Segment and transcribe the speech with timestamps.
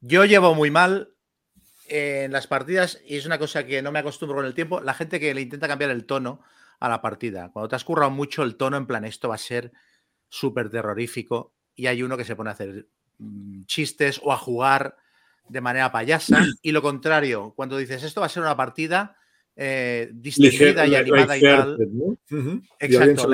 [0.00, 1.14] Yo llevo muy mal
[1.88, 4.80] en las partidas y es una cosa que no me acostumbro con el tiempo.
[4.80, 6.40] La gente que le intenta cambiar el tono
[6.80, 7.50] a la partida.
[7.52, 9.72] Cuando te has currado mucho el tono, en plan, esto va a ser
[10.28, 11.54] súper terrorífico.
[11.74, 12.88] Y hay uno que se pone a hacer
[13.18, 14.96] mm, chistes o a jugar
[15.48, 16.38] de manera payasa.
[16.62, 19.16] Y lo contrario, cuando dices esto va a ser una partida
[19.56, 21.76] eh, distinguida y animada y tal.
[22.78, 23.28] Exacto,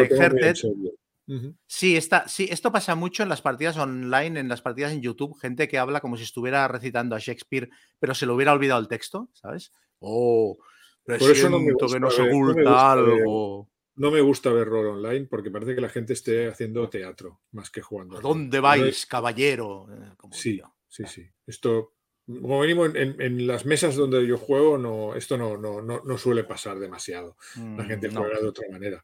[1.66, 5.38] Sí, está, sí, esto pasa mucho en las partidas online, en las partidas en YouTube,
[5.40, 8.88] gente que habla como si estuviera recitando a Shakespeare, pero se le hubiera olvidado el
[8.88, 9.72] texto, ¿sabes?
[10.00, 10.58] Oh,
[11.04, 13.70] Por eso no me gusta que no oculta algo.
[13.96, 17.70] no me gusta ver rol online porque parece que la gente esté haciendo teatro más
[17.70, 18.18] que jugando.
[18.18, 19.86] ¿A dónde vais, caballero?
[19.90, 21.26] Eh, sí, sí, sí.
[21.46, 21.94] Esto,
[22.26, 26.78] como venimos en, las mesas donde yo juego, no, esto no, no, no, suele pasar
[26.78, 27.36] demasiado.
[27.56, 29.02] La gente mm, juega de otra manera.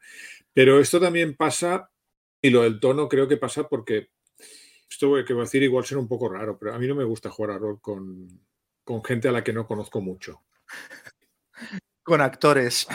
[0.53, 1.90] Pero esto también pasa
[2.41, 4.09] y lo del tono creo que pasa porque
[4.89, 7.03] esto que voy a decir igual será un poco raro, pero a mí no me
[7.03, 8.27] gusta jugar a rol con,
[9.05, 10.41] gente a la que no conozco mucho.
[12.03, 12.87] Con actores.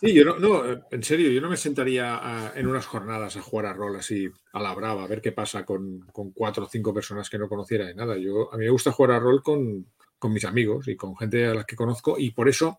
[0.00, 3.66] Sí, yo no, no, en serio, yo no me sentaría en unas jornadas a jugar
[3.66, 7.28] a rol así a la brava, a ver qué pasa con, cuatro o cinco personas
[7.28, 8.16] que no conociera de nada.
[8.16, 9.86] Yo, a mí me gusta jugar a rol con,
[10.24, 12.78] mis amigos y con gente a la que conozco y por eso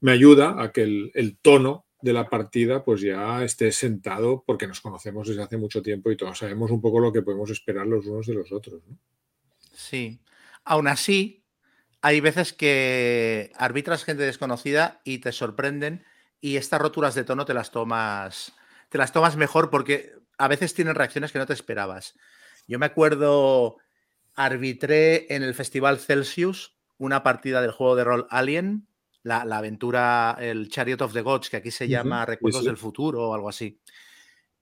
[0.00, 4.66] me ayuda a que el, el tono de la partida pues ya esté sentado porque
[4.66, 7.86] nos conocemos desde hace mucho tiempo y todos sabemos un poco lo que podemos esperar
[7.86, 8.82] los unos de los otros.
[9.72, 10.20] Sí.
[10.64, 11.42] Aún así,
[12.02, 16.04] hay veces que arbitras gente desconocida y te sorprenden
[16.42, 18.52] y estas roturas de tono te las tomas
[18.90, 22.14] te las tomas mejor porque a veces tienen reacciones que no te esperabas.
[22.68, 23.78] Yo me acuerdo
[24.34, 28.86] arbitré en el Festival Celsius una partida del juego de rol Alien
[29.24, 33.34] la, aventura, el Chariot of the Gods, que aquí se llama Recuerdos del Futuro o
[33.34, 33.80] algo así.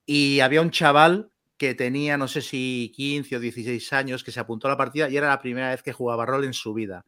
[0.06, 4.40] Y había un chaval que tenía, no sé si 15 o 16 años, que se
[4.40, 7.04] apuntó a la partida y era la primera vez que jugaba rol en su vida.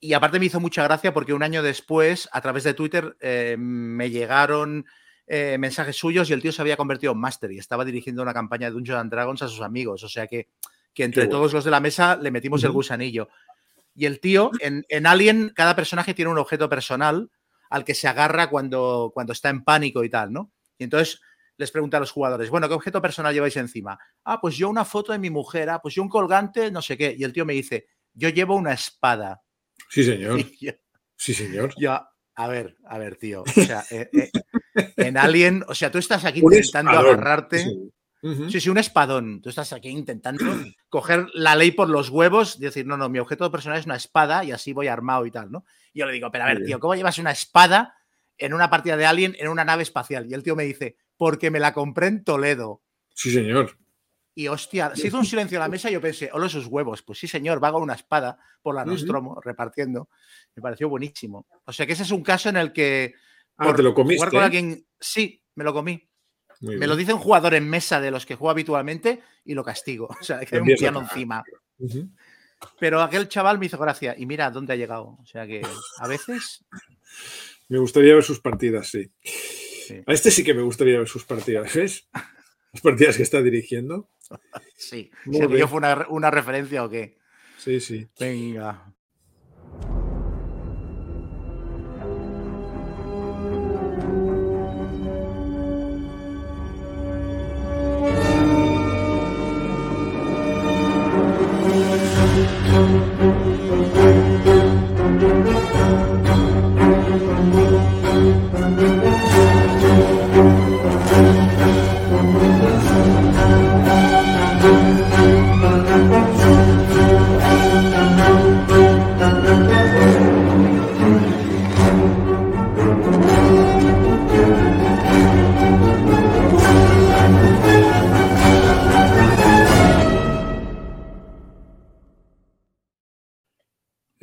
[0.00, 3.56] Y aparte me hizo mucha gracia porque un año después, a través de Twitter, eh,
[3.58, 4.84] me llegaron
[5.26, 8.34] eh, mensajes suyos y el tío se había convertido en máster y estaba dirigiendo una
[8.34, 10.02] campaña de Dungeons and Dragons a sus amigos.
[10.02, 10.48] O sea que,
[10.92, 13.28] que entre todos los de la mesa le metimos el gusanillo.
[13.98, 17.32] Y el tío, en, Alien, cada personaje tiene un objeto personal
[17.68, 20.52] al que se agarra cuando, cuando está en pánico y tal, ¿no?
[20.78, 21.20] Y entonces
[21.56, 23.98] les pregunta a los jugadores, bueno, ¿qué objeto personal lleváis encima?
[24.22, 26.96] Ah, pues yo una foto de mi mujer, ah, pues yo un colgante, no sé
[26.96, 27.12] qué.
[27.18, 29.42] Y el tío me dice, yo llevo una espada.
[29.90, 30.38] Sí, señor.
[31.16, 31.74] sí, señor.
[31.76, 33.42] Ya, a ver, a ver, tío.
[33.42, 34.30] O sea, eh, eh,
[34.96, 37.64] en Alien, o sea, tú estás aquí intentando agarrarte.
[37.64, 37.92] Sí.
[38.48, 39.40] Sí, un espadón.
[39.40, 40.44] Tú estás aquí intentando
[40.88, 43.96] coger la ley por los huevos y decir, no, no, mi objeto personal es una
[43.96, 45.64] espada y así voy armado y tal, ¿no?
[45.92, 47.94] Y yo le digo, pero a ver, tío, ¿cómo llevas una espada
[48.36, 50.26] en una partida de Alien en una nave espacial?
[50.28, 52.82] Y el tío me dice, porque me la compré en Toledo.
[53.14, 53.76] Sí, señor.
[54.34, 57.02] Y hostia, se hizo un silencio en la mesa y yo pensé, hola esos huevos.
[57.02, 60.08] Pues sí, señor, vago una espada por la Nostromo repartiendo.
[60.54, 61.48] Me pareció buenísimo.
[61.64, 63.14] O sea que ese es un caso en el que.
[63.56, 64.18] Ah, te lo comiste.
[64.18, 64.86] Jugar con alguien.
[65.00, 66.07] Sí, me lo comí
[66.60, 70.08] me lo dice un jugador en mesa de los que juego habitualmente y lo castigo.
[70.20, 71.42] O sea, que hay un piano encima.
[72.78, 75.16] Pero aquel chaval me hizo gracia y mira dónde ha llegado.
[75.20, 75.62] O sea que
[75.98, 76.64] a veces.
[77.70, 79.12] Me gustaría ver sus partidas, sí.
[80.06, 82.08] A este sí que me gustaría ver sus partidas, ¿ves?
[82.72, 84.08] Las partidas que está dirigiendo.
[84.74, 85.10] Sí.
[85.30, 87.18] ¿Se fue una, una referencia o qué?
[87.58, 88.08] Sí, sí.
[88.18, 88.94] Venga.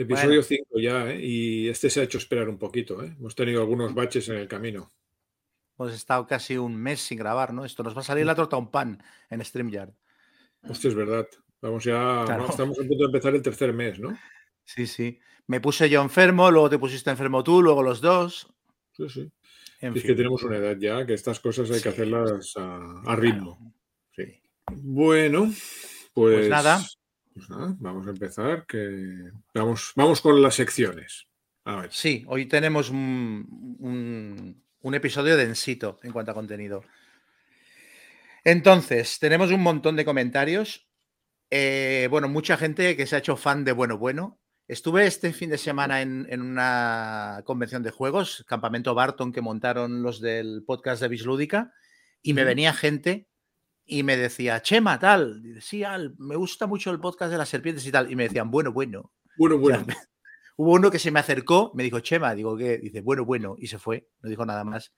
[0.05, 1.19] Episodio 5 ya, ¿eh?
[1.21, 3.03] y este se ha hecho esperar un poquito.
[3.03, 3.15] ¿eh?
[3.17, 4.91] Hemos tenido algunos baches en el camino.
[5.77, 7.65] Hemos estado casi un mes sin grabar, ¿no?
[7.65, 9.93] Esto nos va a salir la torta un pan en StreamYard.
[10.67, 11.27] Hostia, es verdad.
[11.61, 14.17] Vamos ya, estamos a punto de empezar el tercer mes, ¿no?
[14.63, 15.19] Sí, sí.
[15.47, 18.53] Me puse yo enfermo, luego te pusiste enfermo tú, luego los dos.
[18.93, 19.31] Sí, sí.
[19.81, 23.73] es que tenemos una edad ya, que estas cosas hay que hacerlas a, ritmo.
[24.15, 24.41] Sí.
[24.71, 25.45] Bueno,
[26.13, 26.81] pues, pues nada.
[27.35, 28.65] Pues vamos a empezar.
[28.65, 29.29] Que...
[29.53, 31.27] Vamos, vamos con las secciones.
[31.89, 36.83] Sí, hoy tenemos un, episodio densito en cuanto a contenido.
[38.45, 40.87] Entonces, tenemos un montón de comentarios
[41.51, 44.39] Eh, bueno, mucha gente que se ha hecho fan de Bueno Bueno.
[44.67, 50.21] Estuve este fin de semana en, una convención de juegos, campamento Barton que montaron los
[50.21, 51.71] del podcast de Bislúdica,
[52.23, 53.27] y me venía gente
[53.85, 55.83] y me decía, Chema, tal, sí,
[56.17, 59.11] me gusta mucho el podcast de las serpientes y tal, y me decían, bueno, bueno.
[59.37, 59.85] Bueno, bueno.
[60.57, 62.77] hubo uno que se me acercó, me dijo, Chema, digo, ¿qué?
[62.77, 64.93] Dice, bueno, bueno, y se fue, no dijo nada más.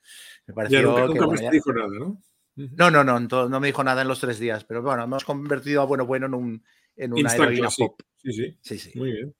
[0.45, 2.21] Me pareció ya, nunca, me dijo nada, ¿no?
[2.55, 3.19] No, no, no,
[3.49, 6.25] no me dijo nada en los tres días, pero bueno, hemos convertido a bueno, bueno
[6.25, 8.01] en, un, en una heroína pop.
[8.15, 8.97] Sí, sí, sí, sí.
[8.97, 9.35] Muy bien.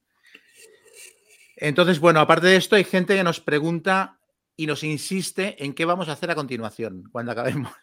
[1.56, 4.20] Entonces, bueno, aparte de esto, hay gente que nos pregunta
[4.56, 7.74] y nos insiste en qué vamos a hacer a continuación cuando acabemos.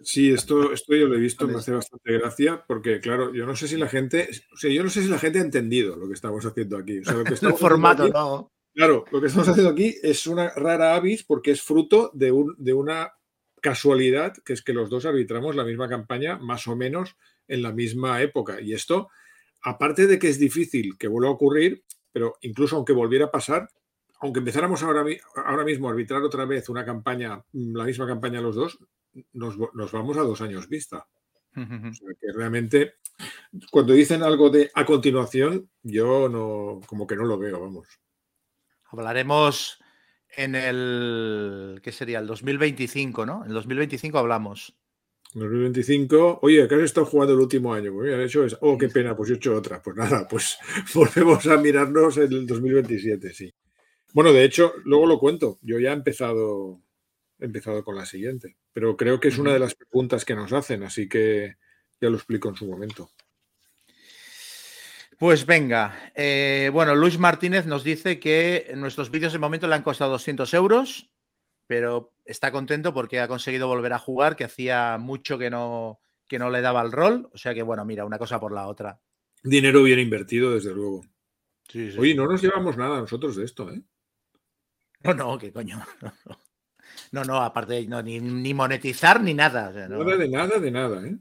[0.00, 3.56] Sí, esto, esto yo lo he visto, me hace bastante gracia, porque claro, yo no
[3.56, 6.06] sé si la gente, o sea, yo no sé si la gente ha entendido lo
[6.06, 7.00] que estamos haciendo aquí.
[7.00, 8.52] O sea, lo que El formato, ¿no?
[8.74, 12.54] Claro, lo que estamos haciendo aquí es una rara avis porque es fruto de, un,
[12.58, 13.12] de una
[13.60, 17.16] casualidad, que es que los dos arbitramos la misma campaña más o menos
[17.48, 18.60] en la misma época.
[18.60, 19.08] Y esto,
[19.62, 23.68] aparte de que es difícil que vuelva a ocurrir, pero incluso aunque volviera a pasar,
[24.20, 25.04] aunque empezáramos ahora,
[25.44, 28.78] ahora mismo a arbitrar otra vez una campaña, la misma campaña los dos,
[29.32, 29.56] nos,
[29.92, 31.06] vamos a dos años vista.
[31.56, 32.94] O sea que realmente,
[33.70, 37.88] cuando dicen algo de a continuación, yo no, como que no lo veo, vamos.
[38.84, 39.80] Hablaremos
[40.36, 42.20] en el, ¿qué sería?
[42.20, 43.42] El 2025, ¿no?
[43.42, 44.76] En el 2025 hablamos.
[45.34, 47.92] 2025, oye, ¿qué has estado jugando el último año?
[47.92, 49.82] Pues mira, hecho es, oh, qué pena, pues he hecho otra.
[49.82, 50.58] Pues nada, pues
[50.94, 53.52] volvemos a mirarnos en el 2027, sí.
[54.14, 55.58] Bueno, de hecho, luego lo cuento.
[55.62, 56.87] Yo ya he empezado, he
[57.38, 60.82] empezado con la siguiente, pero creo que es una de las preguntas que nos hacen,
[60.82, 61.56] así que
[62.00, 63.10] ya lo explico en su momento.
[65.18, 69.82] Pues venga, eh, bueno, Luis Martínez nos dice que nuestros vídeos de momento le han
[69.82, 71.10] costado 200 euros,
[71.66, 76.38] pero está contento porque ha conseguido volver a jugar, que hacía mucho que no, que
[76.38, 77.28] no le daba el rol.
[77.32, 79.00] O sea que, bueno, mira, una cosa por la otra.
[79.42, 81.04] Dinero bien invertido, desde luego.
[81.98, 83.82] Oye, no nos llevamos nada nosotros de esto, ¿eh?
[85.02, 85.84] No, no, qué coño.
[86.02, 86.38] No, no,
[87.12, 89.70] aparte, no, ni, monetizar ni nada.
[89.88, 91.16] Nada de nada, de nada, ¿eh?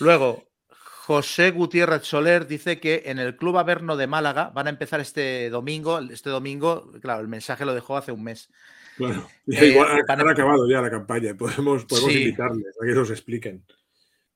[0.00, 0.48] Luego,
[1.06, 5.50] José Gutiérrez Soler dice que en el Club Averno de Málaga van a empezar este
[5.50, 5.98] domingo.
[5.98, 8.50] Este domingo, claro, el mensaje lo dejó hace un mes.
[8.96, 11.34] Claro, eh, igual han acabado ya la campaña.
[11.34, 13.64] Podemos, invitarles a que nos expliquen.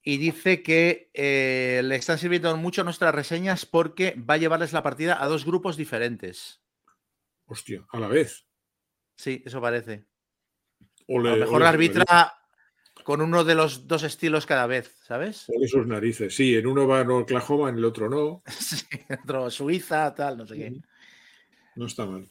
[0.03, 4.83] Y dice que eh, le están sirviendo mucho nuestras reseñas porque va a llevarles la
[4.83, 6.61] partida a dos grupos diferentes.
[7.47, 8.48] Hostia, a la vez.
[9.19, 10.05] Sí, eso parece.
[11.09, 12.35] a lo mejor la arbitra
[13.03, 15.47] con uno de los dos estilos cada vez, ¿sabes?
[15.47, 18.43] Con esos narices, sí, en uno va en Oklahoma, en el otro no.
[18.47, 20.81] sí, en otro Suiza, tal, no sé qué.
[21.75, 22.31] No está mal.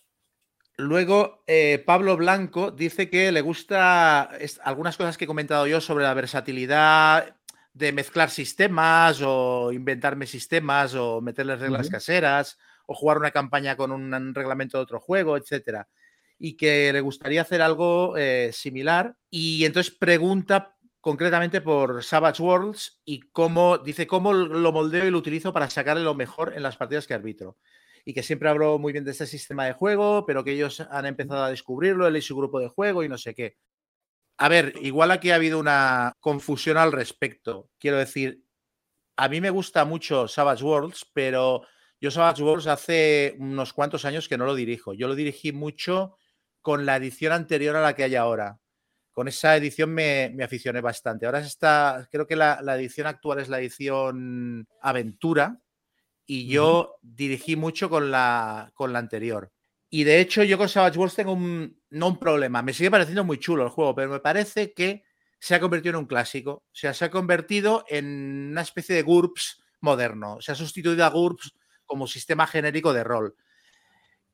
[0.78, 4.30] Luego, eh, Pablo Blanco dice que le gusta
[4.63, 7.36] algunas cosas que he comentado yo sobre la versatilidad
[7.74, 13.92] de mezclar sistemas o inventarme sistemas o meterles reglas caseras o jugar una campaña con
[13.92, 15.88] un reglamento de otro juego, etcétera
[16.39, 19.16] y que le gustaría hacer algo eh, similar.
[19.30, 25.18] Y entonces pregunta concretamente por Savage Worlds y cómo, dice, cómo lo moldeo y lo
[25.18, 27.57] utilizo para sacarle lo mejor en las partidas que arbitro.
[28.04, 31.06] Y que siempre hablo muy bien de este sistema de juego, pero que ellos han
[31.06, 33.57] empezado a descubrirlo, él y su grupo de juego y no sé qué.
[34.38, 37.69] A ver, igual aquí ha habido una confusión al respecto.
[37.80, 38.44] Quiero decir,
[39.18, 41.63] a mí me gusta mucho Savage Worlds, pero
[42.00, 44.94] yo Savage Worlds hace unos cuantos años que no lo dirijo.
[44.94, 46.18] Yo lo dirigí mucho
[46.68, 48.59] con la edición anterior a la que hay ahora.
[49.14, 51.26] Con esa edición me, aficioné bastante.
[51.26, 55.62] Ahora está, creo que la, edición actual es la edición Aventura
[56.26, 59.50] y yo dirigí mucho con la, con la anterior.
[59.90, 63.24] Y de hecho yo con Savage Worlds tengo un, no un problema, me sigue pareciendo
[63.24, 65.06] muy chulo el juego, pero me parece que
[65.40, 66.52] se ha convertido en un clásico.
[66.52, 70.42] O sea, se ha convertido en una especie de GURPS moderno.
[70.42, 71.54] Se ha sustituido a GURPS
[71.86, 73.38] como sistema genérico de rol.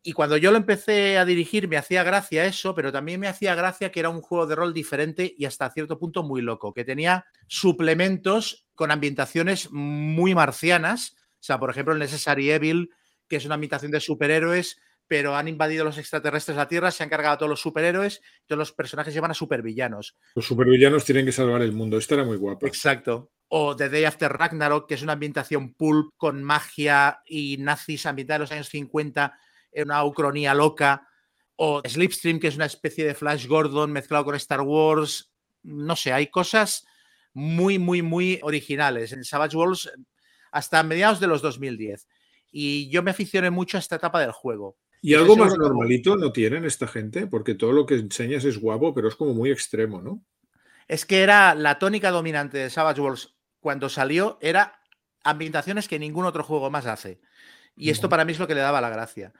[0.06, 3.56] Y cuando yo lo empecé a dirigir me hacía gracia eso, pero también me hacía
[3.56, 6.84] gracia que era un juego de rol diferente y hasta cierto punto muy loco, que
[6.84, 11.16] tenía suplementos con ambientaciones muy marcianas.
[11.16, 12.90] O sea, por ejemplo, el Necessary Evil,
[13.30, 17.10] que es una ambientación de superhéroes, pero han invadido los extraterrestres la Tierra, se han
[17.10, 20.18] cargado a todos los superhéroes, todos los personajes llevan a supervillanos.
[20.36, 21.98] Los supervillanos tienen que salvar el mundo.
[21.98, 22.68] Esto era muy guapo.
[22.68, 23.32] Exacto.
[23.48, 28.38] O The Day After Ragnarok, que es una ambientación pulp con magia y nazis ambientada
[28.38, 29.38] en los años 50
[29.76, 31.08] una ucronía loca,
[31.56, 35.32] o Slipstream, que es una especie de Flash Gordon mezclado con Star Wars.
[35.64, 36.86] No sé, hay cosas
[37.34, 39.92] muy, muy, muy originales en Savage Worlds
[40.52, 42.08] hasta mediados de los 2010.
[42.52, 44.78] Y yo me aficioné mucho a esta etapa del juego.
[45.02, 47.28] ¿Y algo más normalito no tienen esta gente?
[47.28, 50.24] Porque todo lo que enseñas es guapo, pero es como muy extremo, ¿no?
[50.88, 54.80] Es que era la tónica dominante de Savage Worlds cuando salió, era
[55.24, 57.20] ambientaciones que ningún otro juego más hace.
[57.76, 59.34] Y esto para mí es lo que le daba la gracia.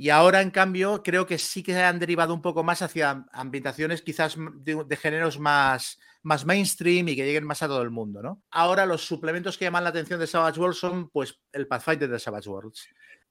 [0.00, 4.00] Y ahora, en cambio, creo que sí que han derivado un poco más hacia ambientaciones
[4.00, 8.40] quizás de, géneros más, más mainstream y que lleguen más a todo el mundo, ¿no?
[8.52, 12.20] Ahora los suplementos que llaman la atención de Savage Worlds son pues el Pathfinder de
[12.20, 12.88] Savage Worlds.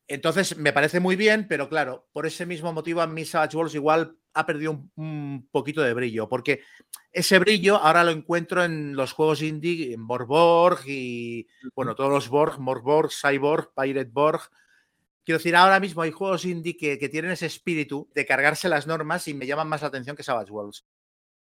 [0.10, 3.76] Entonces, me parece muy bien, pero claro, por ese mismo motivo a mí Savage Worlds
[3.76, 6.64] igual ha perdido un, poquito de brillo, porque
[7.14, 12.28] ese brillo ahora lo encuentro en los juegos indie, en Borborg y, bueno, todos los
[12.28, 14.42] Borg, Morborg, Cyborg, Pirate Borg,
[15.28, 19.28] Quiero decir, ahora mismo hay juegos indie que, tienen ese espíritu de cargarse las normas
[19.28, 20.86] y me llaman más la atención que Savage Worlds.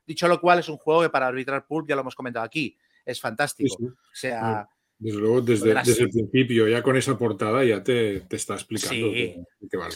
[0.07, 2.75] Dicho lo cual, es un juego que para arbitrar pulp, ya lo hemos comentado aquí,
[3.05, 3.75] es fantástico.
[3.75, 4.67] O sea.
[4.97, 9.35] Desde luego, desde, el principio, ya con esa portada ya te, está explicando sí,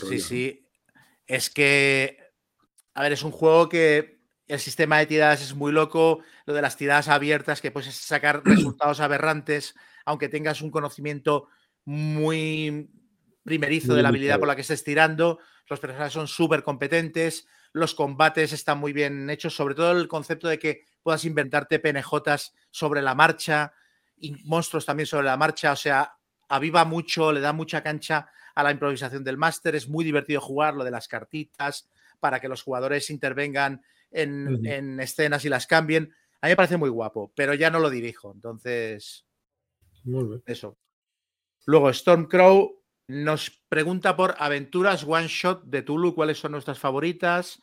[0.07, 0.67] Sí, sí.
[1.25, 2.19] Es que.
[2.93, 6.19] A ver, es un juego que el sistema de tiradas es muy loco.
[6.45, 9.73] Lo de las tiradas abiertas, que puedes sacar resultados aberrantes,
[10.05, 11.47] aunque tengas un conocimiento
[11.85, 12.87] muy
[13.43, 17.93] primerizo de la habilidad por la que estés tirando, los personajes son súper competentes, los
[17.93, 23.01] combates están muy bien hechos, sobre todo el concepto de que puedas inventarte PNJs sobre
[23.01, 23.73] la marcha
[24.17, 26.13] y monstruos también sobre la marcha, o sea,
[26.49, 30.73] aviva mucho, le da mucha cancha a la improvisación del máster, es muy divertido jugar
[30.73, 31.87] lo de las cartitas
[32.19, 33.81] para que los jugadores intervengan
[34.11, 36.13] en, en escenas y las cambien.
[36.41, 39.25] A mí me parece muy guapo, pero ya no lo dirijo, entonces...
[40.03, 40.43] Muy bien.
[40.45, 40.77] Eso.
[41.65, 42.78] Luego Stormcrow,
[43.09, 47.59] nos pregunta por aventuras one shot de Tulu, cuáles son nuestras favoritas,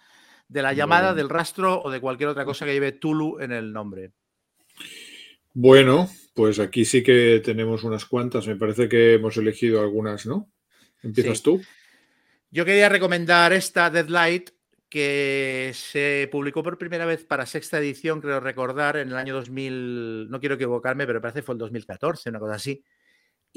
[0.49, 3.73] de la llamada, del rastro o de cualquier otra cosa que lleve Tulu en el
[3.73, 4.11] nombre.
[5.55, 8.49] Bueno, pues aquí sí que tenemos unas cuantas.
[8.49, 10.50] Me parece que hemos elegido algunas, ¿no?
[11.05, 11.62] ¿Empiezas tú?
[12.50, 14.50] Yo quería recomendar esta Deadlight
[14.88, 20.29] que se publicó por primera vez para sexta edición, creo recordar, en el año 2000,
[20.29, 22.83] no quiero equivocarme, pero parece que fue el 2014, una cosa así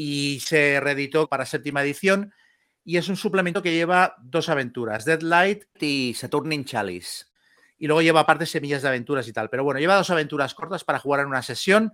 [0.02, 2.34] y se reeditó para séptima edición.
[2.86, 7.26] Y es un suplemento que lleva dos aventuras, Deadlight y Saturnin Chalice.
[7.78, 9.50] Y luego lleva aparte semillas de aventuras y tal.
[9.50, 11.92] Pero bueno, lleva dos aventuras cortas para jugar en una sesión.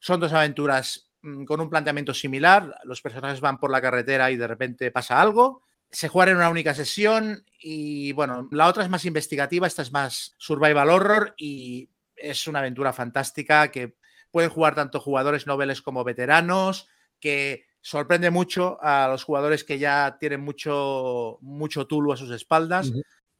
[0.00, 2.74] Son dos aventuras mm, con un planteamiento similar.
[2.82, 5.62] Los personajes van por la carretera y de repente pasa algo.
[5.92, 9.92] Se juega en una única sesión y bueno, la otra es más investigativa, esta es
[9.92, 13.94] más survival horror y es una aventura fantástica que
[14.32, 16.88] pueden jugar tanto jugadores noveles como veteranos
[17.24, 22.92] que sorprende mucho a los jugadores que ya tienen mucho, mucho Tulu a sus espaldas.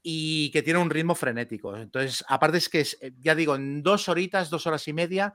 [0.02, 1.74] Y que tiene un ritmo frenético.
[1.76, 5.32] Entonces, aparte es que, eh, ya digo, en dos horitas, dos horas y media,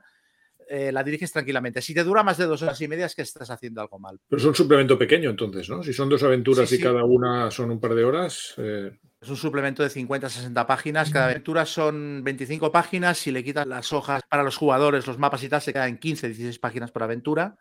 [0.68, 1.82] eh, la diriges tranquilamente.
[1.82, 4.20] Si te dura más de dos horas y media es que estás haciendo algo mal.
[4.28, 5.82] Pero es un suplemento pequeño entonces, ¿no?
[5.82, 8.54] Si son dos aventuras y cada una son un par de horas.
[8.58, 11.10] Eh, es un suplemento de 50 60 páginas.
[11.10, 13.18] Cada aventura son 25 páginas.
[13.18, 16.28] Si le quitas las hojas para los jugadores, los mapas y tal, se quedan 15,
[16.28, 17.58] 16 páginas por aventura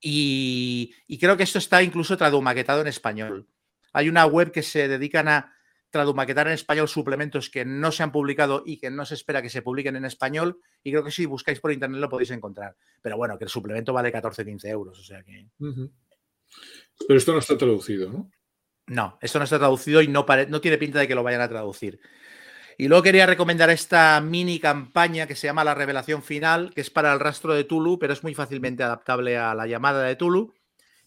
[0.00, 3.48] y, creo que esto está incluso tradumaquetado en español.
[3.92, 5.52] Hay una web que se dedican a
[5.90, 9.48] tradumaquetar en español suplementos que no se han publicado y que no se espera que
[9.48, 10.58] se publiquen en español.
[10.82, 12.76] Y creo que si buscáis por internet lo podéis encontrar.
[13.00, 14.98] Pero bueno, que el suplemento vale 14-15 euros.
[14.98, 15.46] O sea que.
[15.58, 18.30] Pero esto no está traducido, ¿no?
[18.86, 21.48] No, esto no está traducido y no, no tiene pinta de que lo vayan a
[21.48, 22.00] traducir.
[22.76, 26.90] Y luego quería recomendar esta mini campaña que se llama La Revelación Final, que es
[26.90, 30.52] para el rastro de Tulu, pero es muy fácilmente adaptable a la llamada de Tulu,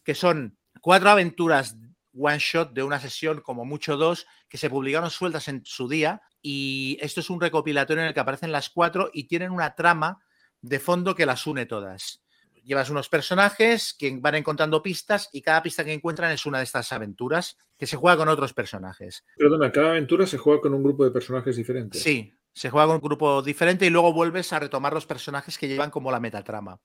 [0.03, 1.75] que son cuatro aventuras
[2.17, 6.21] one shot de una sesión, como mucho dos, que se publicaron sueltas en su día.
[6.41, 10.19] Y esto es un recopilatorio en el que aparecen las cuatro y tienen una trama
[10.62, 12.24] de fondo que las une todas
[12.67, 16.65] llevas unos personajes que van encontrando pistas y cada pista que encuentran es una de
[16.65, 19.24] estas aventuras que se juega con otros personajes.
[19.38, 22.03] Perdona, cada aventura se juega con un grupo de personajes diferentes.
[22.03, 25.69] Sí, se juega con un grupo diferente y luego vuelves a retomar los personajes que
[25.69, 26.77] llevan como la metatrama.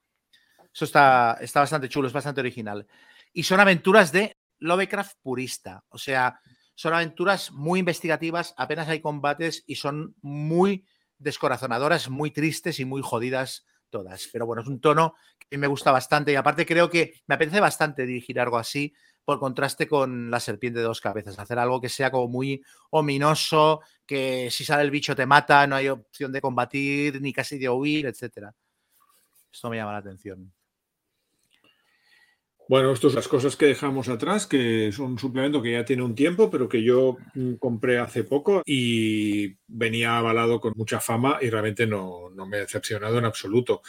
[0.73, 2.87] Eso está, está bastante chulo, es bastante original.
[3.33, 5.85] Y son aventuras de Lovecraft purista.
[5.89, 6.39] O sea,
[6.77, 10.87] son aventuras muy investigativas, apenas hay combates y son muy
[11.19, 14.29] descorazonadoras, muy tristes y muy jodidas todas.
[14.33, 15.15] Pero bueno, es un tono
[15.49, 18.93] que me gusta bastante y aparte creo que me apetece bastante dirigir algo así
[19.25, 23.81] por contraste con la serpiente de dos cabezas, hacer algo que sea como muy ominoso,
[24.05, 27.69] que si sale el bicho te mata, no hay opción de combatir ni casi de
[27.69, 28.53] huir, etcétera.
[29.53, 30.53] Esto me llama la atención.
[32.69, 36.03] Bueno, estas son las cosas que dejamos atrás, que es un suplemento que ya tiene
[36.03, 41.39] un tiempo, pero que yo mm, compré hace poco y venía avalado con mucha fama
[41.43, 43.83] y realmente no, me ha decepcionado en absoluto.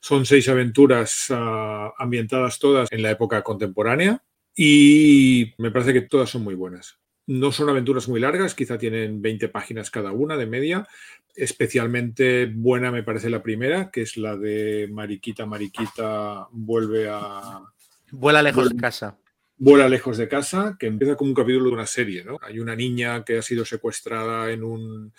[0.00, 4.22] Son seis aventuras ah, ambientadas todas en la época contemporánea
[4.56, 6.98] y me parece que todas son muy buenas.
[7.26, 10.88] No son aventuras muy largas, quizá tienen 20 páginas cada una de media.
[11.36, 17.60] especialmente buena me parece la primera, que es la de Mariquita, Mariquita vuelve a...
[18.10, 19.18] Vuela lejos de casa.
[19.56, 22.38] Vuela lejos de casa, que empieza como un capítulo de una serie, ¿no?
[22.40, 25.12] Hay una niña que ha sido secuestrada en un,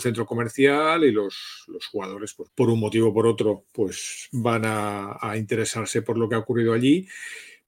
[0.00, 5.36] centro comercial y los, jugadores, pues, por un motivo o por otro, pues van a
[5.36, 7.08] interesarse por lo que ha ocurrido allí,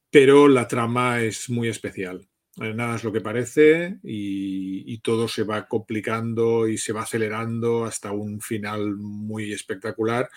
[0.09, 2.30] pero la trama es muy especial.
[2.61, 8.13] Nada es lo que parece y, todo se va complicando y se va acelerando hasta
[8.13, 10.29] un final muy espectacular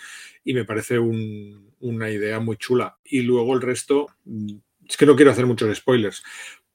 [0.42, 2.96] y me parece una idea muy chula.
[3.04, 4.54] Y luego el resto, mm,
[4.88, 6.22] es que no quiero hacer muchos spoilers,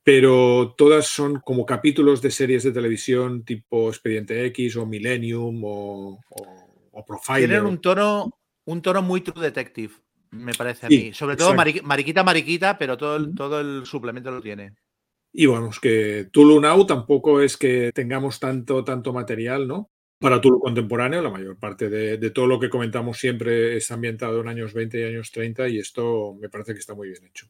[0.04, 6.20] pero todas son como capítulos de series de televisión tipo Expediente X o Millennium o,
[6.30, 7.06] o,
[7.38, 9.96] Tienen un tono, un tono muy True Detective,
[10.30, 11.12] me parece a mí.
[11.12, 14.76] Sobre todo Mariquita Mariquita, pero todo todo el suplemento lo tiene.
[15.32, 19.92] Y bueno, que Tulu Now tampoco es que tengamos tanto, tanto material, ¿no?
[20.20, 24.48] Para Tulu contemporáneo, la mayor parte de, todo lo que comentamos siempre está ambientado en
[24.48, 27.48] años 20 y años 30 y esto me parece que está muy bien hecho.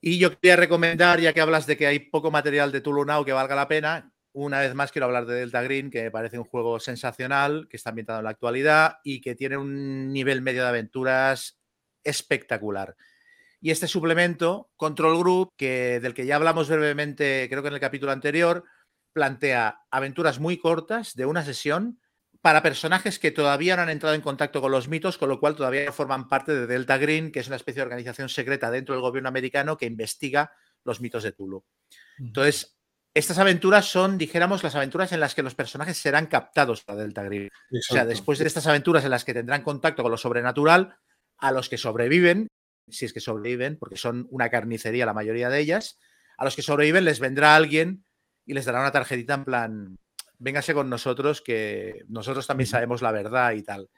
[0.00, 3.24] Y yo quería recomendar, ya que hablas de que hay poco material de Tulu Now
[3.24, 6.38] que valga la pena, una vez más quiero hablar de Delta Green, que me parece
[6.38, 10.62] un juego sensacional, que está ambientado en la actualidad y que tiene un nivel medio
[10.62, 11.60] de aventuras
[12.02, 12.96] espectacular.
[13.64, 17.80] Y este suplemento, Control Group, que, del que ya hablamos brevemente, creo que en el
[17.80, 18.64] capítulo anterior,
[19.14, 21.98] plantea aventuras muy cortas de una sesión
[22.42, 25.56] para personajes que todavía no han entrado en contacto con los mitos, con lo cual
[25.56, 29.00] todavía forman parte de Delta Green, que es una especie de organización secreta dentro del
[29.00, 30.52] gobierno americano que investiga
[30.84, 31.64] los mitos de Tulu.
[32.18, 32.78] Entonces,
[33.14, 37.22] estas aventuras son, dijéramos, las aventuras en las que los personajes serán captados para Delta
[37.22, 37.48] Green.
[37.72, 40.98] O sea, después de estas aventuras en las que tendrán contacto con lo sobrenatural,
[41.38, 42.48] a los que sobreviven
[42.88, 45.98] si es que sobreviven, porque son una carnicería la mayoría de ellas,
[46.36, 48.04] a los que sobreviven les vendrá alguien
[48.46, 49.98] y les dará una tarjetita en plan,
[50.38, 53.88] véngase con nosotros, que nosotros también sabemos la verdad y tal.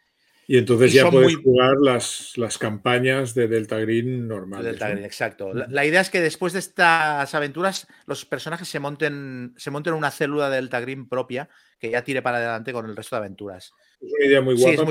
[0.48, 4.64] Y entonces ya puedes jugar las, las, campañas de Delta Green normales.
[4.64, 5.52] Delta Green, exacto.
[5.52, 10.12] La, idea es que después de estas aventuras, los personajes se monten, se monten una
[10.12, 11.49] célula de Delta Green propia
[11.80, 13.72] que ya tire para adelante con el resto de aventuras.
[14.00, 14.84] Es una idea muy guapa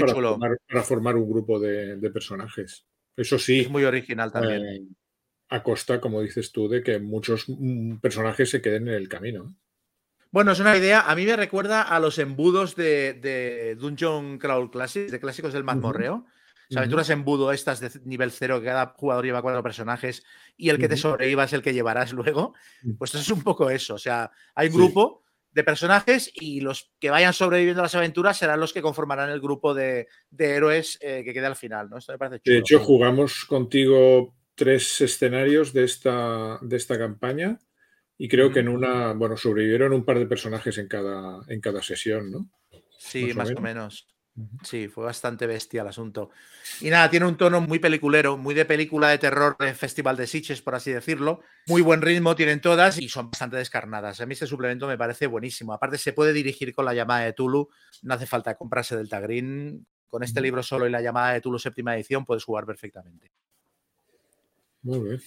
[0.68, 2.86] para, formar, un grupo de, de personajes.
[3.18, 3.62] Eso sí.
[3.62, 4.66] Es muy original también.
[4.66, 4.82] Eh,
[5.50, 9.56] a costa, como dices tú, de que muchos mm, personajes se queden en el camino.
[10.32, 11.02] Bueno, es una idea.
[11.02, 16.26] A mí me recuerda a los embudos de, Dungeon Crawl Classics, de clásicos del mazmorreo.
[16.76, 20.26] aventuras embudo estas de nivel cero, que cada jugador lleva cuatro personajes
[20.58, 22.54] y el que te sobreviva es el que llevarás luego.
[22.98, 23.94] Pues eso es un poco eso.
[23.94, 25.25] O sea, hay un grupo
[25.56, 29.40] de personajes y los que vayan sobreviviendo a las aventuras serán los que conformarán el
[29.40, 31.90] grupo de, héroes eh, que quede al final.
[31.90, 31.98] ¿no?
[31.98, 37.58] Esto me parece De hecho, jugamos contigo tres escenarios de esta, de esta campaña
[38.18, 41.82] y creo que en una, bueno, sobrevivieron un par de personajes en cada, en cada
[41.82, 42.50] sesión, ¿no?
[42.98, 44.14] Sí, más, o menos.
[44.64, 46.30] Sí, fue bastante bestia el asunto.
[46.82, 50.28] Y nada, tiene un tono muy peliculero, muy de película de terror de Festival de
[50.28, 51.40] Sitges, por así decirlo.
[51.68, 54.20] Muy buen ritmo tienen todas y son bastante descarnadas.
[54.20, 55.72] A mí este suplemento me parece buenísimo.
[55.72, 57.70] Aparte, se puede dirigir con la llamada de Tulu.
[58.02, 59.86] No hace falta comprarse Delta Green.
[60.10, 63.32] Con este libro solo y la llamada de Tulu séptima edición puedes jugar perfectamente.
[64.82, 65.22] Muy bien.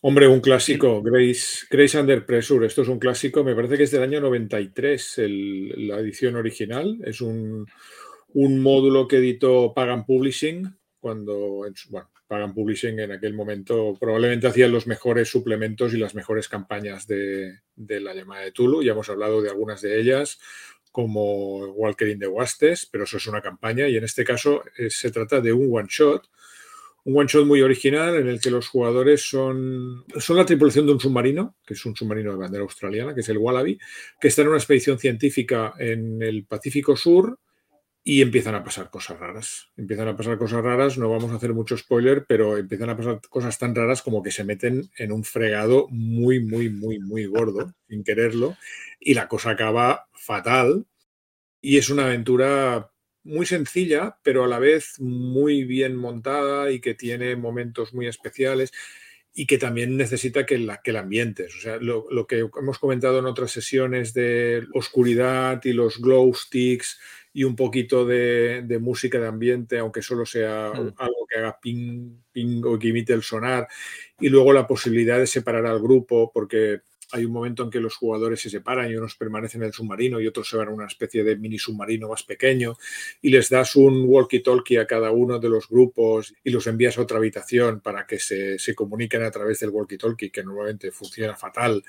[0.00, 2.64] Hombre, un clásico, Grace, Grace Under Pressure.
[2.64, 6.98] Esto es un clásico, me parece que es del año 93, la edición original.
[7.04, 7.66] Es un,
[8.34, 14.70] un módulo que editó Pagan Publishing, cuando, bueno, Pagan Publishing en aquel momento probablemente hacían
[14.70, 18.82] los mejores suplementos y las mejores campañas de, la llamada de Tulu.
[18.82, 20.38] Ya hemos hablado de algunas de ellas,
[20.92, 24.90] como Walker in the Wastes, pero eso es una campaña y en este caso eh,
[24.90, 26.28] se trata de un one shot.
[27.08, 30.92] Un one shot muy original en el que los jugadores son, son la tripulación de
[30.92, 33.78] un submarino, que es un submarino de bandera australiana, que es el Wallaby,
[34.20, 37.38] que está en una expedición científica en el Pacífico Sur
[38.04, 39.70] y empiezan a pasar cosas raras.
[39.78, 43.22] Empiezan a pasar cosas raras, no vamos a hacer mucho spoiler, pero empiezan a pasar
[43.30, 47.72] cosas tan raras como que se meten en un fregado muy, muy, muy, muy gordo,
[47.88, 48.54] sin quererlo,
[49.00, 50.84] y la cosa acaba fatal.
[51.62, 52.90] Y es una aventura
[53.28, 58.72] muy sencilla, pero a la vez muy bien montada y que tiene momentos muy especiales
[59.34, 61.54] y que también necesita que la, que ambientes.
[61.54, 66.34] O sea, lo, lo, que hemos comentado en otras sesiones de oscuridad y los glow
[66.34, 66.98] sticks
[67.32, 70.94] y un poquito de, música de ambiente, aunque solo sea mm.
[70.96, 73.68] algo que haga ping, ping o que imite el sonar.
[74.18, 76.80] Y luego la posibilidad de separar al grupo, porque
[77.12, 80.20] hay un momento en que los jugadores se separan y unos permanecen en el submarino
[80.20, 82.76] y otros se van a una especie de mini submarino más pequeño
[83.22, 87.02] y les das un walkie-talkie a cada uno de los grupos y los envías a
[87.02, 91.82] otra habitación para que se, se comuniquen a través del walkie-talkie, que normalmente funciona fatal.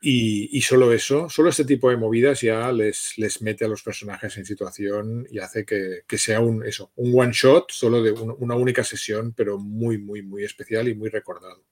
[0.00, 4.36] Y, solo eso, solo este tipo de movidas ya les, les mete a los personajes
[4.36, 8.84] en situación y hace que, sea un, eso, un one shot, solo de una única
[8.84, 11.64] sesión, pero muy, muy, muy especial y muy recordado.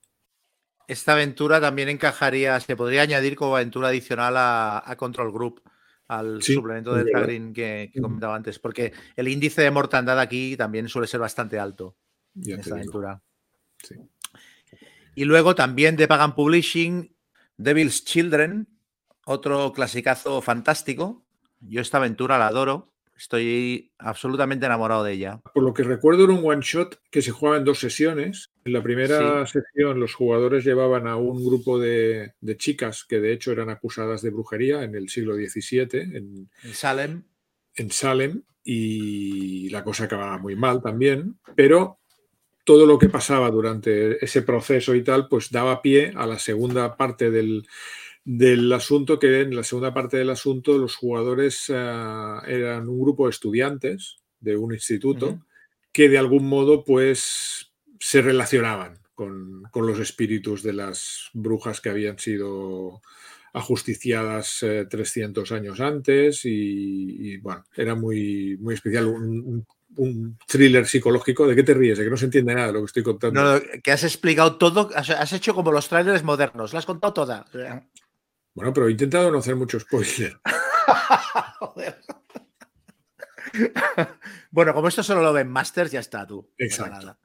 [0.87, 5.63] Esta aventura también encajaría, se podría añadir como aventura adicional a, Control Group,
[6.09, 11.09] al suplemento del Green que, comentaba antes, porque el índice de mortandad aquí también suele
[11.09, 11.97] ser bastante alto
[12.37, 13.21] en esta aventura.
[15.17, 17.17] Y luego también de Pagan Publishing
[17.57, 18.69] Devil's Children,
[19.25, 21.25] otro clasicazo fantástico.
[21.61, 22.93] Yo esta aventura la adoro.
[23.17, 25.41] Estoy absolutamente enamorado de ella.
[25.55, 28.51] Por lo que recuerdo era un one shot que se jugaba en dos sesiones.
[28.65, 33.53] En la primera sesión los jugadores llevaban a un grupo de, chicas que de hecho
[33.53, 35.89] eran acusadas de brujería en el siglo XVII.
[35.93, 37.23] En, en Salem.
[37.75, 38.43] En Salem.
[38.63, 41.39] Y la cosa acababa muy mal también.
[41.55, 42.01] Pero
[42.65, 46.97] todo lo que pasaba durante ese proceso y tal, pues daba pie a la segunda
[46.97, 47.65] parte del,
[48.73, 53.31] asunto, que en la segunda parte del asunto los jugadores eh, eran un grupo de
[53.31, 55.41] estudiantes de un instituto
[55.93, 62.19] que de algún modo pues se relacionaban con, los espíritus de las brujas que habían
[62.19, 63.01] sido
[63.55, 71.47] ajusticiadas 300 eh, años antes y, bueno, era muy, muy especial, un, un thriller psicológico.
[71.47, 71.99] ¿De qué te ríes?
[71.99, 73.43] De que no se entiende nada de lo que estoy contando.
[73.43, 77.47] No, que has explicado todo, has, hecho como los trailers modernos, lo has contado toda.
[78.57, 80.41] Bueno, pero he intentado no hacer mucho spoiler.
[84.51, 86.51] bueno, como esto solo lo ven Masters, ya está tú.
[86.57, 87.19] Exacto.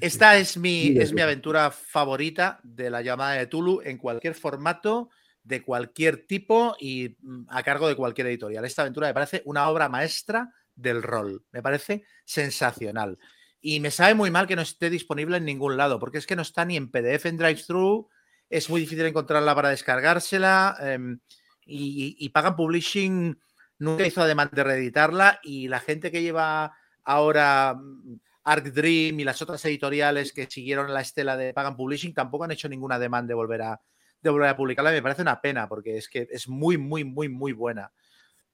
[0.00, 5.10] Esta es mi, es mi aventura favorita de la llamada de Tulu en cualquier formato,
[5.44, 8.64] de cualquier tipo y mm, a cargo de cualquier editorial.
[8.64, 11.44] Esta aventura me parece una obra maestra del rol.
[11.52, 13.16] Me parece sensacional.
[13.60, 16.34] Y me sabe muy mal que no esté disponible en ningún lado, porque es que
[16.34, 18.08] no está ni en PDF en DriveThru,
[18.48, 21.18] es muy difícil encontrarla para descargársela em,
[21.66, 23.38] y, Pagan Publishing
[23.78, 29.24] nunca hizo además de reeditarla y la gente que lleva ahora mm, Arc Dream y
[29.24, 33.28] las otras editoriales que siguieron la estela de Pagan Publishing tampoco han hecho ninguna demanda
[33.28, 33.80] de volver a,
[34.20, 34.90] de volver a publicarla.
[34.90, 37.92] Me parece una pena porque es que es muy, muy, muy, muy buena.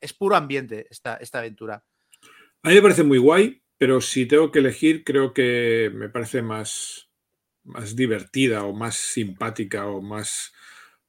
[0.00, 1.84] Es puro ambiente esta, esta aventura.
[2.62, 6.42] A mí me parece muy guay, pero si tengo que elegir, creo que me parece
[6.42, 7.09] más,
[7.70, 10.52] más divertida o más simpática o más,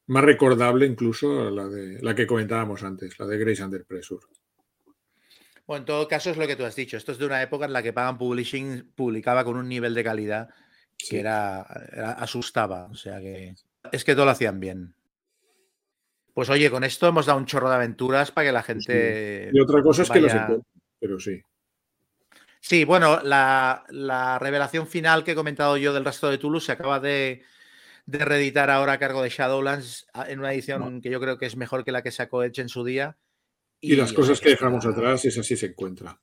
[0.06, 4.24] más recordable incluso la, de, la que comentábamos antes, la de Grace Under Pressure.
[5.66, 6.96] Bueno, en todo caso es lo que tú has dicho.
[6.96, 10.04] Esto es de una época en la que Pagan Publishing publicaba con un nivel de
[10.04, 10.48] calidad
[10.98, 12.86] que era, asustaba.
[12.86, 13.54] O sea que
[13.90, 14.94] es que todo lo hacían bien.
[16.34, 19.50] Pues oye, con esto hemos dado un chorro de aventuras para que la gente.
[19.52, 20.50] Y otra cosa es que las
[20.98, 21.42] pero sí.
[22.64, 27.00] Sí, bueno, la, revelación final que he comentado yo del resto de Toulouse se acaba
[27.00, 27.42] de,
[28.06, 31.84] reeditar ahora a cargo de Shadowlands en una edición que yo creo que es mejor
[31.84, 33.18] que la que sacó Edge en su día.
[33.80, 36.20] Y, las cosas que dejamos atrás, esa sí se encuentra.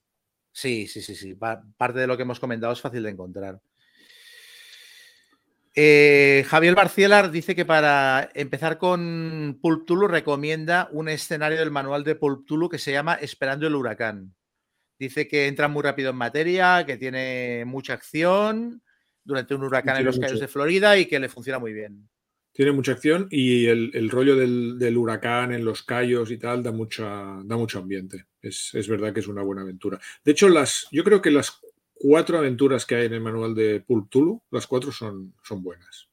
[0.53, 1.35] Sí, sí, sí, sí.
[1.35, 3.59] Parte de lo que hemos comentado es fácil de encontrar.
[5.75, 12.05] Eh, Javier Barcielar dice que para empezar con Pulp Tulu recomienda un escenario del manual
[12.05, 14.33] de Pulp Tulu que se llama Esperando el huracán.
[14.99, 18.83] Dice que entra muy rápido en materia, que tiene mucha acción
[19.23, 22.09] durante un huracán en los Cayos de Florida y que le funciona muy bien.
[22.51, 27.39] Tiene mucha acción y el, rollo del, huracán en los Cayos y tal da, mucha,
[27.45, 28.25] da mucho ambiente.
[28.41, 29.97] Es, verdad que es una buena aventura.
[30.25, 31.61] De hecho, las, yo creo que las
[31.93, 36.09] cuatro aventuras que hay en el manual de Pulp Tulu, las cuatro son, son buenas.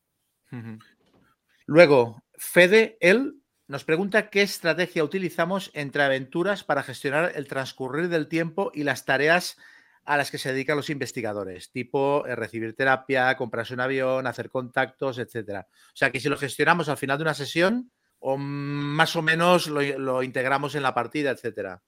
[1.66, 3.34] Luego, Fede, él
[3.68, 9.04] nos pregunta qué estrategia utilizamos entre aventuras para gestionar el transcurrir del tiempo y las
[9.04, 9.56] tareas
[10.04, 14.50] a las que se dedican los investigadores, tipo eh, recibir terapia, comprarse un avión, hacer
[14.50, 15.66] contactos, etcétera.
[15.70, 19.66] O sea que si lo gestionamos al final de una sesión, o más o menos
[19.66, 21.82] lo, integramos en la partida, etcétera.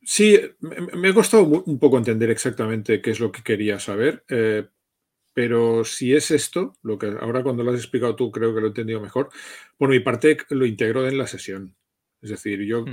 [0.00, 4.24] Sí, me, ha costado un poco entender exactamente qué es lo que quería saber.
[4.28, 4.66] Eh,
[5.34, 8.66] pero si es esto, lo que ahora cuando lo has explicado tú creo que lo
[8.66, 9.30] he entendido mejor,
[9.76, 11.74] por mi parte lo integro en la sesión.
[12.20, 12.84] Es decir, yo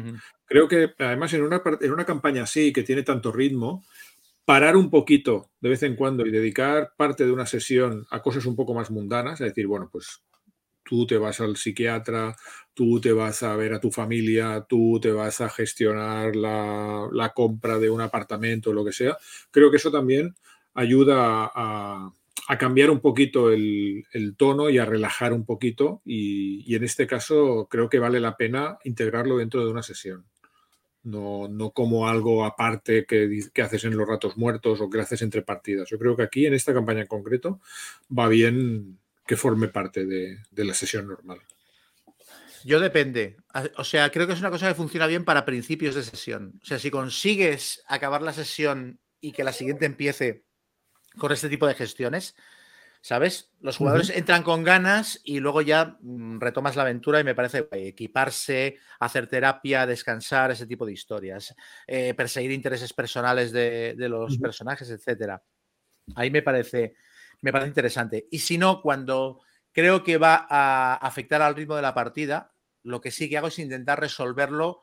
[0.46, 3.84] creo que además en una, en una campaña así que tiene tanto ritmo,
[4.44, 8.48] parar un poquito de vez en cuando y dedicar parte de una sesión a cosas
[8.48, 10.24] un poco más mundanas, es decir, bueno, pues
[10.84, 12.36] tú te vas al psiquiatra,
[12.74, 17.30] tú te vas a ver a tu familia, tú te vas a gestionar la, la
[17.30, 19.16] compra de un apartamento o lo que sea,
[19.52, 20.34] creo que eso también
[20.74, 22.12] ayuda a,
[22.48, 24.06] a cambiar un poquito el,
[24.38, 28.78] tono y a relajar un poquito y, en este caso creo que vale la pena
[28.84, 30.26] integrarlo dentro de una sesión.
[31.02, 35.42] No, no como algo aparte que, haces en los ratos muertos o que haces entre
[35.42, 35.90] partidas.
[35.90, 37.62] Yo creo que aquí, en esta campaña en concreto,
[38.16, 41.40] va bien que forme parte de, de la sesión normal.
[42.66, 43.38] Yo depende.
[43.78, 46.60] O sea, creo que es una cosa que funciona bien para principios de sesión.
[46.62, 50.44] O sea, si consigues acabar la sesión y que la siguiente empiece
[51.20, 52.36] con este tipo de gestiones,
[53.02, 53.52] ¿sabes?
[53.62, 57.68] Los jugadores entran con ganas y luego ya mm, retomas la aventura y me parece
[57.72, 61.56] equiparse, hacer terapia, descansar, ese tipo de historias,
[61.88, 65.42] eh, perseguir intereses personales de, los personajes, etcétera.
[66.16, 66.96] Ahí me parece,
[67.42, 68.28] me parece interesante.
[68.32, 72.54] Y si no, cuando creo que va a afectar al ritmo de la partida,
[72.84, 74.82] lo que sí que hago es intentar resolverlo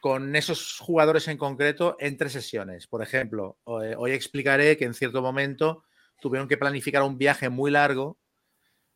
[0.00, 2.86] con esos jugadores en concreto en tres sesiones.
[2.86, 5.84] Por ejemplo, eh, hoy explicaré que en cierto momento
[6.20, 8.18] tuvieron que planificar un viaje muy largo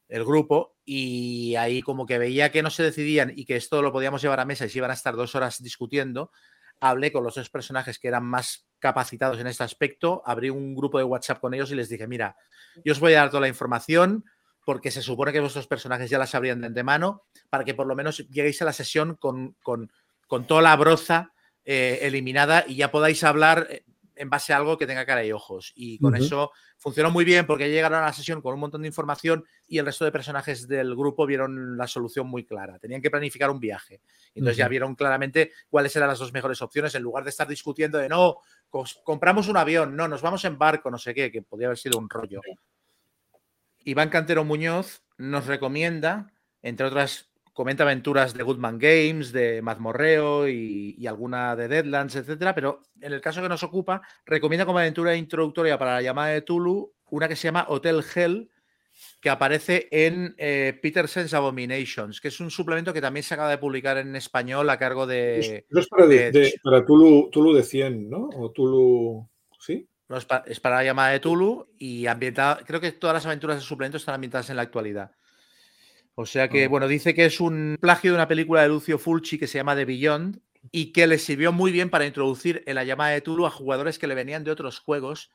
[0.09, 3.93] el grupo y ahí como que veía que no se decidían y que esto lo
[3.93, 6.33] podíamos llevar a mesa y se iban a estar dos horas discutiendo,
[6.81, 10.99] hablé con los dos personajes que eran más capacitados en este aspecto, abrí un grupo
[10.99, 12.37] de WhatsApp con ellos y les dije, mira,
[12.85, 14.25] yo os voy a dar toda la información
[14.65, 17.95] porque se supone que vuestros personajes ya la sabrían de antemano, para que por lo
[17.95, 19.93] menos lleguéis a la sesión con, con
[20.31, 21.33] con toda la broza
[21.64, 23.83] eh, eliminada y ya podáis hablar eh,
[24.14, 25.73] en base a algo que tenga cara y ojos.
[25.75, 28.87] Y con eso funcionó muy bien porque llegaron a la sesión con un montón de
[28.87, 32.79] información y el resto de personajes del grupo vieron la solución muy clara.
[32.79, 34.03] Tenían que planificar un viaje.
[34.33, 37.99] Entonces ya vieron claramente cuáles eran las dos mejores opciones en lugar de estar discutiendo
[37.99, 38.37] de no,
[39.03, 41.99] compramos un avión, no, nos vamos en barco, no sé qué, que podría haber sido
[41.99, 42.40] un rollo.
[43.79, 47.30] Iván Cantero Muñoz nos recomienda, entre otras
[47.61, 53.12] comenta aventuras de Goodman Games, de Mazmorreo y, y, alguna de Deadlands, etcétera, pero en
[53.12, 57.29] el caso que nos ocupa, recomienda como aventura introductoria para la llamada de Tulu una
[57.29, 58.49] que se llama Hotel Hell,
[59.20, 63.59] que aparece en eh, Peterson's Abominations, que es un suplemento que también se acaba de
[63.59, 65.64] publicar en español a cargo de.
[65.68, 68.31] es para, de, para Tulu, Tulu de 100, ¿no?
[68.37, 69.29] O Tulu.
[69.59, 69.87] ¿Sí?
[70.09, 72.62] No, es, para, es, para, la llamada de Tulu y ambientada.
[72.64, 75.12] Creo que todas las aventuras de suplemento están ambientadas en la actualidad.
[76.20, 79.38] O sea que, bueno, dice que es un plagio de una película de Lucio Fulci
[79.38, 80.38] que se llama The Beyond
[80.70, 83.98] y que le sirvió muy bien para introducir en la llamada de Tulu a jugadores
[83.98, 85.30] que le venían de otros juegos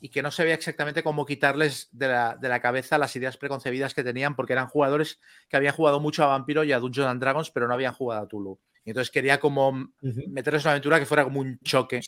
[0.00, 4.36] y que no sabía exactamente cómo quitarles de la, cabeza las ideas preconcebidas que tenían,
[4.36, 7.66] porque eran jugadores que habían jugado mucho a Vampiro y a Dungeons and Dragons, pero
[7.66, 8.60] no habían jugado a Tulu.
[8.84, 12.00] Y entonces quería como meterles una aventura que fuera como un choque.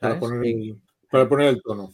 [0.00, 0.20] para,
[1.28, 1.92] poner el, tono.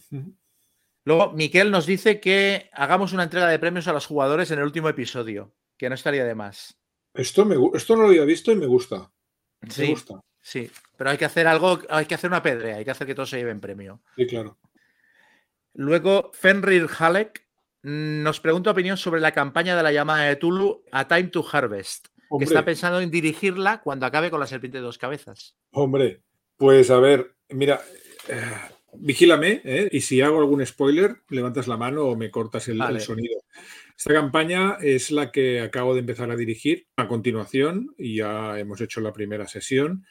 [1.05, 4.65] Luego, Miquel nos dice que hagamos una entrega de premios a los jugadores en el
[4.65, 6.77] último episodio que no estaría de más.
[7.11, 9.11] Esto, me, esto no lo había visto y me gusta.
[9.67, 10.21] Sí, gusta.
[10.39, 13.15] sí, pero hay que hacer algo, hay que hacer una pedrea, hay que hacer que
[13.15, 13.99] todos se lleven premio.
[14.15, 14.59] Sí, claro.
[15.73, 17.47] Luego, Fenrir Halleck
[17.81, 22.09] nos pregunta opinión sobre la campaña de la llamada de Tulu A Time to Harvest,
[22.37, 25.55] que está pensando en dirigirla cuando acabe con la serpiente de dos cabezas.
[25.71, 26.21] Hombre,
[26.57, 27.81] pues a ver, mira,
[28.27, 28.39] eh,
[28.93, 29.89] vigílame, ¿eh?
[29.91, 33.41] y si hago algún spoiler, levantas la mano o me cortas el sonido.
[34.01, 38.81] Esta campaña es la que acabo de empezar a dirigir a continuación y ya hemos
[38.81, 40.07] hecho la primera sesión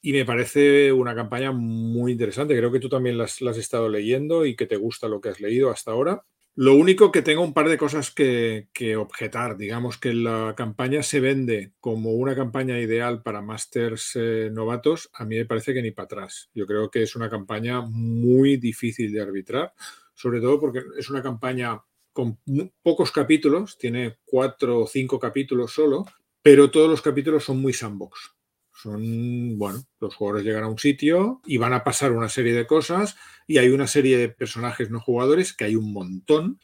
[0.00, 2.56] y me parece una campaña muy interesante.
[2.56, 5.40] Creo que tú también la has, estado leyendo y que te gusta lo que has
[5.42, 6.24] leído hasta ahora.
[6.54, 9.58] Lo único que tengo un par de cosas que, objetar.
[9.58, 15.10] Digamos que la campaña se vende como una campaña ideal para masters eh, novatos.
[15.12, 16.48] A mí me parece que ni para atrás.
[16.54, 19.74] Yo creo que es una campaña muy difícil de arbitrar,
[20.14, 21.82] sobre todo porque es una campaña
[22.16, 22.40] con
[22.82, 26.06] pocos capítulos, tiene cuatro o cinco capítulos solo,
[26.40, 28.34] pero todos los capítulos son muy sandbox.
[28.72, 32.66] Son, bueno, los jugadores llegan a un sitio y van a pasar una serie de
[32.66, 36.58] cosas y hay una serie de personajes no jugadores que hay un montón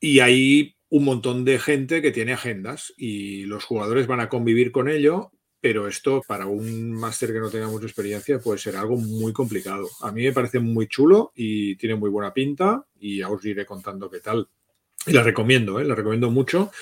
[0.00, 4.72] y hay un montón de gente que tiene agendas y los jugadores van a convivir
[4.72, 8.96] con ello, pero esto para un máster que no tenga mucha experiencia puede ser algo
[8.96, 9.88] muy complicado.
[10.00, 13.64] A mí me parece muy chulo y tiene muy buena pinta y ya os iré
[13.64, 14.48] contando qué tal.
[15.06, 15.84] Y la recomiendo, ¿eh?
[15.84, 16.72] la recomiendo mucho,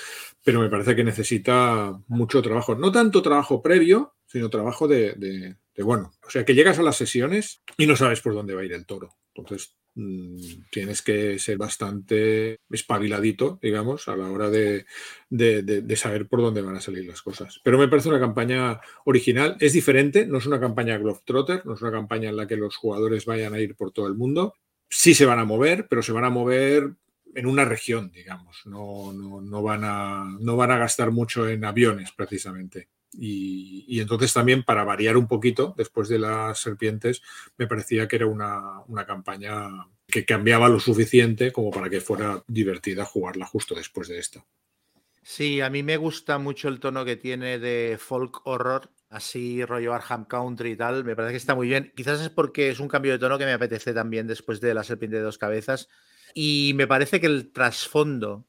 [0.43, 2.75] pero me parece que necesita mucho trabajo.
[2.75, 6.11] No tanto trabajo previo, sino trabajo de, bueno.
[6.25, 8.73] O sea, que llegas a las sesiones y no sabes por dónde va a ir
[8.73, 9.15] el toro.
[9.33, 10.37] Entonces, mm,
[10.71, 14.85] tienes que ser bastante espabiladito, digamos, a la hora de,
[15.29, 17.59] de, saber por dónde van a salir las cosas.
[17.63, 19.57] Pero me parece una campaña original.
[19.59, 22.75] Es diferente, no es una campaña Globetrotter, no es una campaña en la que los
[22.75, 24.53] jugadores vayan a ir por todo el mundo.
[24.89, 26.93] Sí se van a mover, pero se van a mover
[27.35, 28.61] en una región, digamos.
[28.65, 32.89] No, no, van a, no van a gastar mucho en aviones, precisamente.
[33.11, 37.21] Y, entonces también para variar un poquito, después de las serpientes,
[37.57, 39.69] me parecía que era una, campaña
[40.07, 44.45] que cambiaba lo suficiente como para que fuera divertida jugarla justo después de esta.
[45.21, 49.93] Sí, a mí me gusta mucho el tono que tiene de folk horror, así rollo
[49.93, 51.03] Arkham Country y tal.
[51.03, 51.91] Me parece que está muy bien.
[51.95, 54.83] Quizás es porque es un cambio de tono que me apetece también después de La
[54.83, 55.89] Serpiente de Dos Cabezas.
[56.33, 58.45] Y me parece que el trasfondo,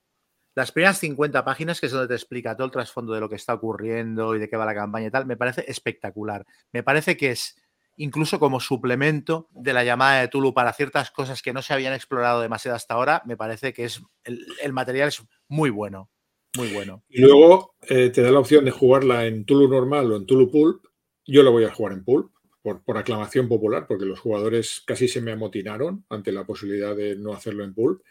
[0.55, 3.37] las primeras 50 páginas, que es donde te explica todo el trasfondo de lo que
[3.37, 6.47] está ocurriendo y de qué va la campaña y tal, me parece espectacular.
[6.73, 7.57] Me parece que es
[7.97, 11.95] incluso como suplemento de la llamada de Tulu para ciertas cosas que no se habían
[11.95, 16.11] explorado demasiado hasta ahora, me parece que es el material es muy bueno.
[16.57, 17.03] Muy bueno.
[17.09, 20.51] Y luego eh, te da la opción de jugarla en Tulu normal o en Tulu
[20.51, 20.87] Pulp.
[21.27, 22.36] Yo lo voy a jugar en Pulp
[22.67, 27.15] por, por, aclamación popular, porque los jugadores casi se me amotinaron ante la posibilidad de
[27.15, 28.03] no hacerlo en Pulp.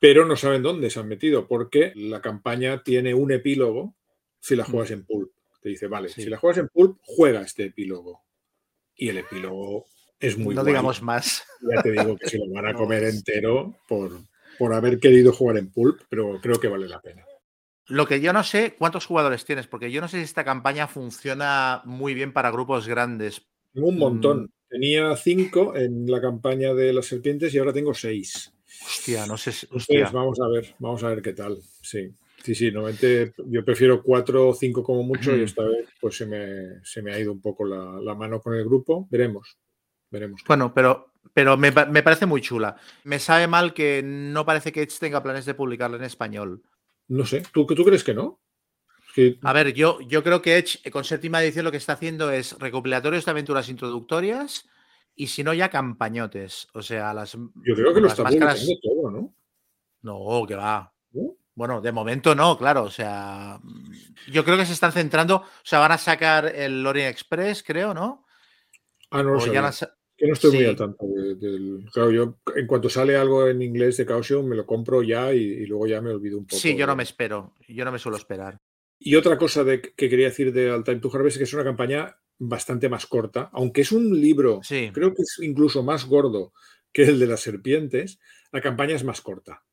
[0.00, 3.94] Pero no saben dónde se han metido, porque la campaña tiene un epílogo
[4.40, 5.30] si la juegas en Pulp.
[5.62, 8.24] Te dice, vale, si la juegas en Pulp, juega este epílogo.
[8.96, 9.86] Y el epílogo
[10.18, 11.44] es muy No digamos más.
[11.72, 14.10] Ya te digo que se lo van a comer entero por,
[14.58, 17.24] por haber querido jugar en Pulp, pero creo que vale la pena.
[17.86, 19.68] Lo que yo no sé, ¿cuántos jugadores tienes?
[19.68, 23.46] Porque yo no sé si esta campaña funciona muy bien para grupos grandes.
[23.78, 24.42] Tengo un montón.
[24.42, 24.48] Mm.
[24.68, 28.52] Tenía cinco en la campaña de las serpientes y ahora tengo seis.
[28.84, 29.52] Hostia, no sé.
[29.70, 30.10] Hostia.
[30.12, 31.58] vamos a ver, vamos a ver qué tal.
[31.80, 32.10] Sí.
[32.42, 36.26] Sí, sí, normalmente yo prefiero cuatro o cinco como mucho y esta vez pues se
[36.26, 39.06] me, se me ha ido un poco la, la, mano con el grupo.
[39.10, 39.58] Veremos,
[40.10, 40.42] veremos.
[40.46, 42.76] Bueno, pero, pero me, me, parece muy chula.
[43.04, 46.62] Me sabe mal que no parece que Edge tenga planes de publicarla en español.
[47.08, 48.40] No sé, ¿tú, tú crees que no?
[49.42, 52.58] A ver, yo, yo creo que Edge con séptima edición lo que está haciendo es
[52.58, 54.68] recopilatorios de aventuras introductorias
[55.14, 56.68] y si no ya campañotes.
[56.74, 57.32] O sea, las.
[57.32, 58.66] Yo creo que lo está máscaras...
[58.82, 59.34] todo, ¿no?
[60.02, 60.92] No, que va.
[61.54, 62.84] Bueno, de momento no, claro.
[62.84, 63.60] O sea,
[64.30, 65.36] yo creo que se están centrando.
[65.36, 68.24] O sea, van a sacar el Lorient Express, creo, ¿no?
[69.10, 69.50] Ah, no lo sé.
[69.50, 71.88] Que no estoy muy al tanto del.
[71.92, 75.64] Claro, yo en cuanto sale algo en inglés de Caution me lo compro ya y,
[75.66, 76.60] luego ya me olvido un poco.
[76.60, 77.54] Sí, yo no me espero.
[77.68, 78.60] Yo no me suelo esperar.
[78.98, 81.54] Y otra cosa de, que quería decir de All Time to Harvest es que es
[81.54, 84.60] una campaña bastante más corta, aunque es un libro,
[84.92, 86.52] creo que es incluso más gordo
[86.92, 88.18] que el de las serpientes,
[88.52, 89.64] la campaña es más corta.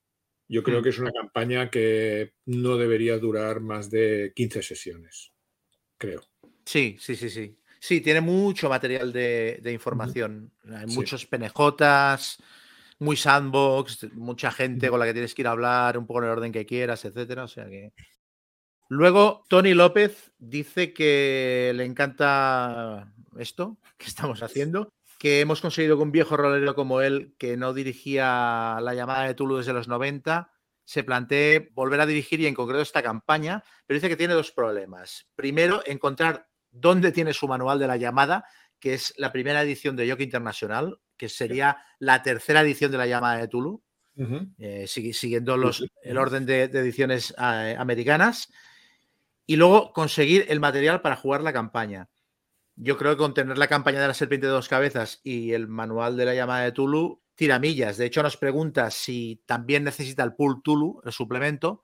[0.47, 0.83] Yo creo mm.
[0.83, 5.31] que es una campaña que no debería durar más de 15 sesiones,
[5.97, 6.21] creo.
[6.65, 7.57] Sí, sí, sí, sí.
[7.79, 10.51] Sí, tiene mucho material de, información.
[10.75, 12.41] Hay muchos penejotas,
[12.97, 16.25] muy sandbox, mucha gente con la que tienes que ir a hablar, un poco en
[16.25, 17.43] el orden que quieras, etcétera.
[17.43, 17.93] O sea que.
[18.87, 26.03] Luego, Tony López dice que le encanta esto que estamos haciendo, que hemos conseguido que
[26.03, 30.51] un viejo rolero como él, que no dirigía la llamada de Tulu desde los 90,
[30.83, 34.51] se plantee volver a dirigir y en concreto esta campaña, pero dice que tiene dos
[34.51, 35.27] problemas.
[35.35, 38.45] Primero, encontrar dónde tiene su manual de la llamada,
[38.79, 43.07] que es la primera edición de Yoke Internacional, que sería la tercera edición de la
[43.07, 43.81] llamada de Tulu,
[44.59, 48.51] eh, siguiendo los, el orden de, ediciones eh, americanas,
[49.45, 52.09] y luego conseguir el material para jugar la campaña.
[52.75, 55.67] Yo creo que con tener la campaña de la serpiente de dos cabezas y el
[55.67, 57.97] manual de la llamada de Tulu, tiramillas.
[57.97, 61.83] De hecho, nos pregunta si también necesita el pool Tulu, el suplemento,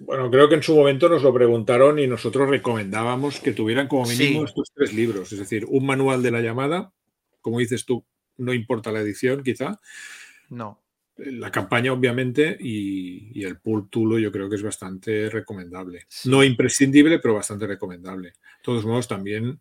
[0.00, 4.06] bueno, creo que en su momento nos lo preguntaron y nosotros recomendábamos que tuvieran como
[4.06, 6.92] mínimo estos tres libros, es decir, un manual de la llamada,
[7.40, 8.06] como dices tú,
[8.36, 9.80] no importa la edición quizá.
[10.50, 10.80] No.
[11.18, 16.06] La campaña, obviamente, y, el pool Tulo yo creo que es bastante recomendable.
[16.24, 18.28] No imprescindible, pero bastante recomendable.
[18.28, 19.60] De todos modos, también,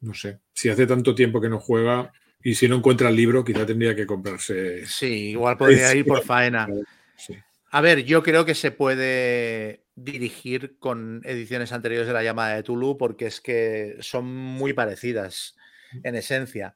[0.00, 3.44] no sé, si hace tanto tiempo que no juega y si no encuentra el libro,
[3.44, 4.84] quizá tendría que comprarse.
[4.86, 6.68] Sí, igual podría ir por faena.
[7.16, 7.32] Sí.
[7.70, 12.64] A ver, yo creo que se puede dirigir con ediciones anteriores de la llamada de
[12.64, 15.54] Tulu porque es que son muy parecidas
[16.02, 16.74] en esencia.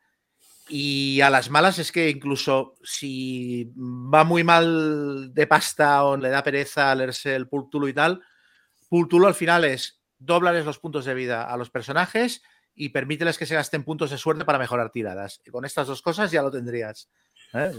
[0.68, 6.28] Y a las malas es que incluso si va muy mal de pasta o le
[6.28, 8.20] da pereza leerse el Tulu y tal,
[8.90, 12.42] Tulu al final es doblarles los puntos de vida a los personajes
[12.74, 15.40] y permíteles que se gasten puntos de suerte para mejorar tiradas.
[15.44, 17.10] Y con estas dos cosas ya lo tendrías.
[17.54, 17.72] ¿eh?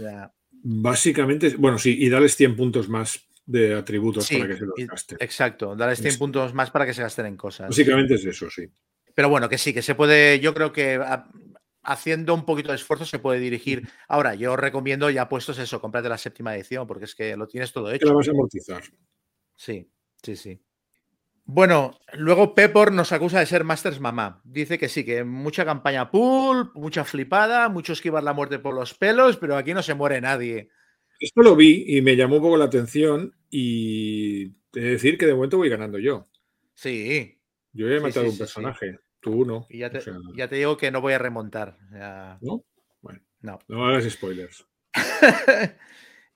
[0.50, 5.18] Básicamente, bueno, sí, y darles 100 puntos más de atributos para que se los gasten.
[5.20, 7.68] Exacto, darles 100 puntos más para que se gasten en cosas.
[7.68, 8.66] Básicamente es eso, sí.
[9.14, 11.00] Pero bueno, que sí, que se puede, yo creo que
[11.82, 13.88] haciendo un poquito de esfuerzo se puede dirigir.
[14.08, 17.72] Ahora, yo recomiendo ya puestos eso, cómprate la séptima edición, porque es que lo tienes
[17.72, 18.06] todo hecho.
[18.06, 18.82] Lo vas a amortizar.
[19.56, 19.90] Sí,
[20.22, 20.62] sí, sí.
[21.52, 24.40] Bueno, luego Pepor nos acusa de ser Masters Mamá.
[24.44, 28.94] Dice que sí, que mucha campaña pool, mucha flipada, mucho esquivar la muerte por los
[28.94, 30.70] pelos, pero aquí no se muere nadie.
[31.18, 35.26] Esto lo vi y me llamó un poco la atención y te de decir que
[35.26, 36.28] de momento voy ganando yo.
[36.74, 37.38] Sí.
[37.72, 39.66] Yo he matado un personaje, tú no.
[39.68, 41.78] Y ya te, digo que no voy a remontar.
[42.40, 42.64] ¿No?
[43.00, 43.58] Bueno, no.
[43.68, 44.66] no hagas spoilers.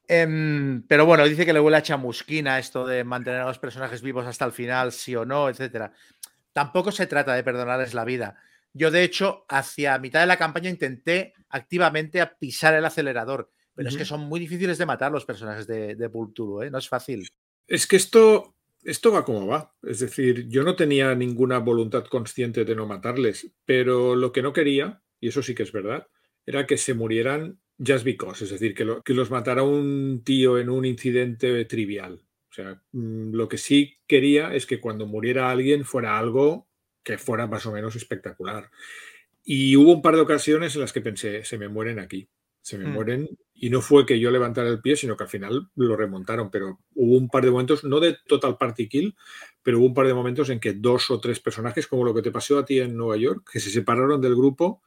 [0.07, 4.03] Em, pero bueno, dice que le huele a chamusquina esto de mantener a los personajes
[4.03, 5.93] vivos hasta el final, sí o no, etcétera.
[6.53, 8.37] Tampoco se trata de perdonarles la vida.
[8.75, 13.97] Yo, de hecho, hacia mitad de la campaña intenté activamente pisar el acelerador, pero es
[13.97, 16.71] que son muy difíciles de matar los personajes de, de ¿eh?
[16.71, 17.29] no es fácil.
[17.67, 18.54] Es que esto,
[18.85, 19.75] esto va como va.
[19.83, 24.53] Es decir, yo no tenía ninguna voluntad consciente de no matarles, pero lo que no
[24.53, 26.07] quería, y eso sí que es verdad,
[26.47, 30.69] era que se murieran just because, es decir, que, que los matara un tío en
[30.69, 32.21] un incidente trivial.
[32.51, 36.69] O sea, mm, lo que sí quería es que cuando muriera alguien fuera algo
[37.03, 38.71] que fuera más o menos espectacular.
[39.45, 42.29] Y hubo un par de ocasiones en las que pensé, se me mueren aquí,
[42.65, 42.93] se me hmm.
[42.93, 43.29] mueren.
[43.55, 46.51] Y no fue que yo levantara el pie, sino que al final lo remontaron.
[46.51, 49.17] Pero hubo un par de momentos, no de total party kill,
[49.63, 52.23] pero hubo un par de momentos en que dos o tres personajes, como lo que
[52.23, 54.83] te pasó a ti en Nueva York, que se separaron del grupo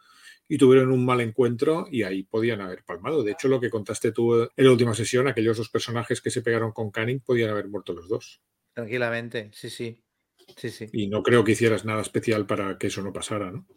[0.50, 3.24] y tuvieron un mal encuentro y ahí podían haber palmado.
[3.24, 6.42] De hecho, lo que contaste tú en la última sesión, aquellos dos personajes que se
[6.42, 8.42] pegaron con Canning podían haber muerto los dos.
[8.74, 10.04] Tranquilamente, sí, sí.
[10.56, 10.88] Sí, sí.
[10.94, 13.68] Y no creo que hicieras nada especial para que eso no pasara, ¿no?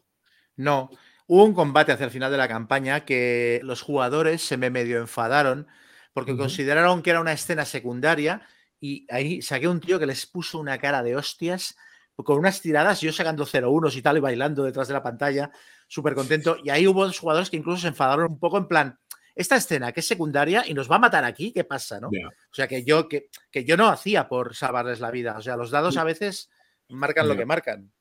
[0.56, 0.90] No.
[1.32, 4.98] Hubo un combate hacia el final de la campaña que los jugadores se me medio
[4.98, 5.68] enfadaron
[6.12, 8.42] porque consideraron que era una escena secundaria
[8.80, 11.76] y ahí saqué un tío que les puso una cara de hostias
[12.16, 15.52] con unas tiradas, yo sacando 0-1 y tal y bailando detrás de la pantalla,
[15.86, 16.56] súper contento.
[16.64, 18.98] Y ahí hubo dos jugadores que incluso se enfadaron un poco en plan,
[19.36, 22.00] esta escena que es secundaria y nos va a matar aquí, ¿qué pasa?
[22.00, 22.08] ¿no?
[22.08, 25.36] O sea, que yo, que, que, yo no hacía por salvarles la vida.
[25.38, 26.50] O sea, los dados a veces
[26.88, 27.92] marcan lo que marcan.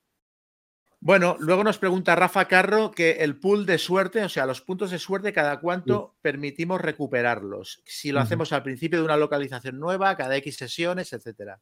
[1.01, 4.91] Bueno, luego nos pregunta Rafa Carro que el pool de suerte, o sea, los puntos
[4.91, 7.81] de suerte, cada cuánto permitimos recuperarlos.
[7.85, 11.61] Si lo hacemos al principio de una localización nueva, cada X sesiones, etcétera.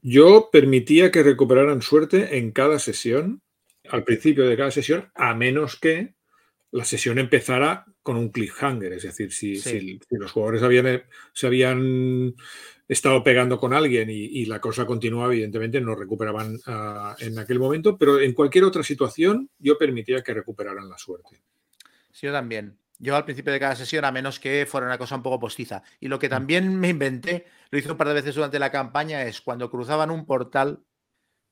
[0.00, 3.42] Yo permitía que recuperaran suerte en cada sesión,
[3.90, 6.14] al principio de cada sesión, a menos que
[6.70, 8.92] la sesión empezara con un cliffhanger.
[8.92, 11.02] Es decir, si, si, los jugadores habían,
[11.32, 12.36] se habían
[12.86, 17.98] estado pegando con alguien y, la cosa continuaba, evidentemente no recuperaban ah, en aquel momento,
[17.98, 21.42] pero en cualquier otra situación yo permitía que recuperaran la suerte.
[22.12, 22.78] Sí, yo también.
[23.00, 25.82] Yo al principio de cada sesión, a menos que fuera una cosa un poco postiza.
[25.98, 26.30] Y lo que mm.
[26.30, 30.12] también me inventé, lo hice un par de veces durante la campaña, es cuando cruzaban
[30.12, 30.78] un portal,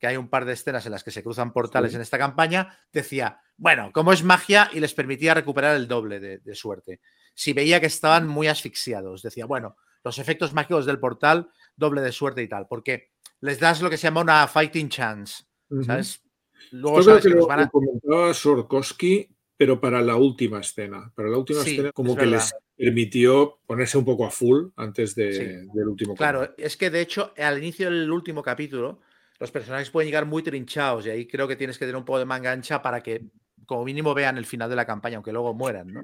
[0.05, 2.79] que hay un par de escenas en las que se cruzan portales en esta campaña,
[2.93, 7.01] decía, bueno, como es magia y les permitía recuperar el doble de suerte.
[7.33, 12.13] Si veía que estaban muy asfixiados, decía, bueno, los efectos mágicos del portal, doble de
[12.13, 15.45] suerte y tal, porque les das lo que se llama una fighting chance,
[15.87, 16.23] ¿sabes?
[16.71, 17.69] Luego que, lo, van a...
[17.71, 21.11] comentaba Sorkowski, pero para la última escena.
[21.15, 25.69] Para la última escena, como que les permitió ponerse un poco a full antes del
[25.87, 29.01] último Claro, es que de hecho, al inicio del último capítulo,
[29.39, 32.19] los personajes pueden llegar muy trinchados y ahí creo que tienes que tener un poco
[32.19, 33.25] de manga ancha para que,
[33.67, 36.03] como mínimo, vean el final de la campaña, aunque luego mueran, ¿no?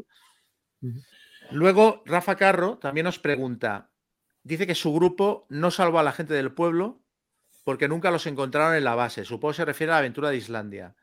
[1.50, 3.90] Luego, Rafa Carro también nos pregunta,
[4.42, 7.02] dice que su grupo no salvó a la gente del pueblo
[7.64, 9.24] porque nunca los encontraron en la base.
[9.24, 10.96] Supongo que se refiere a la aventura de Islandia.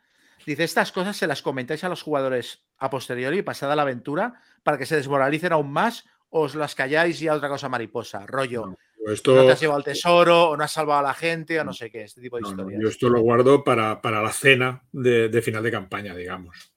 [0.46, 4.78] Dice, estas cosas se las comentáis a los jugadores a posteriori, pasada la aventura, para
[4.78, 8.68] que se desmoralicen aún más, o os las calláis y a otra cosa mariposa, rollo.
[8.68, 8.78] No,
[9.12, 9.36] esto...
[9.36, 11.74] no te has llevado al tesoro, o no has salvado a la gente, o no
[11.74, 12.82] sé qué, este tipo de historias.
[12.82, 16.74] yo esto lo guardo para, para la cena de final de campaña, digamos.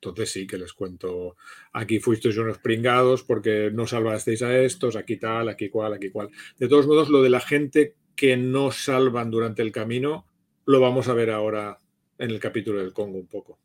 [0.00, 1.36] Entonces sí que les cuento,
[1.72, 6.30] aquí fuisteis unos pringados porque no salvasteis a estos, aquí tal, aquí cual, aquí cual.
[6.58, 10.26] De todos modos, lo de la gente que no salvan durante el camino,
[10.64, 11.78] lo vamos a ver ahora
[12.18, 13.58] en el capítulo del Congo un poco.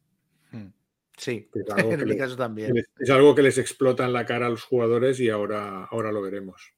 [0.52, 0.68] Hmm.
[1.18, 2.74] Sí, en mi caso también.
[2.98, 6.22] Es algo que les explota en la cara a los jugadores y ahora, ahora lo
[6.22, 6.74] veremos.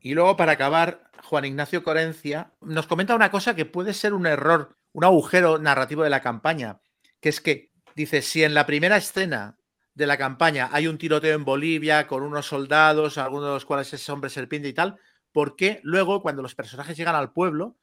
[0.00, 4.26] Y luego, para acabar, Juan Ignacio Corencia nos comenta una cosa que puede ser un
[4.26, 6.80] error, un agujero narrativo de la campaña,
[7.20, 9.58] que es que Dice, si en la primera escena
[9.94, 13.90] de la campaña hay un tiroteo en Bolivia con unos soldados, algunos de los cuales
[13.94, 15.00] es hombre serpiente y tal,
[15.32, 17.78] ¿por qué luego cuando los personajes llegan al pueblo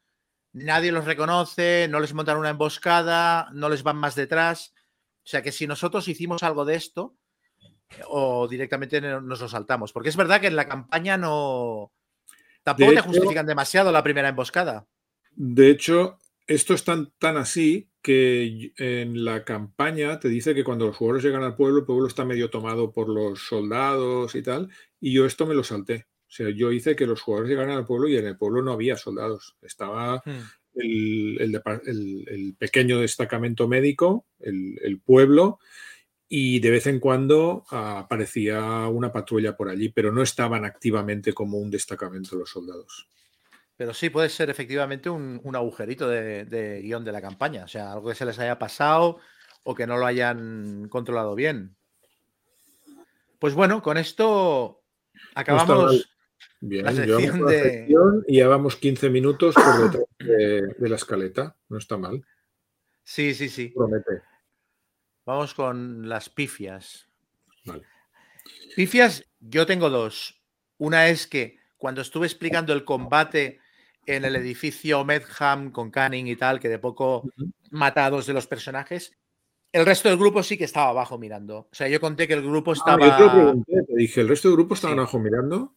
[0.52, 4.76] nadie los reconoce, no les montan una emboscada, no les van más detrás?
[5.24, 7.18] O sea que si nosotros hicimos algo de esto,
[8.08, 9.94] o directamente nos lo saltamos.
[9.94, 11.92] Porque es verdad que en la campaña no.
[12.64, 14.88] Tampoco te justifican demasiado la primera emboscada.
[15.36, 20.86] De hecho, esto es tan, tan así que en la campaña te dice que cuando
[20.88, 24.70] los jugadores llegan al pueblo, el pueblo está medio tomado por los soldados y tal,
[25.00, 26.08] y yo esto me lo salté.
[26.34, 28.74] O sea, yo hice que los jugadores llegaran al pueblo y en el pueblo no
[28.74, 29.56] había soldados.
[29.62, 30.80] Estaba hmm.
[30.82, 35.60] el, pequeño destacamento médico, el, pueblo,
[36.36, 41.60] y de vez en cuando aparecía una patrulla por allí, pero no estaban activamente como
[41.60, 43.08] un destacamento los soldados.
[43.78, 47.66] Pero sí puede ser efectivamente un, agujerito de, guion de la campaña.
[47.66, 49.20] O sea, algo que se les haya pasado
[49.62, 51.76] o que no lo hayan controlado bien.
[53.38, 54.82] Pues bueno, con esto
[55.36, 56.10] acabamos
[56.62, 57.88] Bien, la sección de...
[58.28, 60.08] y ya vamos 15 minutos por detrás
[60.80, 61.56] de, la escaleta.
[61.70, 62.26] No está mal.
[63.04, 63.68] Sí, sí, sí.
[63.68, 64.33] Promete.
[65.26, 67.08] Vamos con las pifias.
[67.66, 67.84] Vale.
[68.76, 70.42] Pifias, yo tengo dos.
[70.78, 73.60] Una es que cuando estuve explicando el combate
[74.06, 77.30] en el edificio Medham con Canning y tal, que de poco
[77.72, 79.16] matados de los personajes,
[79.72, 81.70] el resto del grupo sí que estaba abajo mirando.
[81.72, 83.18] O sea, yo conté que el grupo ah, estaba.
[83.66, 85.76] te dije, ¿el resto del grupo estaba abajo mirando?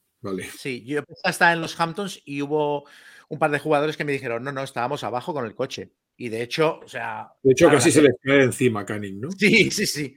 [0.58, 2.84] Sí, yo estaba en los Hamptons y hubo
[3.28, 5.92] un par de jugadores que me dijeron, no, no, estábamos abajo con el coche.
[6.16, 7.30] Y de hecho, o sea.
[7.42, 9.30] De hecho, casi se les cae encima Canning, ¿no?
[9.30, 10.16] Sí, sí, sí.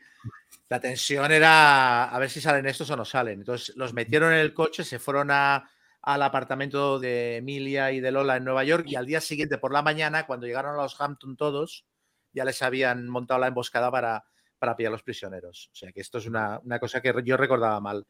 [0.69, 3.39] La tensión era a ver si salen estos o no salen.
[3.39, 8.37] Entonces los metieron en el coche, se fueron al apartamento de Emilia y de Lola
[8.37, 11.35] en Nueva York y al día siguiente por la mañana, cuando llegaron a los Hampton
[11.35, 11.85] todos,
[12.33, 14.25] ya les habían montado la emboscada para,
[14.59, 15.71] para pillar a los prisioneros.
[15.73, 18.05] O sea que esto es una, una cosa que yo recordaba mal.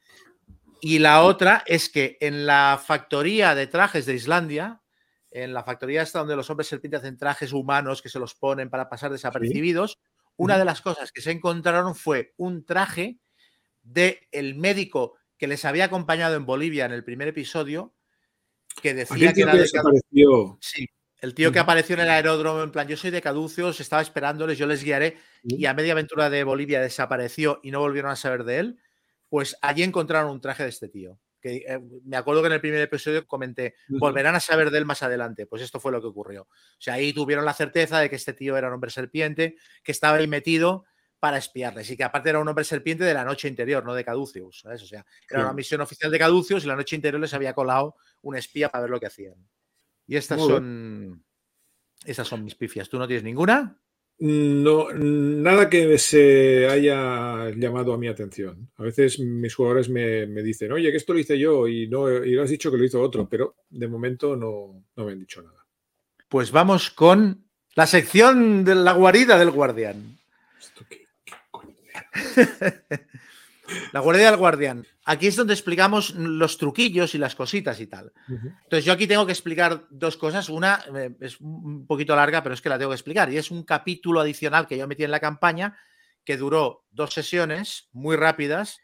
[0.82, 4.79] Y la otra es que en la factoría de trajes de Islandia,
[5.32, 8.70] en la factoría esta donde los hombres serpiente hacen trajes humanos que se los ponen
[8.70, 10.00] para pasar desapercibidos,
[10.36, 13.20] una de las cosas que se encontraron fue un traje
[13.82, 17.94] del el médico que les había acompañado en Bolivia en el primer episodio,
[18.82, 19.68] que decía que era de
[20.62, 20.88] Sí,
[21.22, 24.58] el tío que apareció en el aeródromo, en plan, yo soy de Caduceos, estaba esperándoles,
[24.58, 28.44] yo les guiaré, y a media aventura de Bolivia desapareció y no volvieron a saber
[28.44, 28.80] de él
[29.30, 31.20] pues allí encontraron un traje de este tío.
[31.42, 34.86] Que, eh, me acuerdo que en el primer episodio comenté, volverán a saber de él
[34.86, 35.46] más adelante.
[35.46, 36.44] Pues esto fue lo que ocurrió.
[36.44, 39.92] O sea, ahí tuvieron la certeza de que este tío era un hombre serpiente, que
[39.92, 40.86] estaba ahí metido
[41.20, 44.06] para espiarles y que aparte era un hombre serpiente de la noche interior, no de
[44.06, 44.66] Caduceus.
[44.66, 47.96] O sea, era una misión oficial de Caduceus y la noche interior les había colado
[48.22, 49.36] un espía para ver lo que hacían.
[50.08, 51.24] Y estas son.
[52.06, 52.88] Esas son mis pifias.
[52.90, 53.78] ¿Tú no tienes ninguna?
[54.22, 58.70] No, nada que se haya llamado a mi atención.
[58.76, 62.38] A veces mis jugadores me, dicen, oye, que esto lo hice yo y no y
[62.38, 65.66] has dicho que lo hizo otro, pero de momento no, no me han dicho nada.
[66.28, 67.46] Pues vamos con
[67.76, 70.18] la sección de la guarida del guardián.
[70.60, 71.08] ¿Esto qué,
[73.92, 74.86] La guardia del guardián.
[75.06, 78.12] Aquí es donde explicamos los truquillos y las cositas y tal.
[78.28, 80.50] Entonces yo aquí tengo que explicar dos cosas.
[80.50, 83.32] Una eh, es un poquito larga, pero es que la tengo que explicar.
[83.32, 85.78] Y es un capítulo adicional que yo metí en la campaña
[86.24, 88.80] que duró dos sesiones muy rápidas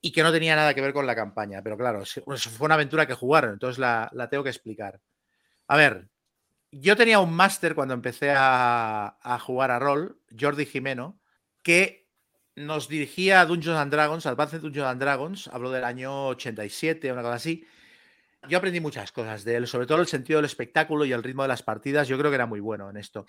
[0.00, 1.62] y que no tenía nada que ver con la campaña.
[1.62, 5.00] Pero claro, fue una aventura que jugaron, entonces la, tengo que explicar.
[5.66, 6.08] A ver,
[6.70, 11.20] yo tenía un máster cuando empecé a, a jugar a rol, Jordi Jimeno,
[11.62, 12.05] que
[12.56, 17.22] nos dirigía a Dungeons and Dragons, Advanced Dungeons and Dragons, hablo del año 87, una
[17.22, 17.66] cosa así.
[18.48, 21.42] Yo aprendí muchas cosas de él, sobre todo el sentido del espectáculo y el ritmo
[21.42, 22.08] de las partidas.
[22.08, 23.26] Yo creo que era muy bueno en esto.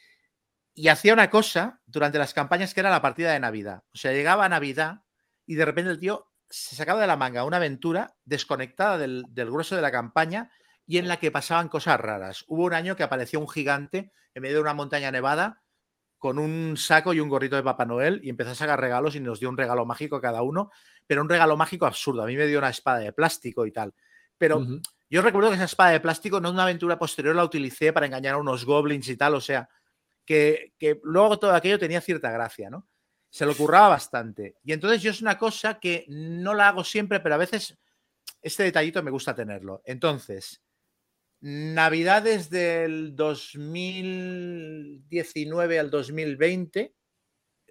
[0.73, 3.83] Y hacía una cosa durante las campañas que era la partida de Navidad.
[3.93, 5.01] O sea, llegaba Navidad
[5.45, 9.75] y de repente el tío se sacaba de la manga una aventura desconectada del grueso
[9.75, 10.51] de la campaña
[10.85, 12.45] y en la que pasaban cosas raras.
[12.47, 15.63] Hubo un año que apareció un gigante en medio de una montaña nevada
[16.27, 19.21] con un saco y un gorrito de Papá Noel y empezó a sacar regalos y
[19.21, 20.71] nos dio un regalo mágico a cada uno,
[21.05, 22.21] pero un regalo mágico absurdo.
[22.21, 23.93] A mí me dio una espada de plástico y tal.
[24.37, 24.61] Pero
[25.09, 28.07] yo recuerdo que esa espada de plástico, no en una aventura posterior, la utilicé para
[28.07, 29.69] engañar a unos goblins y tal, o sea,
[30.25, 32.89] que, que luego todo aquello tenía cierta gracia, ¿no?
[33.29, 34.57] Se lo curraba bastante.
[34.65, 37.77] Y entonces yo es una cosa que no la hago siempre, pero a veces
[38.41, 39.81] este detallito me gusta tenerlo.
[39.85, 40.61] Entonces,
[41.39, 46.95] Navidades del 2019 al 2020,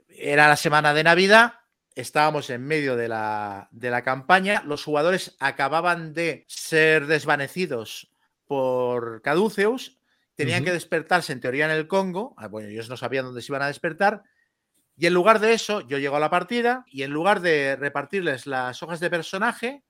[0.08, 1.54] era la semana de Navidad,
[1.96, 8.12] estábamos en medio de la, campaña, los jugadores acababan de ser desvanecidos
[8.46, 9.98] por Caduceus,
[10.36, 13.50] tenían que despertarse en teoría en el Congo, ah, bueno, ellos no sabían dónde se
[13.50, 14.22] iban a despertar,
[14.96, 18.46] y en lugar de eso, yo llego a la partida y en lugar de repartirles
[18.46, 19.82] las hojas de personaje,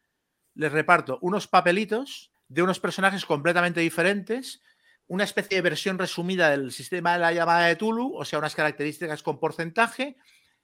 [0.54, 4.62] les reparto unos papelitos de unos personajes completamente diferentes,
[5.08, 8.54] una especie de versión resumida del sistema de la llamada de Tulu, o sea, unas
[8.54, 10.16] características con porcentaje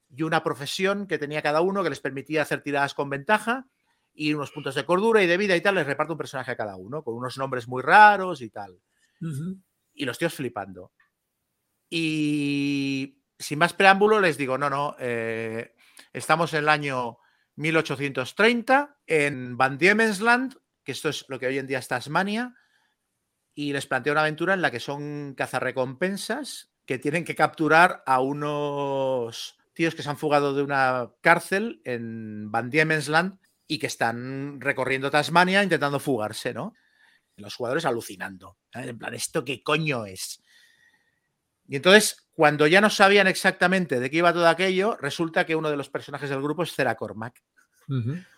[0.09, 3.67] y una profesión que tenía cada uno que les permitía hacer tiradas con ventaja
[4.15, 6.57] y unos puntos de cordura y de vida y tal, les reparto un personaje a
[6.57, 8.79] cada uno, con unos nombres muy raros y tal.
[9.95, 10.93] Y los tíos flipando.
[11.89, 15.75] Y sin más preámbulo, les digo, no, no, eh,
[16.13, 17.19] estamos en el año
[17.57, 22.55] 1830 en Van Diemensland, que esto es lo que hoy en día es Tasmania,
[23.55, 28.21] y les planteo una aventura en la que son cazarrecompensas que tienen que capturar a
[28.21, 34.61] unos tíos que se han fugado de una cárcel en Van Diemensland y que están
[34.61, 36.75] recorriendo Tasmania intentando fugarse, ¿no?
[37.37, 38.59] Los jugadores alucinando.
[38.73, 40.43] En plan, ¿esto qué coño es?
[41.69, 45.71] Y entonces, cuando ya no sabían exactamente de qué iba todo aquello, resulta que uno
[45.71, 47.43] de los personajes del grupo es Cera Cormac.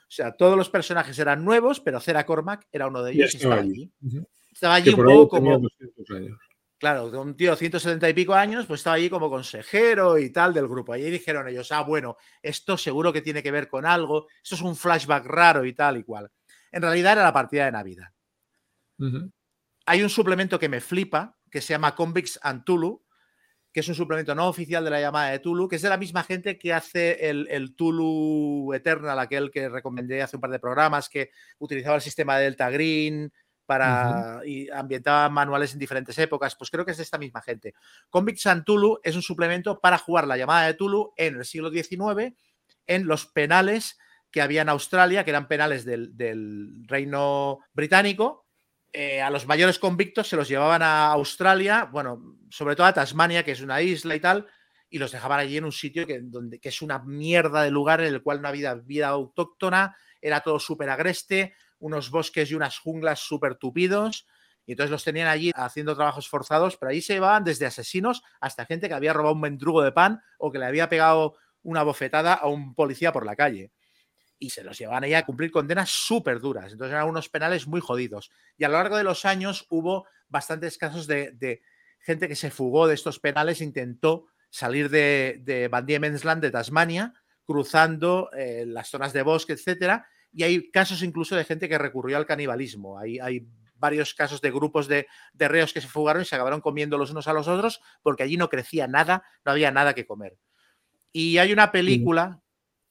[0.09, 3.57] Sea, todos los personajes eran nuevos, pero Cera Cormac era uno de ellos y estaba
[3.57, 3.92] allí.
[4.52, 5.68] Estaba allí un poco como.
[6.78, 10.52] Claro, un tío de 170 y pico años, pues estaba allí como consejero y tal
[10.52, 10.92] del grupo.
[10.92, 14.61] Allí dijeron ellos, ah, bueno, esto seguro que tiene que ver con algo, esto es
[14.61, 16.30] un flashback raro y tal y cual.
[16.70, 18.09] En realidad era la partida de Navidad.
[19.86, 23.02] Hay un suplemento que me flipa, que se llama Convicts and Tulu,
[23.74, 25.98] que es un suplemento no oficial de la llamada de Tulu, que es de la
[25.98, 30.60] misma gente que hace el, el, Tulu Eternal, aquel que recomendé hace un par de
[30.60, 33.32] programas, que utilizaba el sistema de Delta Green,
[33.66, 37.74] para y ambientaba manuales en diferentes épocas, pues creo que es de esta misma gente.
[38.10, 41.70] Convicts and Tulu es un suplemento para jugar la llamada de Tulu en el siglo
[41.70, 42.32] XIX
[42.86, 43.98] en los penales
[44.30, 48.43] que había en Australia, que eran penales del, reino británico.
[48.97, 53.45] Eh, a los mayores convictos se los llevaban a Australia, bueno, sobre todo a Tasmania,
[53.45, 54.47] que es una isla y tal,
[54.88, 58.01] y los dejaban allí en un sitio que, donde, que es una mierda de lugar
[58.01, 62.78] en el cual no había vida autóctona, era todo súper agreste, unos bosques y unas
[62.78, 64.28] junglas súper tupidos.
[64.64, 68.64] Y entonces los tenían allí haciendo trabajos forzados, pero ahí se llevaban desde asesinos hasta
[68.64, 72.32] gente que había robado un mendrugo de pan o que le había pegado una bofetada
[72.34, 73.72] a un policía por la calle.
[74.39, 76.72] Y se los llevaban allá a cumplir condenas súper duras.
[76.72, 78.30] Entonces eran unos penales muy jodidos.
[78.57, 81.62] Y a lo largo de los años hubo bastantes casos de,
[82.01, 87.14] gente que se fugó de estos penales, intentó salir de, de Van Diemen's de Tasmania,
[87.45, 92.16] cruzando eh, las zonas de bosque, etcétera, y hay casos incluso de gente que recurrió
[92.16, 92.99] al canibalismo.
[92.99, 96.99] Hay, hay varios casos de grupos de, reos que se fugaron y se acabaron comiendo
[96.99, 100.37] los unos a los otros porque allí no crecía nada, no había nada que comer.
[101.12, 102.41] Y hay una película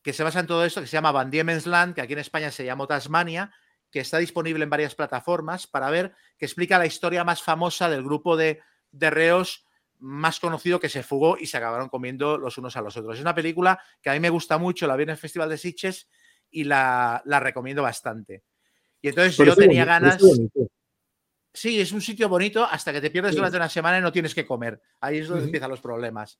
[0.03, 2.19] que se basa en todo esto que se llama Van Diemen's Land, que aquí en
[2.19, 3.51] España se llamó Tasmania,
[3.89, 8.03] que está disponible en varias plataformas para ver, que explica la historia más famosa del
[8.03, 8.59] grupo de,
[8.91, 9.65] de reos
[9.99, 13.15] más conocido que se fugó y se acabaron comiendo los unos a los otros.
[13.15, 15.57] Es una película que a mí me gusta mucho, la vi en el Festival de
[15.57, 16.09] Sitges
[16.51, 18.43] y la, recomiendo bastante.
[19.01, 20.21] Y entonces yo tenía ganas.
[21.53, 24.35] Sí, es un sitio bonito hasta que te pierdes durante una semana y no tienes
[24.35, 24.81] que comer.
[24.99, 26.39] Ahí es donde empiezan los problemas.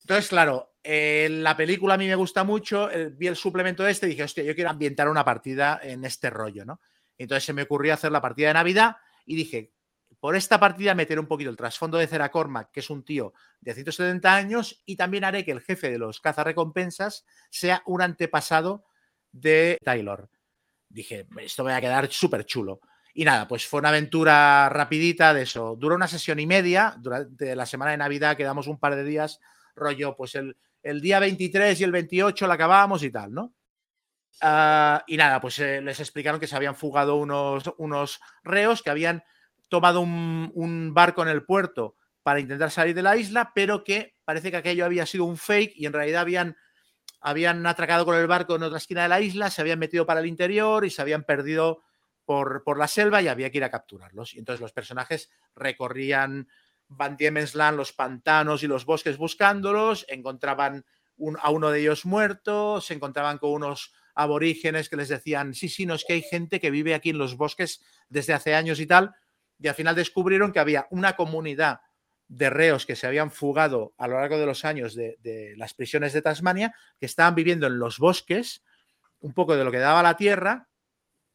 [0.00, 2.88] Entonces, claro, la película a mí me gusta mucho.
[3.12, 6.64] vi el suplemento este y dije, hostia, yo quiero ambientar una partida en este rollo,
[6.64, 6.80] ¿no?
[7.18, 8.96] Entonces se me ocurrió hacer la partida de Navidad
[9.26, 9.72] y dije,
[10.18, 13.32] por esta partida meter un poquito el trasfondo de Cera Cormac, que es un tío
[13.60, 18.84] de 170 años, y también haré que el jefe de los cazarrecompensas sea un antepasado
[19.32, 20.28] de Taylor.
[20.88, 22.80] Dije, esto me va a quedar súper chulo.
[23.14, 25.76] Y nada, pues fue una aventura rapidita de eso.
[25.78, 26.96] Duró una sesión y media.
[26.98, 29.40] Durante la semana de Navidad quedamos un par de días,
[29.80, 33.54] rollo, pues el, el día 23 y el 28 la acabamos y tal, ¿no?
[34.40, 38.90] Ah, y nada, pues eh, les explicaron que se habían fugado unos, unos reos que
[38.90, 39.22] habían
[39.68, 44.16] tomado un, un, barco en el puerto para intentar salir de la isla, pero que
[44.24, 46.56] parece que aquello había sido un fake y en realidad habían
[47.20, 50.20] habían atracado con el barco en otra esquina de la isla, se habían metido para
[50.20, 51.82] el interior y se habían perdido
[52.24, 54.34] por, por la selva y había que ir a capturarlos.
[54.34, 56.48] Y entonces los personajes recorrían
[56.90, 60.84] Van Diemen's Land, los pantanos y los bosques buscándolos, encontraban
[61.40, 65.86] a uno de ellos muerto, se encontraban con unos aborígenes que les decían, sí, sí,
[65.86, 68.86] no es que hay gente que vive aquí en los bosques desde hace años y
[68.86, 69.14] tal,
[69.58, 71.80] y al final descubrieron que había una comunidad
[72.28, 76.12] de reos que se habían fugado a lo largo de los años de, las prisiones
[76.12, 78.62] de Tasmania, que estaban viviendo en los bosques,
[79.20, 80.68] un poco de lo que daba la tierra.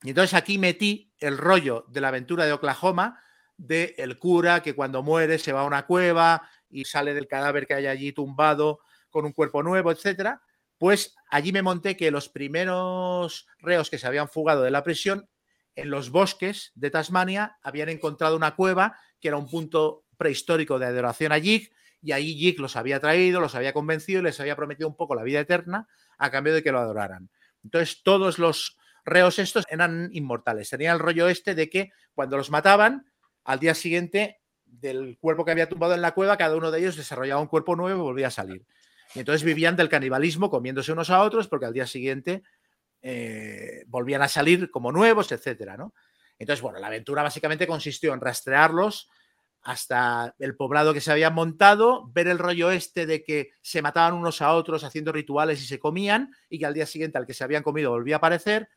[0.03, 3.22] Y entonces aquí metí el rollo de la aventura de Oklahoma,
[3.58, 7.68] de el cura que cuando muere se va a una cueva y sale del cadáver
[7.68, 8.80] que hay allí tumbado
[9.10, 10.41] con un cuerpo nuevo, etcétera.
[10.78, 15.30] Pues allí me monté que los primeros reos que se habían fugado de la prisión
[15.76, 20.86] en los bosques de Tasmania habían encontrado una cueva que era un punto prehistórico de
[20.86, 24.56] adoración a Yig y ahí Yig los había traído, los había convencido y les había
[24.56, 25.88] prometido un poco la vida eterna
[26.18, 27.30] a cambio de que lo adoraran.
[27.64, 30.70] Entonces todos los reos estos eran inmortales.
[30.70, 33.06] Tenía el rollo este de que cuando los mataban,
[33.45, 36.97] al día siguiente del cuerpo que había tumbado en la cueva, cada uno de ellos
[36.97, 38.65] desarrollaba un cuerpo nuevo y volvía a salir.
[39.13, 42.43] Y entonces vivían del canibalismo comiéndose unos a otros porque al día siguiente
[43.01, 45.93] eh, volvían a salir como nuevos, etcétera, ¿no?
[46.37, 49.09] Entonces, bueno, la aventura básicamente consistió en rastrearlos
[49.61, 54.13] hasta el poblado que se habían montado, ver el rollo este de que se mataban
[54.13, 57.33] unos a otros haciendo rituales y se comían, y que al día siguiente al que
[57.33, 58.69] se habían comido volvía a aparecer.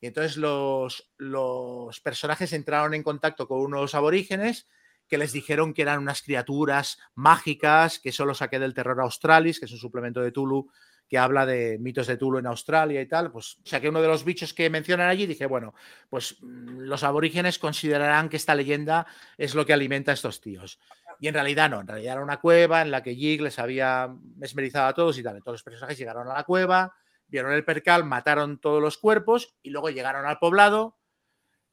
[0.00, 4.66] Y entonces los, los personajes entraron en contacto con unos aborígenes
[5.08, 9.66] que les dijeron que eran unas criaturas mágicas, que solo saqué del terror australis, que
[9.66, 10.70] es un suplemento de Tulu
[11.10, 14.24] que habla de mitos de Tulu en Australia y tal, pues saqué uno de los
[14.24, 15.74] bichos que mencionan allí y dije, bueno,
[16.08, 20.78] pues mm, los aborígenes considerarán que esta leyenda es lo que alimenta a estos tíos.
[21.18, 24.08] Y en realidad no, en realidad era una cueva en la que Jig les había
[24.36, 25.36] mesmerizado a todos y tal.
[25.36, 26.94] Entonces los personajes llegaron a la cueva,
[27.30, 31.00] vieron el percal, mataron todos los cuerpos y luego llegaron al poblado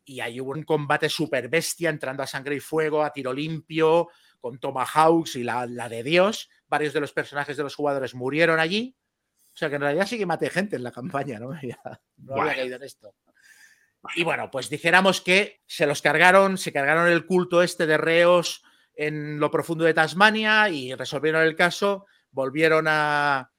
[0.08, 4.08] y ahí hubo un combate super bestia entrando a sangre y fuego, a tiro limpio,
[4.39, 6.49] con tomahawks y la, de Dios.
[6.70, 8.95] Varios de los personajes de los jugadores murieron allí.
[9.53, 11.49] O sea que en realidad sí que maté gente en la campaña, ¿no?
[12.18, 13.14] no había caído en esto.
[14.16, 18.64] Y bueno, pues dijéramos que se los cargaron, se cargaron el culto este de reos
[18.95, 23.51] en lo profundo de Tasmania y resolvieron el caso, volvieron a,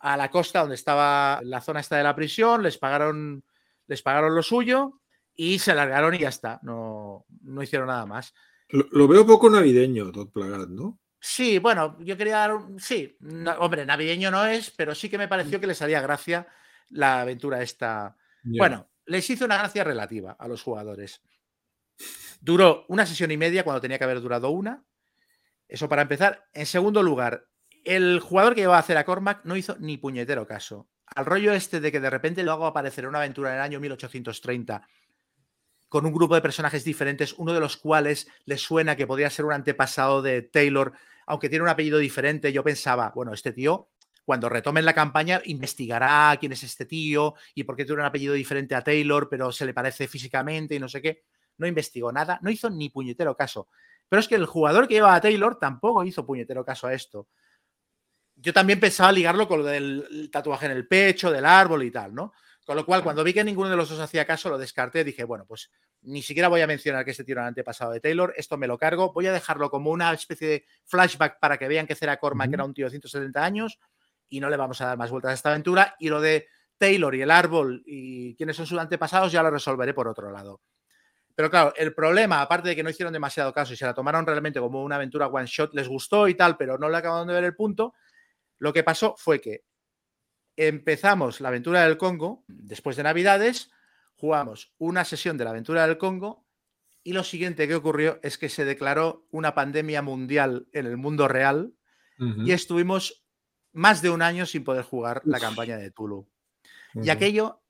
[0.00, 3.44] a la costa donde estaba la zona esta de la prisión, les pagaron,
[3.86, 5.00] les pagaron lo suyo
[5.34, 8.34] y se largaron y ya está, no, no hicieron nada más.
[8.68, 10.98] Lo, veo poco navideño, Todd Plagat, ¿no?
[11.18, 12.80] Sí, bueno, yo quería dar un...
[12.80, 13.18] Sí,
[13.58, 16.46] hombre, navideño no es, pero sí que me pareció que les haría gracia
[16.88, 18.16] la aventura esta.
[18.42, 21.20] Bueno, les hizo una gracia relativa a los jugadores.
[22.40, 24.82] Duró una sesión y media cuando tenía que haber durado una.
[25.68, 26.48] Eso para empezar.
[26.54, 27.49] En segundo lugar,
[27.84, 30.88] el jugador que iba a hacer a Cormac no hizo ni puñetero caso.
[31.06, 33.62] Al rollo este de que de repente lo hago aparecer en una aventura en el
[33.62, 34.86] año 1830
[35.88, 39.44] con un grupo de personajes diferentes, uno de los cuales le suena que podría ser
[39.44, 40.92] un antepasado de Taylor,
[41.26, 42.52] aunque tiene un apellido diferente.
[42.52, 43.88] Yo pensaba, bueno, este tío,
[44.24, 48.34] cuando retomen la campaña, investigará quién es este tío y por qué tiene un apellido
[48.34, 51.24] diferente a Taylor, pero se le parece físicamente y no sé qué.
[51.58, 53.66] No investigó nada, no hizo ni puñetero caso.
[54.08, 57.26] Pero es que el jugador que lleva a Taylor tampoco hizo puñetero caso a esto
[58.40, 62.14] yo también pensaba ligarlo con lo del tatuaje en el pecho, del árbol y tal,
[62.14, 62.32] ¿no?
[62.64, 65.02] Con lo cual, cuando vi que ninguno de los dos hacía caso, lo descarté.
[65.02, 65.70] Dije, bueno, pues
[66.02, 68.32] ni siquiera voy a mencionar que este tío era el antepasado de Taylor.
[68.36, 69.12] Esto me lo cargo.
[69.12, 72.64] Voy a dejarlo como una especie de flashback para que vean que Cera Cormac era
[72.64, 73.78] un tío de 170 años
[74.28, 75.96] y no le vamos a dar más vueltas a esta aventura.
[75.98, 76.46] Y lo de
[76.78, 80.60] Taylor y el árbol y quiénes son sus antepasados ya lo resolveré por otro lado.
[81.34, 84.26] Pero claro, el problema, aparte de que no hicieron demasiado caso y se la tomaron
[84.26, 87.34] realmente como una aventura one shot, les gustó y tal, pero no le acabaron de
[87.34, 87.94] ver el punto,
[88.60, 89.64] lo que pasó fue que
[90.56, 93.70] empezamos la aventura del Congo después de Navidades,
[94.14, 96.46] jugamos una sesión de la aventura del Congo
[97.02, 101.26] y lo siguiente que ocurrió es que se declaró una pandemia mundial en el mundo
[101.26, 101.74] real
[102.44, 103.24] y estuvimos
[103.72, 106.28] más de un año sin poder jugar la campaña de Tulu.
[107.02, 107.62] Y aquello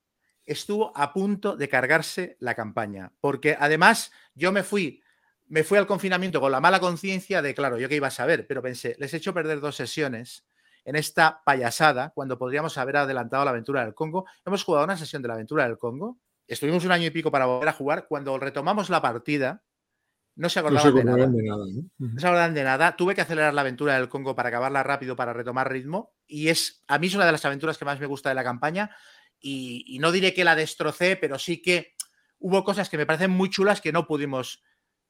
[0.45, 5.05] estuvo a punto de cargarse la campaña, porque además yo me fui,
[5.47, 8.49] me fui al confinamiento con la mala conciencia de, claro, yo que iba a saber,
[8.49, 10.50] pero pensé, les he hecho perder dos sesiones
[10.85, 14.27] en esta payasada cuando podríamos haber adelantado la aventura del Congo.
[14.45, 16.19] Hemos jugado una sesión de la aventura del Congo.
[16.47, 18.07] Estuvimos un año y pico para volver a jugar.
[18.09, 19.63] Cuando retomamos la partida,
[20.37, 21.27] no se acordaban, de, nada.
[21.99, 22.19] ¿no?
[22.19, 22.97] se acordaban de nada.
[22.97, 26.15] Tuve que acelerar la aventura del Congo para acabarla rápido, para retomar ritmo.
[26.27, 28.45] Y es, a mí es una de las aventuras que más me gusta de la
[28.45, 28.91] campaña.
[29.39, 31.95] Y, no diré que la destrocé, pero sí que
[32.39, 34.63] hubo cosas que me parecen muy chulas que no pudimos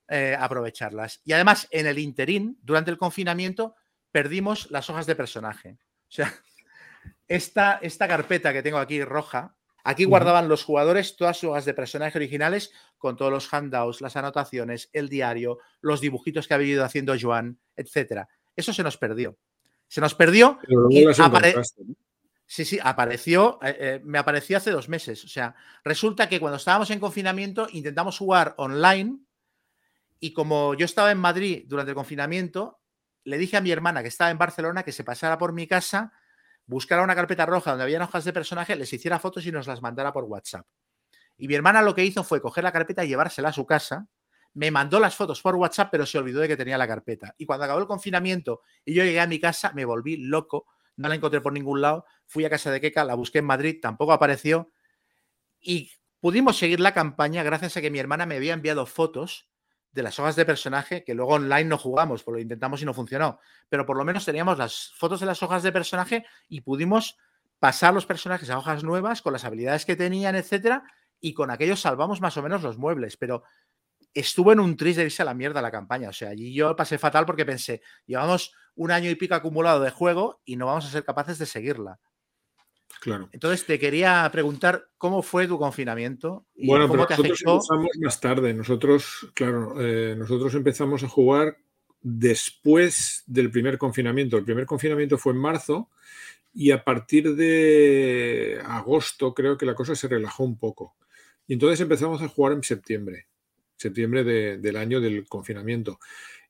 [0.08, 1.20] eh, aprovecharlas.
[1.24, 3.76] Y además, en el interín, durante el confinamiento,
[4.12, 5.78] perdimos las hojas de personaje.
[6.08, 6.32] O sea,
[7.28, 11.74] esta, esta carpeta que tengo aquí roja, aquí guardaban los jugadores todas sus hojas de
[11.74, 16.84] personaje originales con todos los handouts, las anotaciones, el diario, los dibujitos que había ido
[16.84, 18.28] haciendo Joan, etcétera.
[18.54, 19.38] Eso se nos perdió.
[19.88, 20.58] Se nos perdió
[20.88, 21.04] y
[22.50, 25.24] Sí, sí, apareció, eh, eh, me apareció hace dos meses.
[25.24, 25.54] O sea,
[25.84, 29.20] resulta que cuando estábamos en confinamiento intentamos jugar online
[30.18, 32.79] y como yo estaba en Madrid durante el confinamiento,
[33.24, 36.12] le dije a mi hermana que estaba en Barcelona que se pasara por mi casa,
[36.66, 39.82] buscara una carpeta roja donde había hojas de personaje, les hiciera fotos y nos las
[39.82, 40.66] mandara por WhatsApp.
[41.36, 44.08] Y mi hermana lo que hizo fue coger la carpeta y llevársela a su casa.
[44.52, 47.34] Me mandó las fotos por WhatsApp, pero se olvidó de que tenía la carpeta.
[47.38, 50.66] Y cuando acabó el confinamiento y yo llegué a mi casa, me volví loco.
[50.96, 52.04] No la encontré por ningún lado.
[52.26, 54.70] Fui a casa de Keka, la busqué en Madrid, tampoco apareció.
[55.60, 55.90] Y
[56.20, 59.49] pudimos seguir la campaña gracias a que mi hermana me había enviado fotos
[59.92, 62.94] de las hojas de personaje, que luego online no jugamos, pues lo intentamos y no
[62.94, 67.16] funcionó, pero por lo menos teníamos las fotos de las hojas de personaje y pudimos
[67.58, 70.84] pasar los personajes a hojas nuevas con las habilidades que tenían, etcétera,
[71.20, 73.42] y con aquello salvamos más o menos los muebles, pero
[74.14, 76.74] estuvo en un tris de irse a la mierda la campaña, o sea, allí yo
[76.74, 80.86] pasé fatal porque pensé, llevamos un año y pico acumulado de juego y no vamos
[80.86, 82.00] a ser capaces de seguirla.
[83.00, 83.28] Claro.
[83.32, 88.20] Entonces te quería preguntar cómo fue tu confinamiento y bueno, cómo te nosotros empezamos más
[88.20, 88.52] tarde.
[88.52, 91.56] Nosotros, claro, eh, nosotros empezamos a jugar
[92.02, 94.36] después del primer confinamiento.
[94.36, 95.88] El primer confinamiento fue en marzo
[96.52, 100.96] y a partir de agosto creo que la cosa se relajó un poco.
[101.46, 103.26] Y entonces empezamos a jugar en septiembre,
[103.76, 104.24] septiembre
[104.58, 105.98] del año del confinamiento.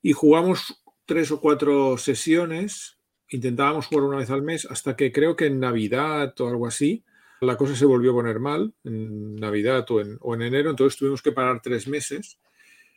[0.03, 2.99] Y jugamos tres o cuatro sesiones
[3.31, 7.05] intentábamos jugar una vez al mes hasta que creo que en Navidad o algo así,
[7.41, 11.33] la cosa se volvió a poner mal, en Navidad o en, enero, entonces tuvimos que
[11.33, 12.39] parar tres meses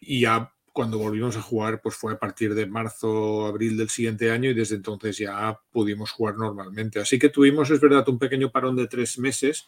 [0.02, 4.32] y ya cuando volvimos a jugar, pues fue a partir de marzo, abril del siguiente
[4.32, 7.00] año y desde entonces ya pudimos jugar normalmente.
[7.00, 9.68] Así que tuvimos, es verdad, un pequeño parón de tres meses,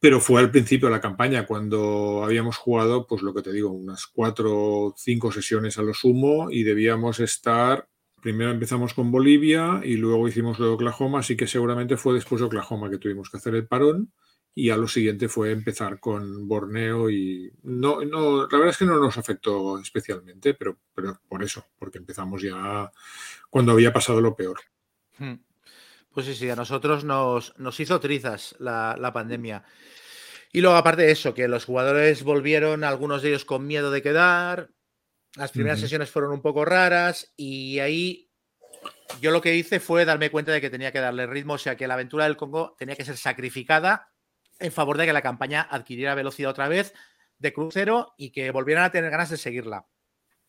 [0.00, 3.70] pero fue al principio de la campaña cuando habíamos jugado, pues lo que te digo,
[3.70, 7.86] unas cuatro o cinco sesiones a lo sumo y debíamos estar.
[8.20, 12.40] Primero empezamos con Bolivia y luego hicimos lo de Oklahoma, así que seguramente fue después
[12.40, 14.12] de Oklahoma que tuvimos que hacer el parón
[14.54, 18.84] y a lo siguiente fue empezar con Borneo y no, no, la verdad es que
[18.84, 22.90] no nos afectó especialmente, pero, pero por eso, porque empezamos ya
[23.48, 24.60] cuando había pasado lo peor.
[25.18, 25.36] Hmm.
[26.12, 29.62] Pues sí, sí, a nosotros nos, nos hizo trizas la, pandemia.
[30.52, 34.02] Y luego, aparte de eso, que los jugadores volvieron, algunos de ellos con miedo de
[34.02, 34.70] quedar,
[35.36, 38.30] las primeras sesiones fueron un poco raras y ahí
[39.20, 41.76] yo lo que hice fue darme cuenta de que tenía que darle ritmo, o sea,
[41.76, 44.10] que la aventura del Congo tenía que ser sacrificada
[44.58, 46.94] en favor de que la campaña adquiriera velocidad otra vez
[47.38, 49.86] de crucero y que volvieran a tener ganas de seguirla.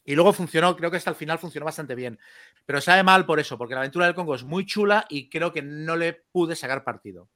[0.04, 2.20] Y luego funcionó, creo que hasta el final funcionó bastante bien.
[2.66, 5.54] Pero sabe mal por eso, porque la aventura del Congo es muy chula y creo
[5.54, 7.30] que no le pude sacar partido.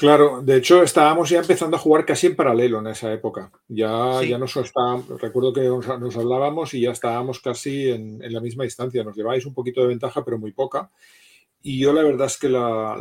[0.00, 3.52] Claro, de hecho estábamos ya empezando a jugar casi en paralelo en esa época.
[3.68, 9.04] Ya, ya nos recuerdo que nos, hablábamos y ya estábamos casi en, la misma distancia.
[9.04, 10.90] Nos lleváis un poquito de ventaja, pero muy poca.
[11.60, 12.94] Y yo la verdad es que la,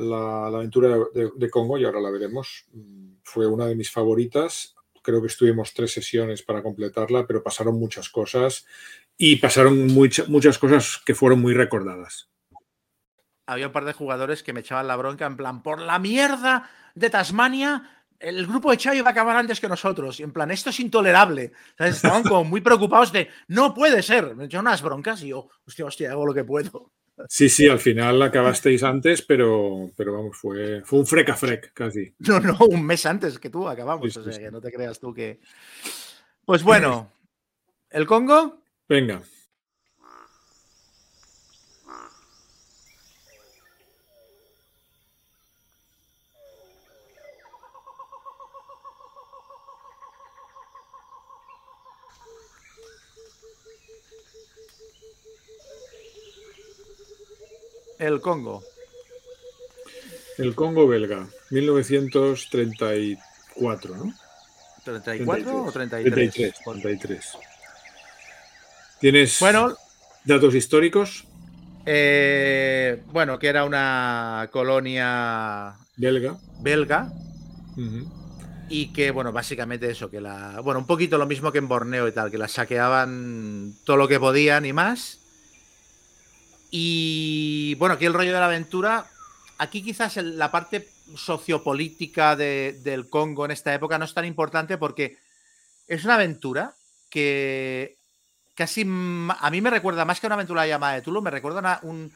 [0.48, 4.76] aventura de, Congo, y ahora la veremos, mm, fue una de mis favoritas.
[5.02, 8.66] Creo que estuvimos tres sesiones para completarla, pero pasaron muchas cosas
[9.18, 12.30] y pasaron muchas cosas que fueron muy recordadas.
[13.50, 16.70] Había un par de jugadores que me echaban la bronca en plan, por la mierda
[16.94, 17.82] de Tasmania,
[18.20, 20.20] el grupo de Chayo va a acabar antes que nosotros.
[20.20, 21.54] Y en plan, esto es intolerable.
[21.80, 24.36] Estaban como muy preocupados de, no puede ser.
[24.36, 26.92] Me echaron unas broncas y yo, hostia, hostia, hago lo que puedo.
[27.28, 32.14] Sí, sí, al final acabasteis antes, pero, pero vamos, fue, fue un freca frec casi.
[32.20, 34.16] No, no, un mes antes que tú acabamos.
[34.16, 35.40] o sea, que no te creas tú que.
[36.46, 37.12] Pues bueno,
[37.90, 38.62] ¿el Congo?
[38.88, 39.24] Venga.
[58.00, 58.64] El Congo.
[60.38, 64.14] El Congo belga, 1934, ¿no?
[64.86, 66.54] ¿34 o 33?
[66.64, 67.26] 33,
[69.02, 69.76] ¿Tienes bueno,
[70.24, 71.26] datos históricos?
[71.86, 76.38] Eh, bueno, que era una colonia belga.
[76.62, 77.12] Belga.
[78.70, 80.62] Y que, bueno, básicamente eso, que la.
[80.62, 84.08] Bueno, un poquito lo mismo que en Borneo y tal, que la saqueaban todo lo
[84.08, 85.20] que podían y más.
[86.72, 89.08] Y bueno, aquí el rollo de la aventura,
[89.58, 95.18] aquí quizás la parte sociopolítica del Congo en esta época no es tan importante porque
[95.88, 96.76] es una aventura
[97.10, 97.98] que
[98.54, 102.14] casi a mí me recuerda más que una aventura llamada de Tulu, me recuerda un,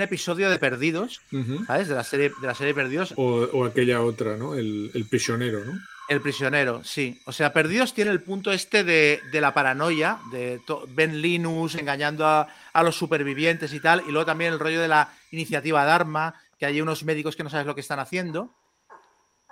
[0.00, 1.20] episodio de Perdidos,
[1.66, 1.88] ¿sabes?
[1.88, 3.14] De la serie, de la serie Perdidos.
[3.16, 4.54] O, aquella otra, ¿no?
[4.54, 5.80] El, el prisionero, ¿no?
[6.08, 7.20] El prisionero, sí.
[7.24, 12.48] O sea, Perdidos tiene el punto este de, la paranoia, de Ben Linus engañando a,
[12.82, 16.80] los supervivientes y tal, y luego también el rollo de la iniciativa Dharma, que hay
[16.80, 18.54] unos médicos que no sabes lo que están haciendo.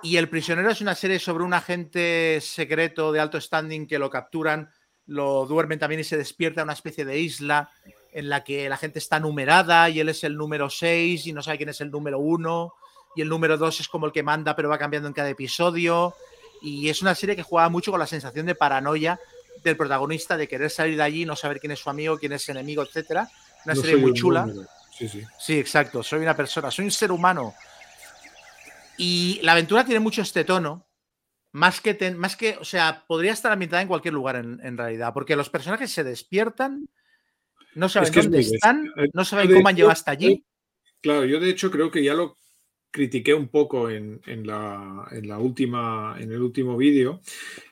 [0.02, 4.10] Y El prisionero es una serie sobre un agente secreto de alto standing que lo
[4.10, 4.70] capturan,
[5.06, 7.70] lo duermen también y se despierta en una especie de isla
[8.12, 11.42] en la que la gente está numerada y él es el número 6 y no
[11.42, 12.74] sabe quién es el número 1
[13.16, 16.14] y el número 2 es como el que manda pero va cambiando en cada episodio
[16.62, 19.18] y es una serie que juega mucho con la sensación de paranoia
[19.62, 22.42] del protagonista, de querer salir de allí, no saber quién es su amigo, quién es
[22.42, 23.28] su enemigo, etcétera.
[23.64, 24.48] Una serie muy chula.
[24.96, 25.22] Sí, sí.
[25.38, 26.02] sí, exacto.
[26.02, 27.54] Soy una persona, soy un ser humano.
[28.96, 30.86] Y la aventura tiene mucho este tono.
[31.52, 35.34] Más que, más que, o sea, podría estar ambientada en cualquier lugar en, realidad, porque
[35.34, 36.88] los personajes se despiertan,
[37.74, 40.44] no saben dónde están, no saben cómo han llegado hasta allí.
[41.00, 42.38] Claro, yo de hecho creo que ya lo
[42.90, 47.20] critiqué un poco en, la, en, la, última, en el último vídeo.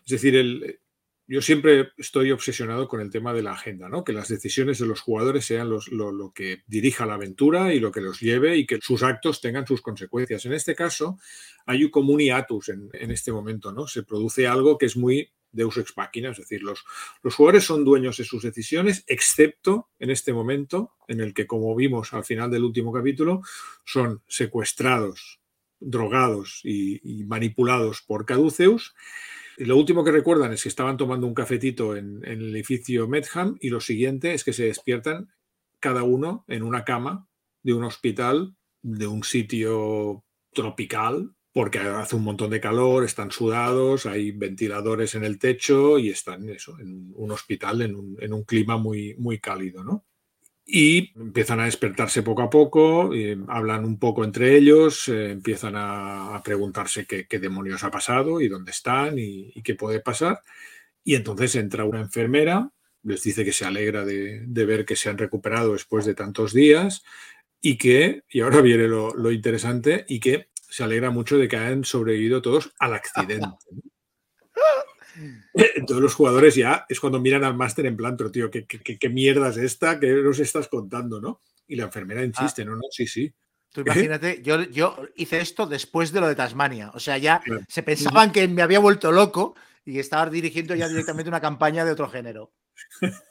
[0.05, 0.81] Es decir, el,
[1.27, 4.03] yo siempre estoy obsesionado con el tema de la agenda, ¿no?
[4.03, 7.93] que las decisiones de los jugadores sean los, lo, que dirija la aventura y lo
[7.93, 10.47] que los lleve y que sus actos tengan sus consecuencias.
[10.47, 11.19] En este caso,
[11.67, 13.87] hay un hiatus en, en este momento, ¿no?
[13.87, 16.85] Se produce algo que es muy Deus ex machina, es decir, los,
[17.23, 21.75] los jugadores son dueños de sus decisiones, excepto en este momento en el que, como
[21.75, 23.43] vimos al final del último capítulo,
[23.85, 25.41] son secuestrados,
[25.81, 28.95] drogados y, manipulados por Caduceus.
[29.57, 33.09] Y lo último que recuerdan es que estaban tomando un cafetito en, en el edificio
[33.09, 35.33] Medham y lo siguiente es que se despiertan
[35.81, 37.29] cada uno en una cama
[37.63, 44.07] de un hospital, de un sitio tropical, porque hace un montón de calor, están sudados,
[44.07, 47.97] hay ventiladores en el techo y están eso, en un hospital en
[48.33, 50.05] un, clima muy, muy cálido, ¿no?
[50.65, 53.11] Y empiezan a despertarse poco a poco,
[53.49, 58.71] hablan un poco entre ellos, eh, empiezan a, preguntarse qué, demonios ha pasado y dónde
[58.71, 60.41] están y, qué puede pasar.
[61.03, 62.71] Y entonces entra una enfermera,
[63.03, 67.03] les dice que se alegra de, ver que se han recuperado después de tantos días
[67.61, 71.57] y que, y ahora viene lo, lo interesante, y que se alegra mucho de que
[71.57, 73.49] hayan sobrevivido todos al accidente.
[75.87, 79.09] Todos los jugadores ya es cuando miran al máster en plan, pero tío, ¿qué, qué,
[79.09, 79.99] mierda es esta?
[79.99, 81.41] ¿Qué nos estás contando, no?
[81.67, 82.67] Y la enfermera insiste, ah.
[82.67, 83.33] no, no, sí, sí.
[83.73, 86.93] Tú imagínate, yo, yo hice esto después de lo de Tasmania.
[86.95, 91.29] O sea, ya se pensaban que me había vuelto loco y estaba dirigiendo ya directamente
[91.29, 92.53] una campaña de otro género.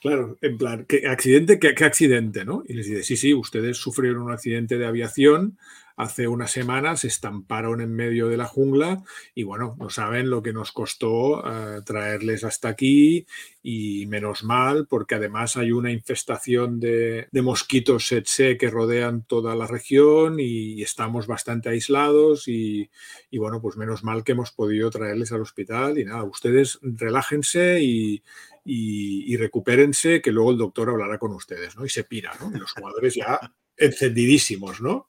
[0.00, 1.58] Claro, en plan, ¿qué accidente?
[1.58, 2.44] ¿Qué, accidente?
[2.44, 2.62] ¿no?
[2.68, 5.58] Y les dice, sí, sí, ustedes sufrieron un accidente de aviación
[5.96, 9.02] hace unas semanas, se estamparon en medio de la jungla
[9.34, 13.26] y bueno, no saben lo que nos costó eh, traerles hasta aquí
[13.62, 19.66] y menos mal porque además hay una infestación de, mosquitos tsetse que rodean toda la
[19.66, 22.90] región y, estamos bastante aislados y,
[23.30, 27.82] y, bueno, pues menos mal que hemos podido traerles al hospital y nada, ustedes relájense
[27.82, 28.22] y
[28.66, 31.84] y, recupérense, que luego el doctor hablará con ustedes, ¿no?
[31.84, 32.50] Y se pira, ¿no?
[32.54, 33.38] Y los jugadores ya
[33.76, 35.08] encendidísimos, ¿no?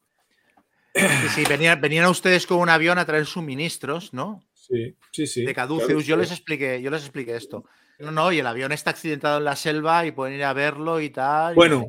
[0.97, 4.43] Sí, sí, venían, venían ustedes con un avión a traer suministros, ¿no?
[4.53, 5.45] Sí, sí, sí.
[5.45, 6.05] De Caduceus.
[6.05, 7.65] yo les expliqué, yo les expliqué esto.
[7.99, 10.99] No, no, y el avión está accidentado en la selva y pueden ir a verlo
[11.01, 11.55] y tal.
[11.55, 11.87] Bueno,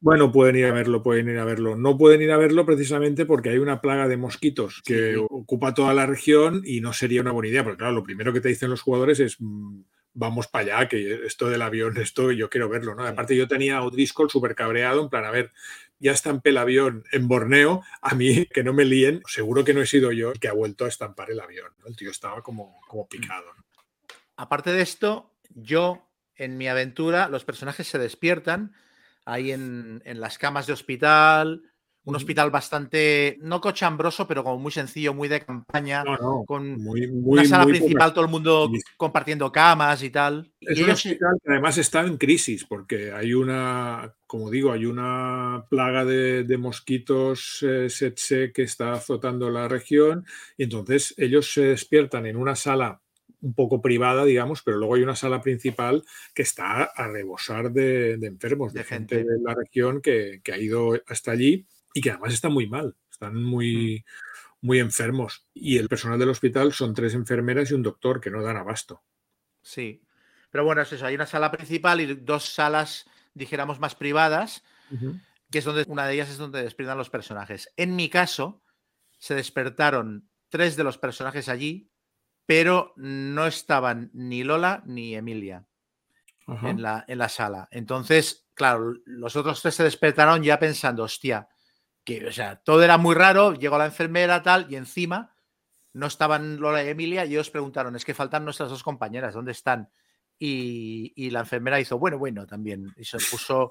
[0.00, 1.76] bueno, pueden ir a verlo, pueden ir a verlo.
[1.76, 5.94] No pueden ir a verlo precisamente porque hay una plaga de mosquitos que ocupa toda
[5.94, 8.68] la región y no sería una buena idea, porque claro, lo primero que te dicen
[8.68, 9.80] los jugadores es mm,
[10.14, 13.04] vamos para allá, que esto del avión, esto yo quiero verlo, ¿no?
[13.04, 15.52] Aparte yo tenía a O'Driscoll súper cabreado, en plan, a ver,
[15.98, 19.82] ya estampé el avión en Borneo, a mí que no me líen, seguro que no
[19.82, 21.86] he sido yo el que ha vuelto a estampar el avión, ¿no?
[21.86, 23.46] El tío estaba como, como picado.
[24.36, 28.74] Aparte de esto, yo en mi aventura, los personajes se despiertan
[29.24, 31.62] ahí en, en las camas de hospital,
[32.04, 36.04] un hospital bastante, no cochambroso, pero como muy sencillo, muy de campaña,
[36.46, 40.52] con una sala principal, todo el mundo compartiendo camas y tal.
[40.60, 45.64] Es un hospital que además está en crisis, porque hay una, como digo, hay una
[45.70, 47.88] plaga de, mosquitos eh,
[48.54, 50.26] que está azotando la región,
[50.58, 53.00] y entonces ellos se despiertan en una sala
[53.40, 56.02] un poco privada, digamos, pero luego hay una sala principal
[56.34, 59.16] que está a rebosar de, enfermos, de, gente.
[59.16, 62.94] de la región que, que, ha ido hasta allí y que además están muy mal,
[63.10, 64.04] están muy,
[64.60, 64.66] mm.
[64.66, 65.46] muy enfermos.
[65.54, 69.02] Y el personal del hospital son tres enfermeras y un doctor que no dan abasto.
[69.62, 70.02] Sí,
[70.50, 74.62] pero bueno, es eso, hay una sala principal y dos salas, dijéramos, más privadas,
[75.50, 77.72] que es donde una de ellas es donde despiertan los personajes.
[77.76, 78.62] En mi caso,
[79.18, 81.90] se despertaron tres de los personajes allí,
[82.46, 85.66] pero no estaban ni Lola ni Emilia
[86.46, 87.68] en la, en la, sala.
[87.70, 91.48] Entonces, claro, los otros tres se despertaron ya pensando, hostia,
[92.04, 95.34] que, o sea, todo era muy raro, llegó la enfermera, tal, y encima
[95.92, 99.52] no estaban Lola y Emilia, y ellos preguntaron, es que faltan nuestras dos compañeras, ¿dónde
[99.52, 99.88] están?
[100.38, 103.70] Y, la enfermera hizo, bueno, bueno, también, y se puso,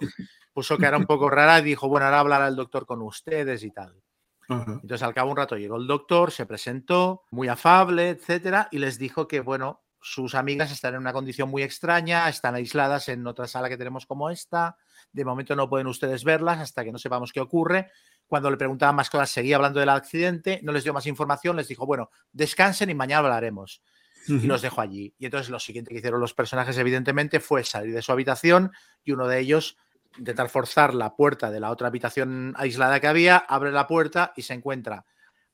[0.53, 3.63] puso que era un poco rara y dijo, bueno, ahora hablará el doctor con ustedes
[3.63, 4.01] y tal.
[4.49, 8.79] Entonces, al cabo de un rato llegó el doctor, se presentó, muy afable, etcétera, y
[8.79, 13.25] les dijo que, bueno, sus amigas están en una condición muy extraña, están aisladas en
[13.25, 14.77] otra sala que tenemos como esta,
[15.11, 17.89] de momento no pueden ustedes verlas hasta que no sepamos qué ocurre,
[18.33, 21.67] cuando le preguntaban más cosas, seguía hablando del accidente, no les dio más información, les
[21.67, 23.83] dijo, bueno, descansen y mañana hablaremos.
[24.27, 25.13] Y los dejó allí.
[25.19, 28.71] Y entonces lo siguiente que hicieron los personajes, evidentemente, fue salir de su habitación
[29.03, 29.77] y uno de ellos
[30.17, 34.41] intentar forzar la puerta de la otra habitación aislada que había, abre la puerta y
[34.41, 35.05] se encuentra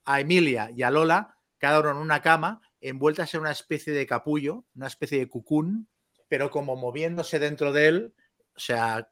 [0.05, 4.07] a Emilia y a Lola, cada uno en una cama, envueltas en una especie de
[4.07, 5.89] capullo, una especie de cucún,
[6.29, 8.13] pero como moviéndose dentro de él,
[8.55, 9.09] o sea,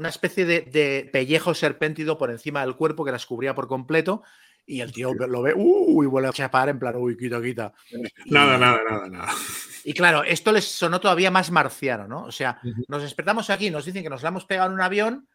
[0.00, 4.22] una especie de, pellejo serpéntido por encima del cuerpo que las cubría por completo.
[4.66, 7.72] Y el tío lo ve, uy, vuelve a chapar en plan, uy, quita, quita.
[8.26, 9.32] Nada, nada, nada, nada.
[9.82, 12.24] Y claro, esto les sonó todavía más marciano, ¿no?
[12.24, 15.26] O sea, nos despertamos aquí, nos dicen que nos la hemos pegado en un avión,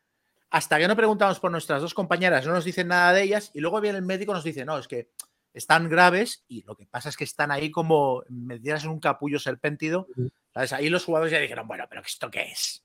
[0.52, 3.60] hasta que no preguntamos por nuestras dos compañeras, no nos dicen nada de ellas, y
[3.60, 5.10] luego viene el médico y nos dice, no, es que
[5.52, 9.40] están graves y lo que pasa es que están ahí como metidas en un capullo
[9.40, 10.08] serpéntido.
[10.54, 10.74] ¿sabes?
[10.74, 12.85] Ahí los jugadores ya dijeron, bueno, pero ¿esto qué es?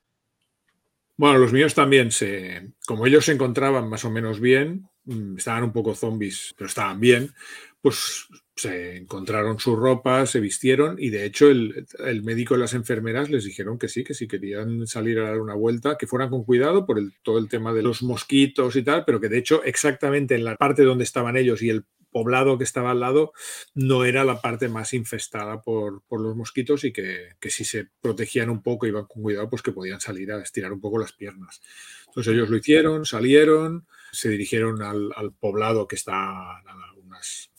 [1.20, 2.72] Bueno, los míos también se.
[2.86, 6.98] Como ellos se encontraban más o menos bien, mm, estaban un poco zombies, pero estaban
[6.98, 7.34] bien,
[7.82, 11.86] pues se encontraron su ropa, se vistieron y de hecho el,
[12.22, 15.54] médico y las enfermeras les dijeron que sí, que si querían salir a dar una
[15.54, 19.04] vuelta, que fueran con cuidado por el, todo el tema de los mosquitos y tal,
[19.04, 22.64] pero que de hecho exactamente en la parte donde estaban ellos y el poblado que
[22.64, 23.32] estaba al lado
[23.74, 28.62] no era la parte más infestada por, los mosquitos y que, si se protegían un
[28.62, 31.60] poco, iban con cuidado, pues que podían salir a estirar un poco las piernas.
[32.08, 36.62] Entonces ellos lo hicieron, salieron, se dirigieron al, poblado que está a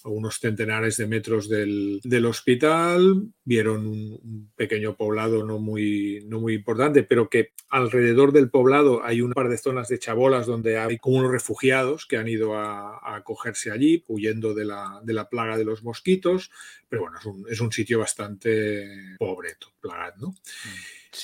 [0.05, 7.03] unos centenares de metros del, hospital, vieron un, pequeño poblado no muy, no muy importante,
[7.03, 11.17] pero que alrededor del poblado hay un par de zonas de chabolas donde hay como
[11.17, 15.65] unos refugiados que han ido a, acogerse allí, huyendo de la, de la, plaga de
[15.65, 16.51] los mosquitos,
[16.89, 20.35] pero bueno, es un, es un sitio bastante pobre, plagado, ¿no?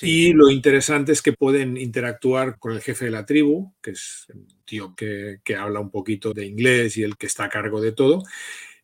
[0.02, 4.28] Y lo interesante es que pueden interactuar con el jefe de la tribu, que es
[4.34, 7.80] un tío que, que, habla un poquito de inglés y el que está a cargo
[7.80, 8.24] de todo,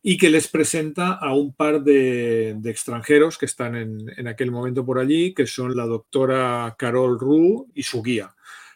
[0.06, 4.98] y que les presenta a un par de, extranjeros que están en, aquel momento por
[4.98, 8.34] allí, que son la doctora Carol Roux y su guía.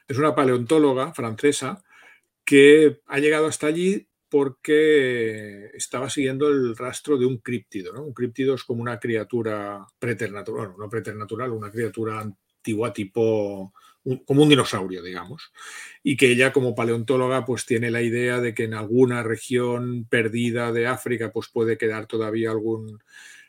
[0.08, 1.84] Es una paleontóloga francesa
[2.46, 8.02] que ha llegado hasta allí porque estaba siguiendo el rastro de un críptido.
[8.02, 12.26] Un críptido es como una criatura preternatural, bueno, no preternatural, una criatura
[12.58, 13.72] antigua tipo
[14.24, 15.52] como un dinosaurio, digamos,
[16.02, 20.72] y que ella como paleontóloga pues tiene la idea de que en alguna región perdida
[20.72, 23.02] de África pues puede quedar todavía algún,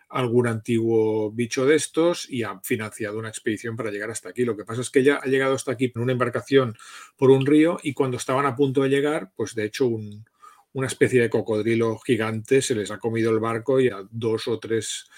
[0.09, 4.43] algún antiguo bicho de estos y ha financiado una expedición para llegar hasta aquí.
[4.43, 6.75] Lo que pasa es que ella ha llegado hasta aquí en una embarcación
[7.15, 11.21] por un río y cuando estaban a punto de llegar, pues de hecho una especie
[11.21, 15.09] de cocodrilo gigante se les ha comido el barco y a dos o tres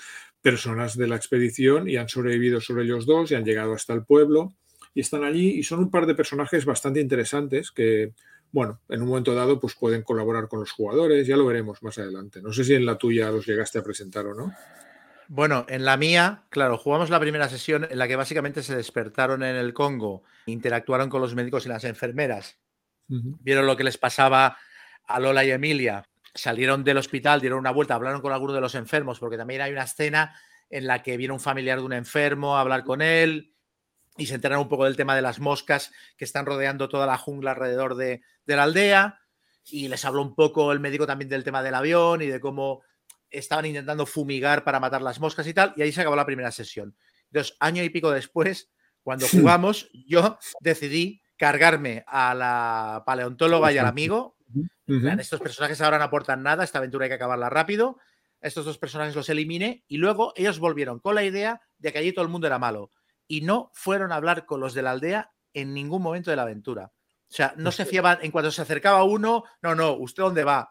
[0.42, 4.04] personas de la expedición y han sobrevivido sobre ellos dos y han llegado hasta el
[4.04, 4.54] pueblo
[4.94, 8.14] y están allí y son un par de personajes bastante interesantes que,
[8.52, 11.98] bueno, en un momento dado pues pueden colaborar con los jugadores, ya lo veremos más
[11.98, 12.42] adelante.
[12.42, 14.54] No sé si en la tuya los llegaste a presentar o no.
[15.28, 19.44] Bueno, en la mía, claro, jugamos la primera sesión en la que básicamente se despertaron
[19.44, 22.58] en el Congo, interactuaron con los médicos y las enfermeras,
[23.08, 24.58] vieron lo que les pasaba
[25.06, 26.04] a Lola y Emilia,
[26.34, 29.72] salieron del hospital, dieron una vuelta, hablaron con alguno de los enfermos, porque también hay
[29.72, 30.36] una escena
[30.70, 33.52] en la que viene un familiar de un enfermo a hablar con él,
[34.18, 37.18] y se enteran un poco del tema de las moscas que están rodeando toda la
[37.18, 39.20] jungla alrededor de, la aldea.
[39.66, 42.82] Y les habló un poco el médico también del tema del avión y de cómo
[43.30, 45.74] estaban intentando fumigar para matar las moscas y tal.
[45.78, 46.96] Y ahí se acabó la primera sesión.
[47.32, 48.70] Entonces, año y pico después,
[49.02, 54.36] cuando jugamos, yo decidí cargarme a la paleontóloga y al amigo.
[55.20, 57.98] Estos personajes ahora no aportan nada, esta aventura hay que acabarla rápido.
[58.42, 62.12] Estos dos personajes los eliminé y luego ellos volvieron con la idea de que allí
[62.12, 62.90] todo el mundo era malo
[63.28, 66.44] y no fueron a hablar con los de la aldea en ningún momento de la
[66.44, 66.92] aventura.
[67.32, 70.70] O sea, no se fiaban, en cuanto se acercaba uno, no, no, ¿usted dónde va?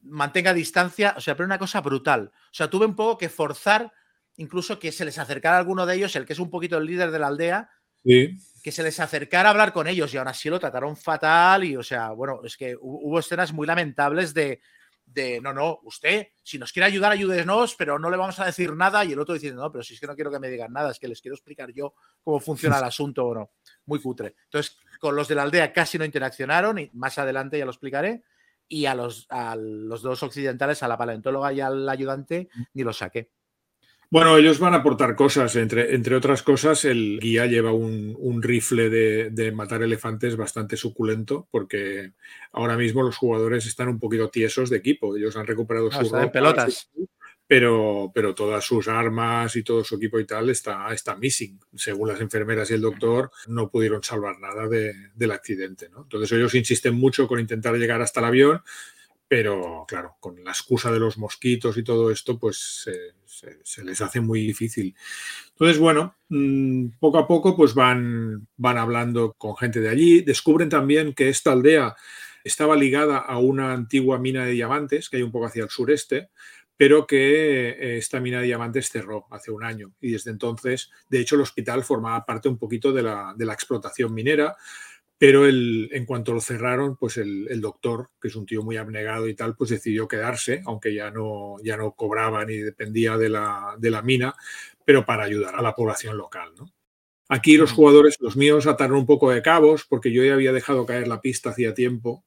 [0.00, 2.32] Mantenga distancia, o sea, pero una cosa brutal.
[2.34, 3.92] O sea, tuve un poco que forzar
[4.36, 6.86] incluso que se les acercara a alguno de ellos, el que es un poquito el
[6.86, 7.70] líder de la aldea,
[8.62, 11.76] que se les acercara a hablar con ellos y aún así lo trataron fatal y,
[11.76, 14.60] o sea, bueno, es que hubo escenas muy lamentables de,
[15.12, 18.74] de no, no, usted, si nos quiere ayudar, ayúdenos, pero no le vamos a decir
[18.74, 19.04] nada.
[19.04, 20.90] Y el otro diciendo, no, pero si es que no quiero que me digan nada,
[20.90, 23.50] es que les quiero explicar yo cómo funciona el asunto o no.
[23.86, 24.34] Muy cutre.
[24.44, 28.22] Entonces, con los de la aldea casi no interaccionaron y más adelante ya lo explicaré.
[28.68, 32.98] Y a los, a los dos occidentales, a la paleontóloga y al ayudante, ni los
[32.98, 33.30] saqué.
[34.12, 38.90] Bueno, ellos van a aportar cosas, entre, entre otras cosas, el guía lleva un, rifle
[38.90, 42.14] de, matar elefantes bastante suculento, porque
[42.50, 45.16] ahora mismo los jugadores están un poquito tiesos de equipo.
[45.16, 46.90] Ellos han recuperado sus pelotas.
[47.46, 51.60] pero, pero todas sus armas y todo su equipo y tal está, está missing.
[51.76, 55.86] Según las enfermeras y el doctor, no pudieron salvar nada del accidente.
[55.86, 58.62] Entonces ellos insisten mucho con intentar llegar hasta el avión
[59.30, 62.84] pero claro, con la excusa de los mosquitos y todo esto, pues
[63.24, 64.92] se, les hace muy difícil.
[65.50, 70.68] Entonces, bueno, mm, poco a poco pues van, van hablando con gente de allí, descubren
[70.68, 71.94] también que esta aldea
[72.42, 76.30] estaba ligada a una antigua mina de diamantes que hay un poco hacia el sureste,
[76.76, 79.94] pero que eh, esta mina de diamantes cerró hace un año.
[80.00, 84.56] Y desde entonces, de hecho, el hospital formaba parte un poquito de la explotación minera
[85.20, 89.28] pero el, en cuanto lo cerraron, pues el, doctor, que es un tío muy abnegado
[89.28, 93.76] y tal, pues decidió quedarse, aunque ya no, ya no cobraba ni dependía de la,
[93.78, 94.34] de la mina,
[94.82, 96.52] pero para ayudar a la población local.
[96.58, 96.72] ¿no?
[97.28, 100.86] Aquí los jugadores, los míos, ataron un poco de cabos porque yo ya había dejado
[100.86, 102.24] caer la pista hacía tiempo,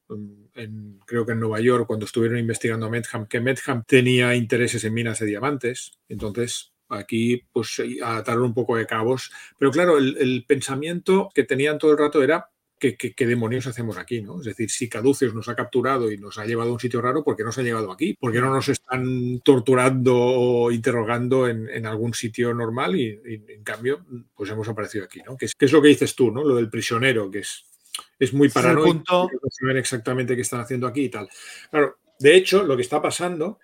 [0.54, 4.84] en, creo que en Nueva York, cuando estuvieron investigando a Medham, que Medham tenía intereses
[4.84, 5.98] en minas de diamantes.
[6.08, 9.32] Entonces, aquí pues ataron un poco de cabos.
[9.58, 12.53] Pero claro, el, el pensamiento que tenían todo el rato era
[12.92, 14.20] ¿qué, demonios hacemos aquí?
[14.20, 14.40] ¿no?
[14.40, 17.24] Es decir, si Caduceus nos ha capturado y nos ha llevado a un sitio raro,
[17.24, 18.14] ¿por qué nos ha llevado aquí?
[18.14, 24.04] ¿Por qué no nos están torturando o interrogando en, algún sitio normal y, en cambio
[24.34, 25.20] pues hemos aparecido aquí?
[25.24, 25.36] ¿no?
[25.36, 26.44] ¿Qué es, lo que dices tú, ¿no?
[26.44, 27.64] lo del prisionero, que es,
[28.18, 31.28] es muy paranoico, no saben exactamente qué están haciendo aquí y tal.
[31.70, 33.58] Claro, De hecho, lo que está pasando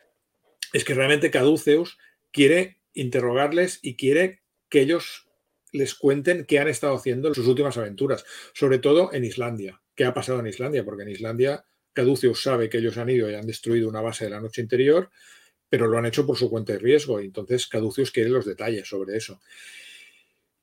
[0.72, 1.98] es que realmente Caduceus
[2.32, 5.29] quiere interrogarles y quiere que ellos
[5.72, 9.80] les cuenten qué han estado haciendo en sus últimas aventuras, sobre todo en Islandia.
[9.94, 10.84] ¿Qué ha pasado en Islandia?
[10.84, 14.30] Porque en Islandia Caduceus sabe que ellos han ido y han destruido una base de
[14.30, 15.10] la noche interior,
[15.68, 17.20] pero lo han hecho por su cuenta de riesgo.
[17.20, 19.40] Y entonces Caduceus quiere los detalles sobre eso.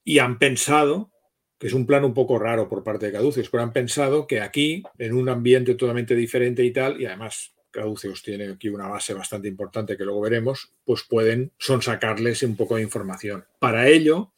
[0.03, 1.11] Y han pensado,
[1.59, 4.41] que es un plan un poco raro por parte de Caduceus, pero han pensado que
[4.41, 9.13] aquí, en un ambiente totalmente diferente y tal, y además Caduceus tiene aquí una base
[9.13, 13.45] bastante importante que luego veremos, pues pueden son sacarles un poco de información.
[13.59, 14.33] Para ello,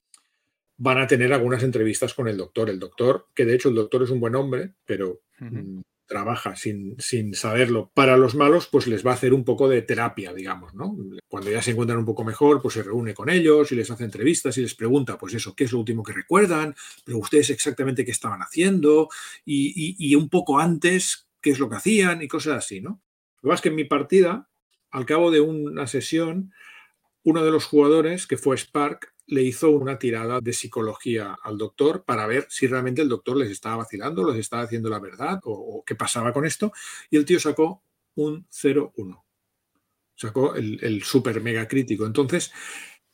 [0.79, 2.69] van a tener algunas entrevistas con el doctor.
[2.69, 6.95] El doctor, que de hecho el doctor es un buen hombre, pero mm, trabaja sin,
[6.99, 7.91] sin, saberlo.
[7.93, 10.97] Para los malos, pues les va a hacer un poco de terapia, digamos, ¿no?
[11.27, 14.05] Cuando ya se encuentran un poco mejor, pues se reúne con ellos y les hace
[14.05, 16.73] entrevistas y les pregunta, pues eso, ¿qué es lo último que recuerdan?
[17.03, 19.09] Pero ustedes exactamente qué estaban haciendo
[19.45, 23.01] y, y, un poco antes, qué es lo que hacían y cosas así, ¿no?
[23.41, 24.49] Lo que pasa es que en mi partida,
[24.91, 26.53] al cabo de una sesión,
[27.23, 32.03] uno de los jugadores, que fue Spark, le hizo una tirada de psicología al doctor
[32.03, 35.83] para ver si realmente el doctor les estaba vacilando, les estaba haciendo la verdad o,
[35.85, 36.71] qué pasaba con esto.
[37.09, 37.83] Y el tío sacó
[38.15, 39.23] un 0-1.
[40.15, 42.05] Sacó el, el super mega crítico.
[42.05, 42.51] Entonces,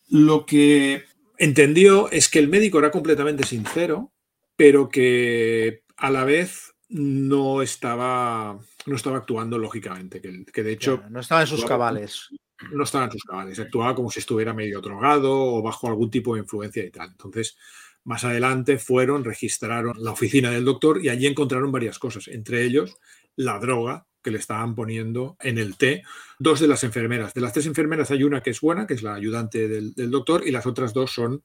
[0.09, 1.03] lo que
[1.37, 4.13] entendió es que el médico era completamente sincero,
[4.55, 11.03] pero que a la vez no estaba, no estaba actuando lógicamente, que, que de hecho...
[11.09, 12.29] no estaba en sus cabales
[12.71, 16.35] no estaba en sus cabales, actuaba como si estuviera medio drogado o bajo algún tipo
[16.35, 17.09] de influencia y tal.
[17.09, 17.57] Entonces,
[18.03, 22.97] más adelante fueron, registraron la oficina del doctor y allí encontraron varias cosas, entre ellos
[23.35, 26.03] la droga que le estaban poniendo en el té
[26.39, 27.33] dos de las enfermeras.
[27.33, 30.09] De las tres enfermeras hay una que es buena, que es la ayudante del, del
[30.09, 31.43] doctor, y las otras dos son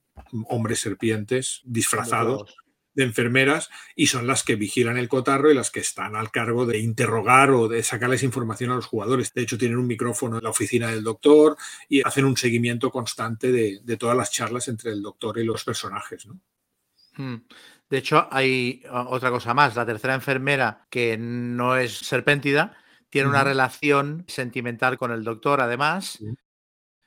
[0.48, 2.56] hombres serpientes disfrazados
[2.94, 6.66] de enfermeras y son las que vigilan el cotarro y las que están al cargo
[6.66, 9.32] de interrogar o de sacarles información a los jugadores.
[9.32, 11.56] De hecho, tienen un micrófono en la oficina del doctor
[11.88, 16.26] y hacen un seguimiento constante de, todas las charlas entre el doctor y los personajes.
[17.16, 17.36] Hmm.
[17.88, 19.74] De hecho, hay otra cosa más.
[19.74, 22.76] La tercera enfermera, que no es serpéntida,
[23.10, 26.20] tiene una relación sentimental con el doctor, además.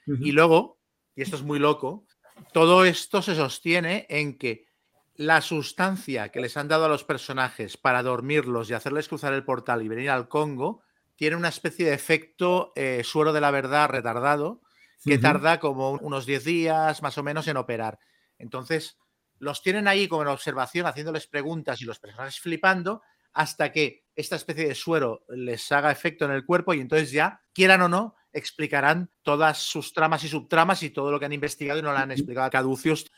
[0.05, 0.81] Y luego,
[1.15, 2.05] y esto es muy loco,
[2.51, 4.65] todo esto se sostiene en que
[5.15, 9.45] la sustancia que les han dado a los personajes para dormirlos y hacerles cruzar el
[9.45, 10.81] portal y venir al Congo
[11.15, 14.61] tiene una especie de efecto eh, suero de la verdad retardado
[15.05, 17.99] que tarda como unos 10 días más o menos en operar.
[18.37, 18.97] Entonces,
[19.37, 23.01] los tienen ahí como en observación, haciéndoles preguntas y los personajes flipando
[23.33, 27.41] hasta que esta especie de suero les haga efecto en el cuerpo y entonces ya,
[27.51, 31.79] quieran o no, explicarán todas sus tramas y subtramas y todo lo que han investigado
[31.79, 33.11] y no lo han explicado a Caducios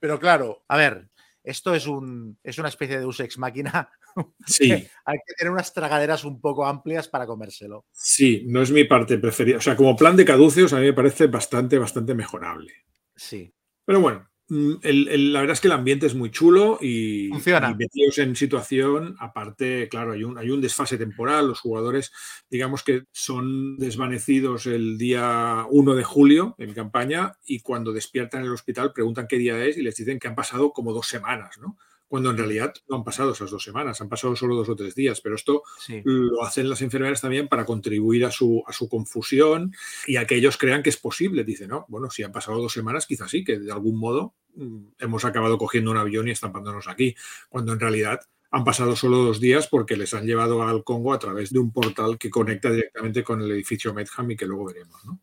[0.00, 1.08] pero claro, a ver,
[1.44, 3.90] esto es, un, es una especie de usex máquina.
[4.44, 4.72] Sí.
[4.72, 7.86] Hay que tener unas tragaderas un poco amplias para comérselo.
[7.92, 9.58] Sí, no es mi parte preferida.
[9.58, 12.72] O sea, como plan de caduceos a mí me parece bastante, bastante mejorable.
[13.14, 13.54] Sí.
[13.84, 17.72] Pero bueno, Mm, la verdad es que el ambiente es muy chulo y, Funciona.
[17.72, 22.12] metidos en situación, aparte, claro, hay un, hay un desfase temporal, los jugadores,
[22.50, 28.48] digamos que son desvanecidos el día 1 de julio en campaña y cuando despiertan en
[28.48, 31.56] el hospital preguntan qué día es y les dicen que han pasado como dos semanas,
[31.60, 31.78] ¿no?
[32.10, 34.96] Cuando en realidad no han pasado esas dos semanas, han pasado solo dos o tres
[34.96, 35.62] días, pero esto
[36.02, 39.72] lo hacen las enfermeras también para contribuir a su, a su confusión
[40.08, 41.44] y a que ellos crean que es posible.
[41.44, 44.86] Dicen, no, bueno, si han pasado dos semanas, quizás sí, que de algún modo mm,
[44.98, 47.14] hemos acabado cogiendo un avión y estampándonos aquí,
[47.48, 48.18] cuando en realidad
[48.50, 51.72] han pasado solo dos días porque les han llevado al Congo a través de un
[51.72, 55.04] portal que conecta directamente con el edificio Medham y que luego veremos.
[55.04, 55.20] ¿no?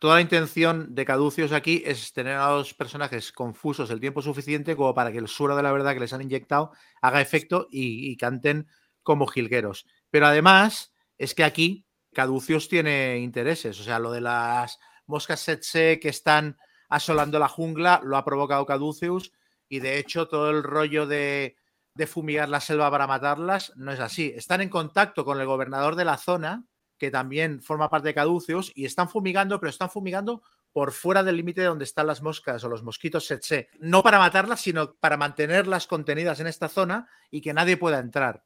[0.00, 4.74] Toda la intención de Caducios aquí es tener a los personajes confusos el tiempo suficiente
[4.74, 6.72] como para que el suero de la verdad que les han inyectado
[7.02, 8.66] haga efecto y, canten
[9.02, 9.86] como jilgueros.
[10.10, 16.00] Pero además es que aquí Caducios tiene intereses, o sea, lo de las moscas setse
[16.00, 16.56] que están
[16.88, 19.32] asolando la jungla lo ha provocado Caduceus
[19.68, 21.56] y de hecho todo el rollo de,
[21.94, 24.32] de fumigar la selva para matarlas no es así.
[24.34, 26.64] Están en contacto con el gobernador de la zona
[27.00, 31.36] que también forma parte de Caduceus, y están fumigando, pero están fumigando por fuera del
[31.36, 33.32] límite donde están las moscas o los mosquitos.
[33.80, 38.44] No para matarlas, sino para mantenerlas contenidas en esta zona y que nadie pueda entrar.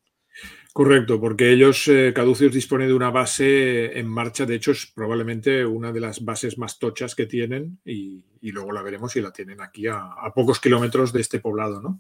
[0.72, 5.64] Correcto, porque ellos, eh, Caduceus dispone de una base en marcha, de hecho es probablemente
[5.66, 9.60] una de las bases más tochas que tienen y, luego la veremos si la tienen
[9.60, 11.98] aquí a, a, pocos kilómetros de este poblado, ¿no?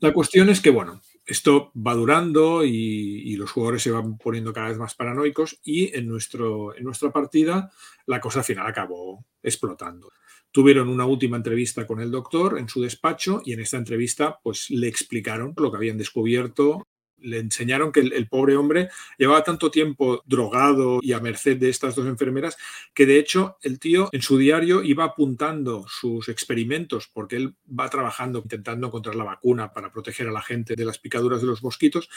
[0.00, 4.68] La cuestión es que, bueno, esto va durando y, los jugadores se van poniendo cada
[4.68, 7.70] vez más paranoicos y en, nuestro, en nuestra partida
[8.06, 10.10] la cosa final acabó explotando.
[10.50, 14.70] Tuvieron una última entrevista con el doctor en su despacho y en esta entrevista pues
[14.70, 16.86] le explicaron lo que habían descubierto
[17.18, 21.94] Le enseñaron que el, pobre hombre llevaba tanto tiempo drogado y a merced de estas
[21.94, 22.56] dos enfermeras
[22.94, 27.88] que de hecho el tío en su diario iba apuntando sus experimentos porque él va
[27.88, 31.62] trabajando intentando encontrar la vacuna para proteger a la gente de las picaduras de los
[31.62, 32.08] mosquitos,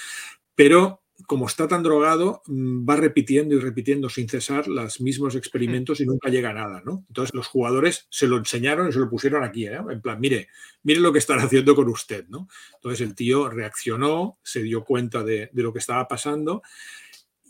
[0.55, 5.99] pero como está tan drogado, mm, va repitiendo y repitiendo sin cesar los mismos experimentos
[5.99, 7.05] y nunca llega a nada, ¿no?
[7.07, 9.79] Entonces los jugadores se lo enseñaron y se lo pusieron aquí, ¿eh?
[9.89, 10.47] En plan, mire,
[10.83, 12.47] mire lo que están haciendo con usted, ¿no?
[12.75, 16.61] Entonces el tío reaccionó, se dio cuenta de, lo que estaba pasando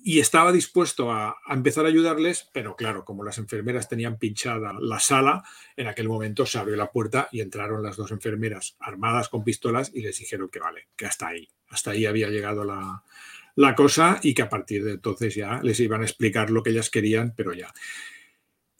[0.01, 4.73] y estaba dispuesto a, a, empezar a ayudarles, pero claro, como las enfermeras tenían pinchada
[4.79, 5.43] la sala,
[5.75, 9.91] en aquel momento se abrió la puerta y entraron las dos enfermeras armadas con pistolas
[9.93, 13.03] y les dijeron que vale, que hasta ahí, hasta ahí había llegado la,
[13.55, 16.71] la cosa y que a partir de entonces ya les iban a explicar lo que
[16.71, 17.73] ellas querían, pero ya.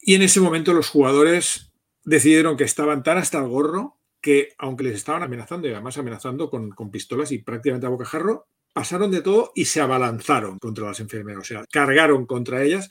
[0.00, 1.72] Y en ese momento los jugadores
[2.04, 6.50] decidieron que estaban tan hasta el gorro que, aunque les estaban amenazando y además amenazando
[6.50, 11.42] con, pistolas y prácticamente a bocajarro, pasaron de todo y se abalanzaron contra las enfermeras,
[11.42, 12.90] o sea, cargaron contra ellas.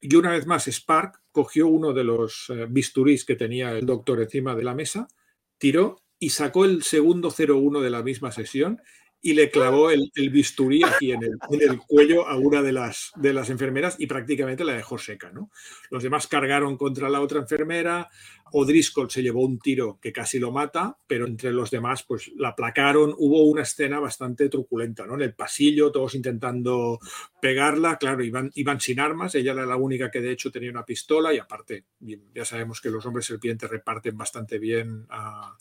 [0.00, 4.20] Y una vez más, Spark cogió uno de los eh, bisturís que tenía el doctor
[4.20, 5.08] encima de la mesa,
[5.58, 8.80] tiró y sacó el segundo 01 de la misma sesión
[9.22, 13.12] y le clavó el, bisturí aquí en el, en el, cuello a una de las,
[13.16, 15.30] de las enfermeras y prácticamente la dejó seca.
[15.30, 15.50] ¿no?
[15.90, 18.08] Los demás cargaron contra la otra enfermera,
[18.52, 22.50] O'Driscoll se llevó un tiro que casi lo mata, pero entre los demás pues la
[22.50, 23.14] aplacaron.
[23.18, 25.14] Hubo una escena bastante truculenta, ¿no?
[25.14, 26.98] En el pasillo, todos intentando
[27.40, 27.96] pegarla.
[27.98, 29.34] Claro, iban, iban sin armas.
[29.34, 31.84] Ella era la única que de hecho tenía una pistola y aparte,
[32.34, 35.56] ya sabemos que los hombres serpientes reparten bastante bien a,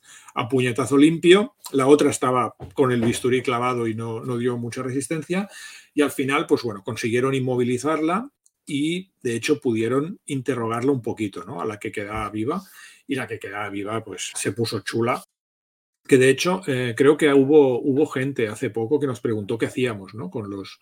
[0.50, 1.56] puñetazo limpio.
[1.72, 5.50] La otra estaba con el bisturí clavado y no, no dio mucha resistencia.
[5.94, 8.32] Y al final, pues bueno, consiguieron inmovilizarla
[8.70, 11.60] y de hecho pudieron interrogarlo un poquito, ¿no?
[11.60, 12.62] A la que quedaba viva
[13.08, 15.24] y la que quedaba viva pues se puso chula.
[16.08, 19.66] Que de hecho eh, creo que hubo, hubo gente hace poco que nos preguntó qué
[19.66, 20.30] hacíamos, ¿no?
[20.30, 20.80] Con los,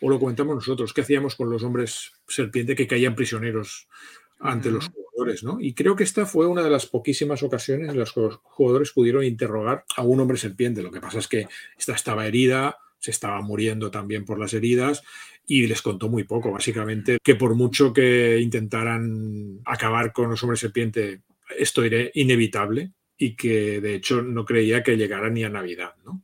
[0.00, 3.88] o lo comentamos nosotros, qué hacíamos con los hombres serpiente que caían prisioneros
[4.40, 5.58] ante los jugadores, ¿no?
[5.60, 8.90] Y creo que esta fue una de las poquísimas ocasiones en las que los jugadores
[8.90, 10.82] pudieron interrogar a un hombre serpiente.
[10.82, 11.46] Lo que pasa es que
[11.78, 15.02] esta estaba herida, se estaba muriendo también por las heridas
[15.50, 20.60] y les contó muy poco, básicamente, que por mucho que intentaran acabar con los hombres
[20.60, 21.22] serpiente,
[21.58, 26.22] esto era inevitable y que de hecho no creía que llegara ni a Navidad, ¿no?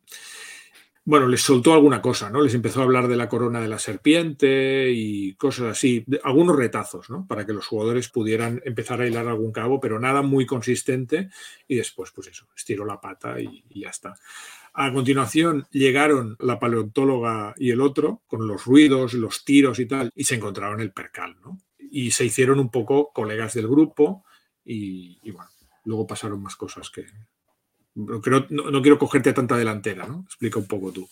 [1.05, 2.41] Bueno, les soltó alguna cosa, ¿no?
[2.41, 7.11] Les empezó a hablar de la corona de la serpiente y cosas así, algunos retazos,
[7.11, 7.27] ¿no?
[7.27, 11.31] Para que los jugadores pudieran empezar a hilar algún cabo, pero nada muy consistente
[11.67, 14.15] y después, pues eso, estiró la pata y ya está.
[14.79, 20.11] A continuación llegaron la paleontóloga y el otro, con los ruidos, los tiros y tal,
[20.15, 21.59] y se encontraron el percal, ¿no?
[21.79, 24.27] Y se hicieron un poco colegas del grupo
[24.67, 25.49] y, bueno,
[25.85, 27.07] luego pasaron más cosas que...
[27.95, 28.21] No,
[28.51, 30.25] no, quiero cogerte tanta delantera, ¿no?
[30.27, 31.09] Explica un poco tú.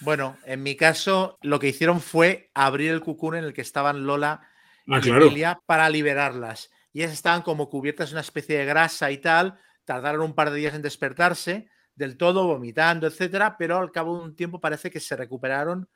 [0.00, 4.06] Bueno, en mi caso lo que hicieron fue abrir el cucún en el que estaban
[4.06, 4.48] Lola
[4.86, 6.70] y ah, para liberarlas.
[6.94, 10.50] Y ellas estaban como cubiertas de una especie de grasa y tal, tardaron un par
[10.50, 14.90] de días en despertarse del todo, vomitando, etcétera, pero al cabo de un tiempo parece
[14.90, 15.88] que se recuperaron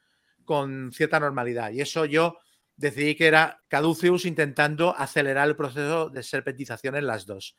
[0.45, 1.73] con cierta normalidad.
[1.73, 2.39] Y eso yo
[2.77, 7.57] decidí que era Caduceus intentando acelerar el proceso de serpentización en las dos.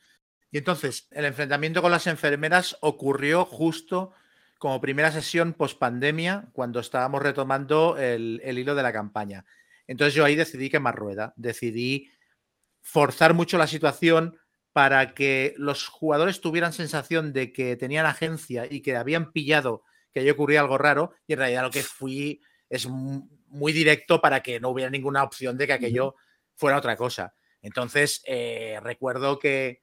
[0.50, 4.12] Y entonces, el enfrentamiento con las enfermeras ocurrió justo
[4.58, 9.44] como primera sesión post pandemia, cuando estábamos retomando el, el hilo de la campaña.
[9.86, 12.10] Entonces yo ahí decidí quemar rueda, decidí
[12.82, 14.38] forzar mucho la situación,
[14.80, 20.20] para que los jugadores tuvieran sensación de que tenían agencia y que habían pillado que
[20.20, 22.40] ahí ocurría algo raro, y en realidad lo que fui
[22.70, 26.14] es muy directo para que no hubiera ninguna opción de que aquello
[26.54, 27.34] fuera otra cosa.
[27.60, 29.82] Entonces, eh, recuerdo que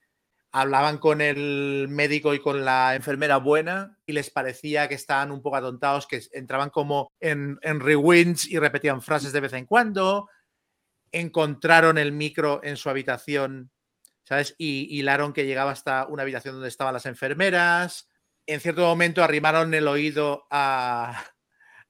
[0.51, 5.43] hablaban con el médico y con la enfermera buena y les parecía que estaban un
[5.43, 10.27] poco atontados, que entraban como en, en rewinds y repetían frases de vez en cuando.
[11.11, 13.69] Encontraron el micro en su habitación
[14.27, 14.55] ¿sabes?
[14.57, 18.09] Y hilaron que llegaba hasta una habitación donde estaban las enfermeras.
[18.45, 21.23] En cierto momento arrimaron el oído a,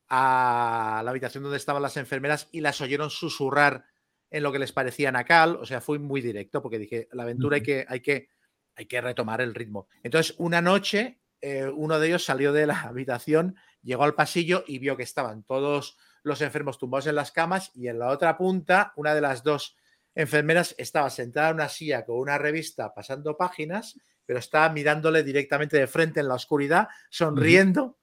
[0.07, 3.85] a la habitación donde estaban las enfermeras y las oyeron susurrar
[4.29, 5.55] en lo que les parecía nacal.
[5.55, 8.29] O sea, fui muy directo porque dije, la aventura hay, que, hay, que,
[8.75, 9.87] hay que retomar el ritmo.
[10.03, 14.77] Entonces, una noche, eh, uno de ellos salió de la habitación, llegó al pasillo y
[14.77, 18.93] vio que estaban todos los enfermos tumbados en las camas y en la otra punta,
[18.95, 19.75] una de las dos
[20.17, 25.77] enfermeras estaba sentada en una silla con una revista pasando páginas, pero estaba mirándole directamente
[25.77, 27.99] de frente en la oscuridad, sonriendo,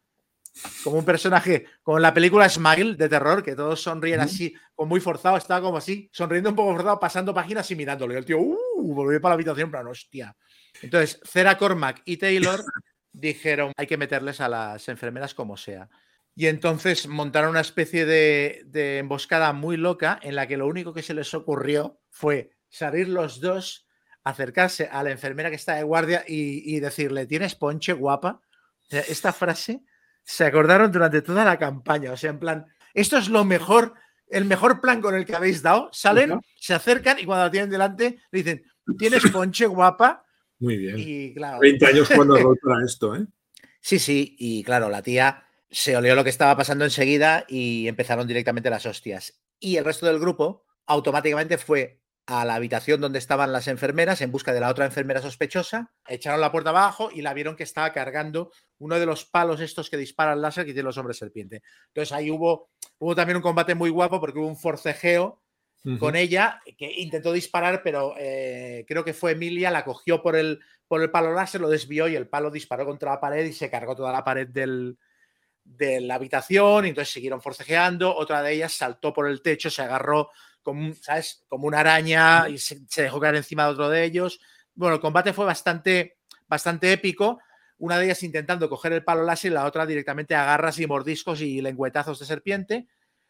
[0.85, 4.91] como un personaje, como en la película Smile de terror, que todos sonríen así, como
[4.91, 8.15] muy forzado, estaba como así, sonriendo un poco forzado, pasando páginas y mirándole.
[8.15, 10.37] Y el tío, uh, volvió para la habitación, hostia.
[10.81, 12.65] Entonces, Cera Cormac y Taylor
[13.13, 15.89] dijeron, hay que meterles a las enfermeras como sea.
[16.37, 21.03] Y entonces montaron una especie de, emboscada muy loca en la que lo único que
[21.03, 23.87] se les ocurrió fue salir los dos,
[24.23, 28.41] acercarse a la enfermera que está de guardia y, decirle, ¿tienes ponche guapa?
[28.89, 29.83] esta frase
[30.23, 32.13] se acordaron durante toda la campaña.
[32.13, 33.95] O sea, en plan, esto es lo mejor,
[34.29, 35.91] el mejor plan con el que habéis dado.
[35.93, 38.65] Salen, se acercan y cuando la tienen delante le dicen,
[38.97, 40.25] ¿tienes ponche guapa?
[40.61, 40.95] Muy bien.
[40.97, 41.59] Y claro.
[41.61, 43.27] 20 años cuando para esto, ¿eh?
[43.81, 48.29] Sí, sí, y claro, la tía se olió lo que estaba pasando enseguida y empezaron
[48.29, 49.41] directamente las hostias.
[49.59, 54.33] Y el resto del grupo automáticamente fue a la habitación donde estaban las enfermeras en
[54.33, 57.93] busca de la otra enfermera sospechosa, echaron la puerta abajo y la vieron que estaba
[57.93, 61.63] cargando uno de los palos estos que disparan láser que tienen los hombres serpiente.
[61.89, 65.43] Entonces ahí hubo, hubo también un combate muy guapo porque hubo un forcejeo
[65.99, 70.61] con ella que intentó disparar, pero eh, creo que fue Emilia, la cogió por el,
[70.89, 73.69] por el palo láser, lo desvió y el palo disparó contra la pared y se
[73.69, 74.97] cargó toda la pared del,
[75.63, 78.17] de la habitación y entonces siguieron forcejeando.
[78.17, 80.31] Otra de ellas saltó por el techo, se agarró
[80.65, 81.45] como, ¿sabes?
[81.49, 84.41] como una araña y se, dejó caer encima de otro de ellos.
[84.75, 86.19] Bueno, el combate fue bastante,
[86.49, 87.39] bastante épico.
[87.79, 91.41] Una de ellas intentando coger el palo láser y la otra directamente agarras y mordiscos
[91.41, 92.89] y lengüetazos de serpiente.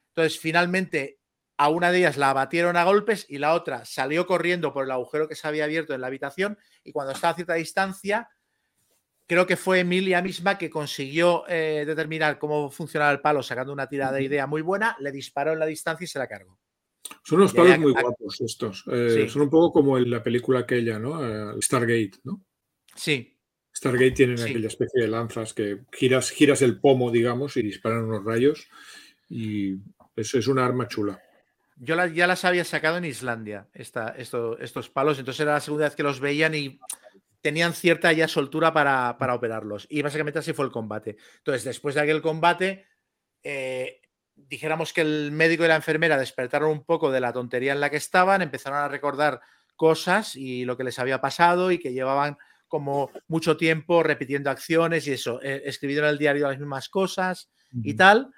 [0.08, 1.18] Entonces, finalmente,
[1.56, 4.90] a una de ellas la abatieron a golpes y la otra salió corriendo por el
[4.90, 8.28] agujero que se había abierto en la habitación y cuando estaba a cierta distancia
[9.26, 13.88] creo que fue Emilia misma que consiguió eh, determinar cómo funcionaba el palo sacando una
[13.88, 16.58] tirada de idea muy buena, le disparó en la distancia y se la cargó.
[17.22, 18.84] Son unos palos muy guapos estos.
[18.90, 21.56] Eh, son un poco como en la película aquella, ¿no?
[21.56, 22.44] Eh, Stargate, ¿no?
[22.94, 23.36] Sí.
[23.74, 28.24] Stargate tienen aquella especie de lanzas que giras, giras el pomo, digamos, y disparan unos
[28.24, 28.68] rayos.
[29.28, 29.74] Y
[30.16, 31.20] eso es una arma chula.
[31.76, 35.96] Yo ya las había sacado en Islandia, esta, estos palos, entonces era la segunda vez
[35.96, 36.78] que los veían y
[37.40, 39.86] tenían cierta ya soltura para, operarlos.
[39.90, 41.16] Y básicamente así fue el combate.
[41.38, 42.86] Entonces, después de aquel combate,
[43.42, 44.00] eh,
[44.36, 47.90] dijéramos que el médico y la enfermera despertaron un poco de la tontería en la
[47.90, 49.40] que estaban, empezaron a recordar
[49.76, 52.36] cosas y lo que les había pasado y que llevaban
[52.68, 57.50] como mucho tiempo repitiendo acciones y eso, eh, escribiendo en el diario las mismas cosas
[57.82, 58.30] y tal.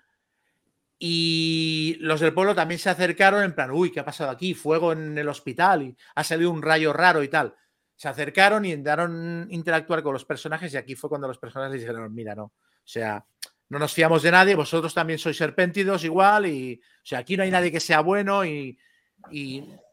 [0.99, 4.55] Y los del pueblo también se acercaron en plan, uy, ¿qué ha pasado aquí?
[4.55, 7.55] Fuego en el hospital y ha salido un rayo raro y tal
[7.97, 11.81] se acercaron y intentaron interactuar con los personajes y aquí fue cuando los personajes les
[11.81, 12.53] dijeron, mira, no, o
[12.85, 13.25] sea,
[13.69, 17.43] no nos fiamos de nadie, vosotros también sois serpéntidos igual y, o sea, aquí no
[17.43, 18.79] hay nadie que sea bueno y,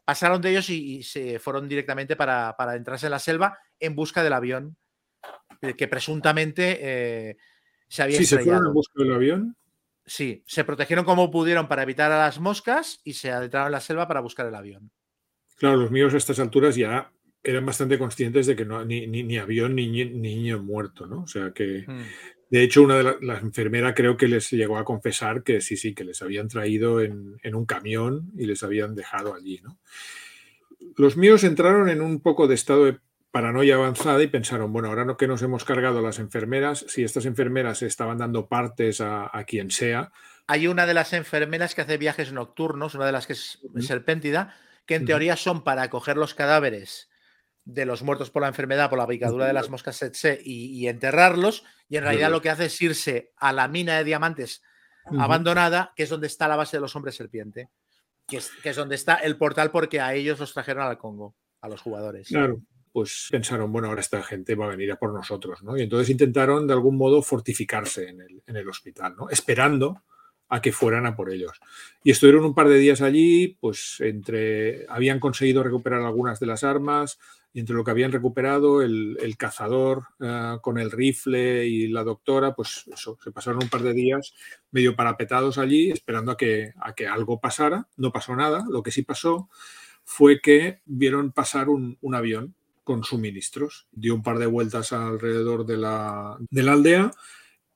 [0.04, 4.22] pasaron de ellos y, se fueron directamente para, para, entrarse en la selva en busca
[4.22, 4.76] del avión
[5.72, 7.36] que presuntamente eh,
[7.88, 9.56] se había sí, se fueron en busca del avión.
[10.04, 13.80] Sí, se protegieron como pudieron para evitar a las moscas y se adentraron en la
[13.80, 14.90] selva para buscar el avión.
[15.56, 17.10] Claro, los míos a estas alturas ya
[17.42, 21.22] eran bastante conscientes de que no, ni, ni, avión ni, niño muerto, ¿no?
[21.22, 22.02] O sea que, hmm.
[22.54, 25.92] De hecho, una de las enfermeras creo que les llegó a confesar que sí, sí,
[25.92, 29.80] que les habían traído en, un camión y les habían dejado allí, ¿no?
[30.96, 33.00] Los míos entraron en un poco de estado de
[33.32, 37.26] paranoia avanzada y pensaron, bueno, ahora no que nos hemos cargado las enfermeras, si estas
[37.26, 40.12] enfermeras estaban dando partes a, quien sea.
[40.46, 44.54] Hay una de las enfermeras que hace viajes nocturnos, una de las que es serpéntida,
[44.86, 47.08] que en teoría son para coger los cadáveres
[47.64, 51.64] de los muertos por la enfermedad, por la picadura de las moscas setse y, enterrarlos.
[51.88, 54.62] Y en realidad lo que hace es irse a la mina de diamantes
[55.18, 57.70] abandonada, que es donde está la base de los hombres serpiente,
[58.26, 61.36] que es, que es donde está el portal porque a ellos los trajeron al Congo,
[61.60, 62.28] a los jugadores.
[62.28, 62.60] Claro
[62.94, 65.76] pues pensaron, bueno, ahora esta gente va a venir a por nosotros, ¿no?
[65.76, 69.28] Y entonces intentaron de algún modo fortificarse en el, en el hospital, ¿no?
[69.30, 70.04] Esperando
[70.48, 71.58] a que fueran a por ellos.
[72.04, 76.62] Y estuvieron un par de días allí, pues entre, habían conseguido recuperar algunas de las
[76.62, 77.18] armas,
[77.54, 82.52] y entre lo que habían recuperado, el, cazador eh, con el rifle y la doctora,
[82.52, 84.34] pues eso, se pasaron un par de días
[84.72, 87.86] medio parapetados allí, esperando a que, a que algo pasara.
[87.96, 88.66] No pasó nada.
[88.68, 89.48] Lo que sí pasó
[90.02, 93.86] fue que vieron pasar un, avión con suministros.
[93.92, 97.12] Dio un par de vueltas alrededor de la, de la aldea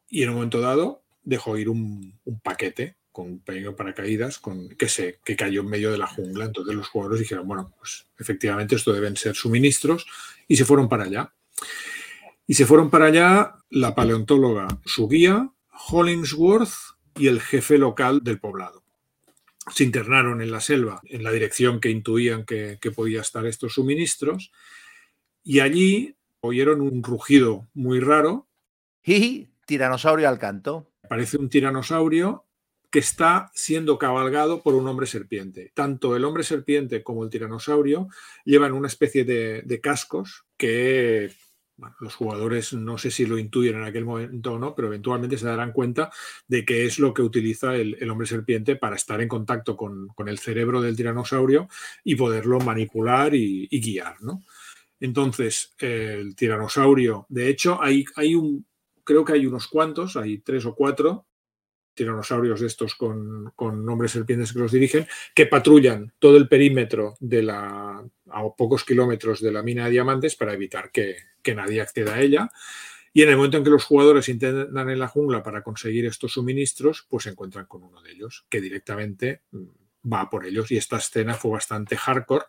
[0.08, 4.88] y en un momento dado dejó ir un paquete con un pequeño paracaídas con, que,
[4.88, 6.44] se, que cayó en medio de la jungla.
[6.44, 10.06] Entonces los jugadores dijeron, bueno, pues efectivamente esto deben ser suministros
[10.46, 11.34] y se fueron para allá.
[12.46, 15.50] Y se fueron para allá la paleontóloga, su guía,
[15.90, 16.70] Hollingsworth
[17.16, 18.84] y el jefe local del poblado.
[19.74, 23.74] Se internaron en la selva, en la dirección que intuían que, que podía estar estos
[23.74, 24.52] suministros,
[25.42, 28.46] y allí oyeron un rugido muy raro.
[29.04, 30.92] Y tiranosaurio al canto.
[31.08, 32.44] Parece un tiranosaurio
[32.90, 35.72] que está siendo cabalgado por un hombre serpiente.
[35.74, 38.08] Tanto el hombre serpiente como el tiranosaurio
[38.44, 41.30] llevan una especie de, cascos que
[42.00, 45.46] los jugadores no sé si lo intuyen en aquel momento o no, pero eventualmente se
[45.46, 46.10] darán cuenta
[46.48, 50.38] de que es lo que utiliza el, hombre serpiente para estar en contacto con, el
[50.38, 51.68] cerebro del tiranosaurio
[52.02, 54.16] y poderlo manipular y, guiar.
[54.98, 58.66] Entonces, el tiranosaurio, de hecho, hay, hay un,
[59.04, 61.27] creo que hay unos cuantos, hay tres o cuatro
[61.98, 67.42] tiranosaurios estos con, con hombres serpientes que los dirigen, que patrullan todo el perímetro de
[67.42, 72.14] la, a pocos kilómetros de la mina de diamantes para evitar que, que nadie acceda
[72.14, 72.50] a ella.
[73.12, 76.32] Y en el momento en que los jugadores intentan en la jungla para conseguir estos
[76.32, 80.70] suministros, pues se encuentran con uno de ellos, que directamente mm, va por ellos.
[80.70, 82.46] Y esta escena fue bastante hardcore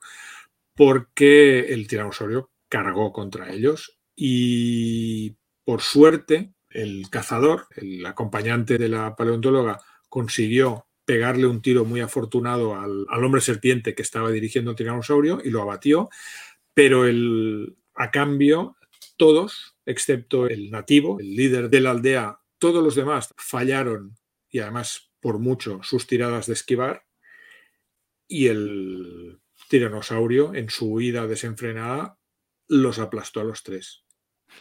[0.76, 5.36] porque el tiranosaurio cargó contra ellos y
[5.66, 12.76] por suerte el cazador, el acompañante de la paleontóloga, consiguió pegarle un tiro muy afortunado
[12.76, 16.10] al, hombre serpiente que estaba dirigiendo un tiranosaurio y lo abatió,
[16.74, 18.76] pero el, a cambio
[19.18, 24.16] todos, excepto el nativo, el líder de la aldea, todos los demás fallaron
[24.50, 27.06] y además por mucho sus tiradas de esquivar
[28.28, 32.20] y el tiranosaurio en su huida desenfrenada
[32.68, 34.06] los aplastó a los tres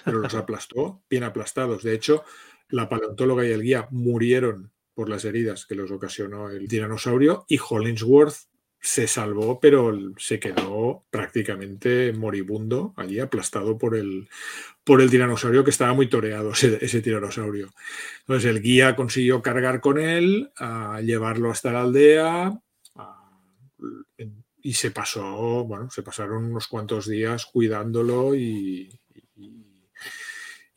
[0.05, 1.83] pero los aplastó, bien aplastados.
[1.83, 2.25] De hecho,
[2.69, 7.59] la paleontóloga y el guía murieron por las heridas que les ocasionó el tiranosaurio y
[7.59, 8.49] Hollingsworth
[8.81, 14.29] se salvó, pero se quedó prácticamente moribundo allí, aplastado por el,
[14.85, 17.73] por el tiranosaurio que estaba muy toreado, ese, tiranosaurio.
[18.21, 22.61] Entonces el guía consiguió cargar con él, a llevarlo hasta la aldea
[24.63, 29.01] y se pasó, bueno, se pasaron unos cuantos días cuidándolo y,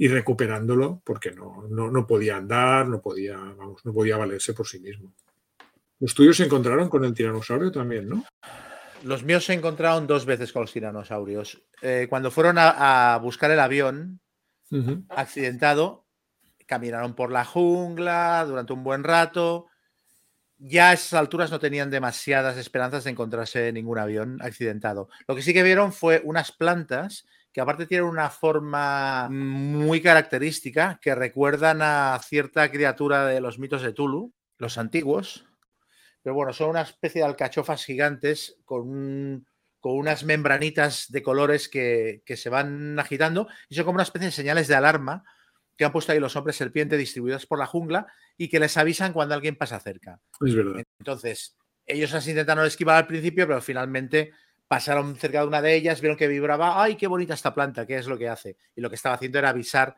[0.01, 4.79] y recuperándolo porque no, no, podía andar, no podía, vamos, no podía valerse por sí
[4.79, 5.13] mismo.
[5.99, 8.25] Los tuyos se encontraron con el tiranosaurio también, ¿no?
[9.03, 11.61] Los míos se encontraron dos veces con los tiranosaurios.
[11.83, 14.19] Eh, cuando fueron a, buscar el avión
[15.09, 16.07] accidentado,
[16.65, 19.67] caminaron por la jungla durante un buen rato.
[20.57, 25.09] Ya a esas alturas no tenían demasiadas esperanzas de encontrarse ningún avión accidentado.
[25.27, 30.99] Lo que sí que vieron fue unas plantas que aparte tienen una forma muy característica
[31.01, 35.45] que recuerdan a cierta criatura de los mitos de Tulu, los antiguos.
[36.23, 39.45] Pero bueno, son una especie de alcachofas gigantes con,
[39.81, 44.31] con unas membranitas de colores que, se van agitando y son como una especie de
[44.31, 45.23] señales de alarma
[45.75, 48.07] que han puesto ahí los hombres serpiente distribuidos por la jungla
[48.37, 50.19] y que les avisan cuando alguien pasa cerca.
[50.45, 50.83] Es verdad.
[50.99, 51.57] Entonces,
[51.87, 54.31] ellos así intentaron esquivar al principio, pero finalmente
[54.71, 57.85] pasaron cerca de una de ellas, vieron que vibraba, ¡ay, qué bonita esta planta!
[57.85, 58.55] ¿Qué es lo que hace?
[58.73, 59.97] Y lo que estaba haciendo era avisar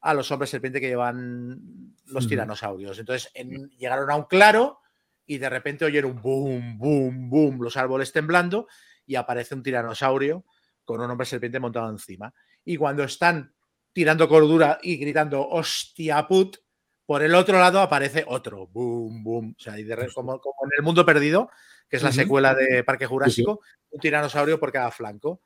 [0.00, 3.00] a los hombres serpiente que llevan los tiranosaurios.
[3.00, 4.78] Entonces llegaron a un claro
[5.26, 8.68] y de repente oyeron boom, boom, boom, los árboles temblando
[9.06, 10.44] y aparece un tiranosaurio
[10.84, 12.32] con un hombre serpiente montado encima.
[12.64, 13.52] Y cuando están
[13.92, 16.58] tirando cordura y gritando hostia put,
[17.06, 19.56] por el otro lado aparece otro, boom, boom.
[19.58, 19.74] O sea,
[20.14, 21.50] como, en el mundo perdido,
[21.88, 23.62] que es la secuela de Parque Jurásico,
[23.92, 25.42] un tiranosaurio por cada flanco.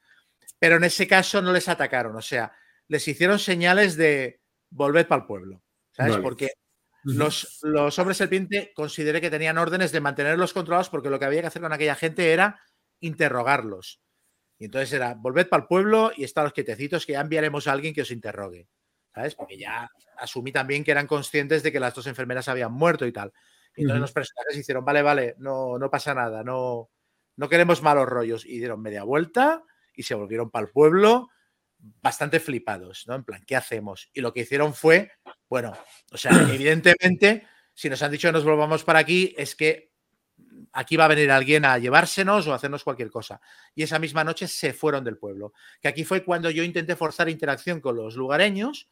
[0.59, 2.53] Pero en ese caso no les atacaron, o sea,
[2.89, 4.41] les hicieron señales de
[4.71, 6.17] volver para el pueblo, ¿sabes?
[6.19, 6.51] Porque
[7.05, 11.41] los, los, hombres serpiente consideré que tenían órdenes de mantenerlos controlados porque lo que había
[11.41, 12.61] que hacer con aquella gente era
[13.01, 14.01] interrogarlos.
[14.59, 17.93] Y entonces era, volved para el pueblo y estaros quietecitos que ya enviaremos a alguien
[17.93, 18.69] que os interrogue.
[19.15, 19.35] ¿Sabes?
[19.35, 23.13] Porque ya asumí también que eran conscientes de que las dos enfermeras habían muerto y
[23.13, 23.33] tal.
[23.75, 26.91] Y entonces los personajes hicieron, vale, vale, no, no pasa nada, no,
[27.37, 28.45] no queremos malos rollos.
[28.45, 29.63] Y dieron media vuelta
[29.95, 31.31] y se volvieron para el pueblo
[31.79, 33.15] bastante flipados, ¿no?
[33.15, 34.11] En plan, ¿qué hacemos?
[34.13, 35.13] Y lo que hicieron fue,
[35.49, 35.73] bueno,
[36.11, 39.93] o sea, evidentemente, si nos han dicho que nos volvamos para aquí, es que
[40.73, 43.41] aquí va a venir alguien a llevársenos o a hacernos cualquier cosa.
[43.75, 45.53] Y esa misma noche se fueron del pueblo.
[45.81, 48.89] Que aquí fue cuando yo intenté forzar interacción con los lugareños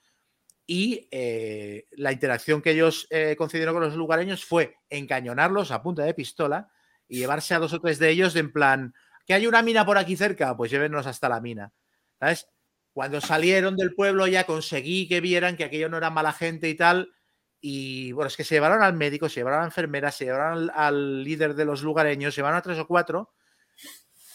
[0.67, 6.05] y eh, la interacción que ellos eh, concedieron con los lugareños fue encañonarlos a punta
[6.05, 6.71] de pistola
[7.09, 8.95] y llevarse a dos o tres de ellos de en plan,
[9.27, 11.73] que hay una mina por aquí cerca, pues llévenos hasta la mina.
[12.19, 12.47] ¿Sabes?
[12.93, 16.77] Cuando salieron del pueblo ya conseguí que vieran que aquello no era mala gente y
[16.77, 17.13] tal.
[17.61, 20.71] Y bueno, es que se llevaron al médico, se llevaron a la enfermera, se llevaron
[20.73, 23.35] al, líder de los lugareños, se llevaron a tres o cuatro.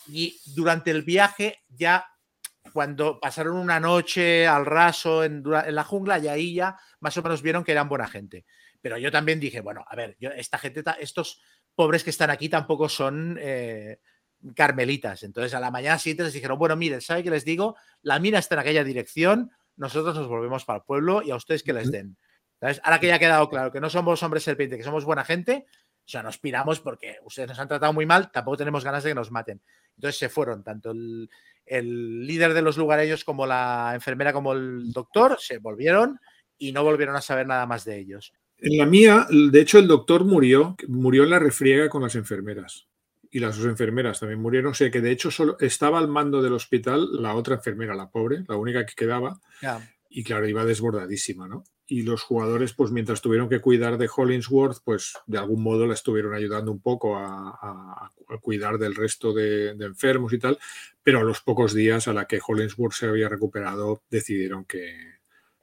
[0.07, 2.05] Y durante el viaje ya
[2.73, 7.41] cuando pasaron una noche al raso en, la jungla y ahí ya más o menos
[7.41, 8.45] vieron que eran buena gente.
[8.81, 11.41] Pero yo también dije, bueno, a ver, yo, esta gente, estos
[11.79, 14.01] pobres que están aquí tampoco son eh,
[14.53, 15.23] carmelitas.
[15.23, 17.77] Entonces a la mañana siguiente les dijeron, bueno, miren, ¿sabe qué les digo?
[18.01, 21.63] La mina está en aquella dirección, nosotros nos volvemos para el pueblo y a ustedes
[21.63, 22.17] que les den.
[22.83, 25.67] Ahora que ya ha quedado claro que no somos hombres serpiente, que somos buena gente,
[26.03, 29.11] O sea, nos piramos porque ustedes nos han tratado muy mal, tampoco tenemos ganas de
[29.11, 29.61] que nos maten.
[29.95, 31.29] Entonces se fueron, tanto el,
[31.65, 36.19] el líder de los lugareños como la enfermera como el doctor, se volvieron
[36.57, 38.33] y no volvieron a saber nada más de ellos.
[38.61, 42.87] En la mía, de hecho, el doctor murió, murió en la refriega con las enfermeras.
[43.31, 44.71] Y las dos enfermeras también murieron.
[44.71, 48.09] O sea que de hecho solo estaba al mando del hospital la otra enfermera, la
[48.09, 49.39] pobre, la única que quedaba.
[50.09, 51.63] Y claro, iba desbordadísima, ¿no?
[51.85, 55.93] Y los jugadores, pues mientras tuvieron que cuidar de Hollingsworth, pues de algún modo la
[55.93, 58.11] estuvieron ayudando un poco a,
[58.41, 60.57] cuidar del resto de, de, enfermos y tal.
[61.01, 65.18] Pero a los pocos días a la que Hollingsworth se había recuperado, decidieron que,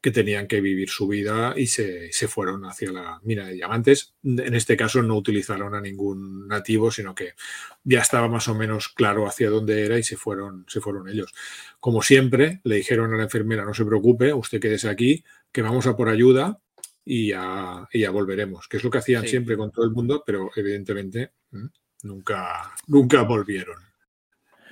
[0.07, 4.15] que tenían que vivir su vida y se, fueron hacia la mina de diamantes.
[4.23, 7.35] En este caso no utilizaron a ningún nativo, sino que
[7.83, 11.35] ya estaba más o menos claro hacia dónde era y se fueron, se fueron ellos.
[11.81, 15.89] Como siempre, le dijeron a la enfermera, no se preocupe, usted quédese aquí, que vamos
[15.89, 16.61] a por ayuda
[17.05, 21.33] y ya, volveremos, que es lo que hacían siempre con todo el mundo, pero evidentemente
[21.51, 21.67] mm,
[22.05, 23.96] nunca, nunca volvieron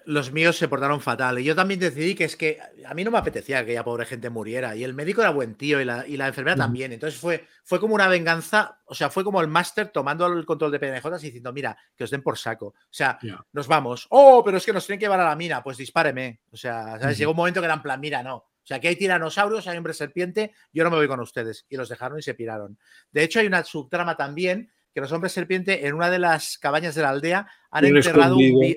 [0.07, 1.39] los míos se portaron fatal.
[1.39, 4.07] Y yo también decidí que es que a mí no me apetecía que aquella pobre
[4.07, 4.77] gente muriera.
[4.77, 6.93] Y el médico era buen tío y la, enfermera también.
[6.93, 10.73] Entonces fue, fue como una venganza, o sea, fue como el máster tomando el control
[10.73, 12.67] de PNJ y diciendo, mira, que os den por saco.
[12.67, 13.19] O sea,
[13.53, 14.07] nos vamos.
[14.11, 15.63] Oh, pero es que nos tienen que llevar a la mina.
[15.63, 16.41] Pues dispáreme.
[16.51, 17.19] O sea, ¿sabes?
[17.19, 18.37] llegó un momento que era en plan, mira, no.
[18.37, 21.67] O sea, que hay tiranosaurios, hay hombre serpiente, yo no me voy con ustedes.
[21.69, 22.79] Y los dejaron y se piraron.
[23.13, 26.95] De hecho, hay una subtrama también que los hombres serpiente en una de las cabañas
[26.95, 28.77] de la aldea han enterrado un,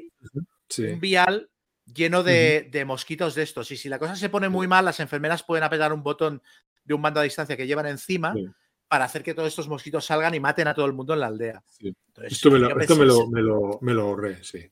[0.78, 1.50] un vial
[1.94, 3.72] lleno de, mosquitos de estos.
[3.72, 6.42] Y si la cosa se pone muy mal, las enfermeras pueden apretar un botón
[6.84, 8.34] de un mando a distancia que llevan encima
[8.88, 11.28] para hacer que todos estos mosquitos salgan y maten a todo el mundo en la
[11.28, 11.64] aldea.
[12.24, 14.70] esto, me lo, me, ahorré, sí.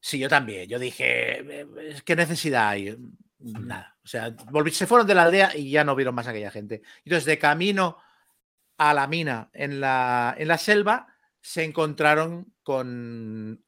[0.00, 0.68] Sí, yo también.
[0.68, 1.66] Yo dije,
[2.04, 2.96] ¿qué necesidad hay?
[3.38, 3.98] Nada.
[4.02, 4.34] O sea,
[4.70, 6.82] se fueron de la aldea y ya no vieron más a aquella gente.
[7.04, 7.98] Entonces, de camino
[8.78, 11.06] a la mina en la, en la selva,
[11.42, 13.62] se encontraron con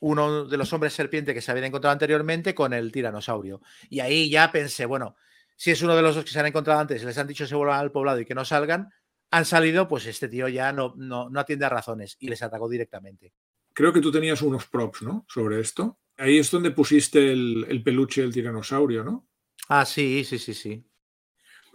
[0.00, 3.60] uno de los hombres serpiente que se habían encontrado anteriormente con el tiranosaurio.
[3.90, 5.16] Y ahí ya pensé, bueno,
[5.56, 7.48] si es uno de los dos que se han encontrado antes, les han dicho que
[7.48, 8.90] se vuelvan al poblado y que no salgan,
[9.30, 13.32] han salido, pues este tío ya no, no, atiende a razones y les atacó directamente.
[13.72, 15.24] Creo que tú tenías unos props, ¿no?
[15.28, 15.98] Sobre esto.
[16.16, 19.28] Ahí es donde pusiste el, el peluche del tiranosaurio, ¿no?
[19.68, 20.84] Ah, sí, sí, sí, sí.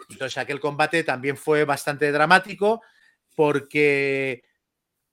[0.09, 2.81] Entonces aquel combate también fue bastante dramático
[3.35, 4.43] porque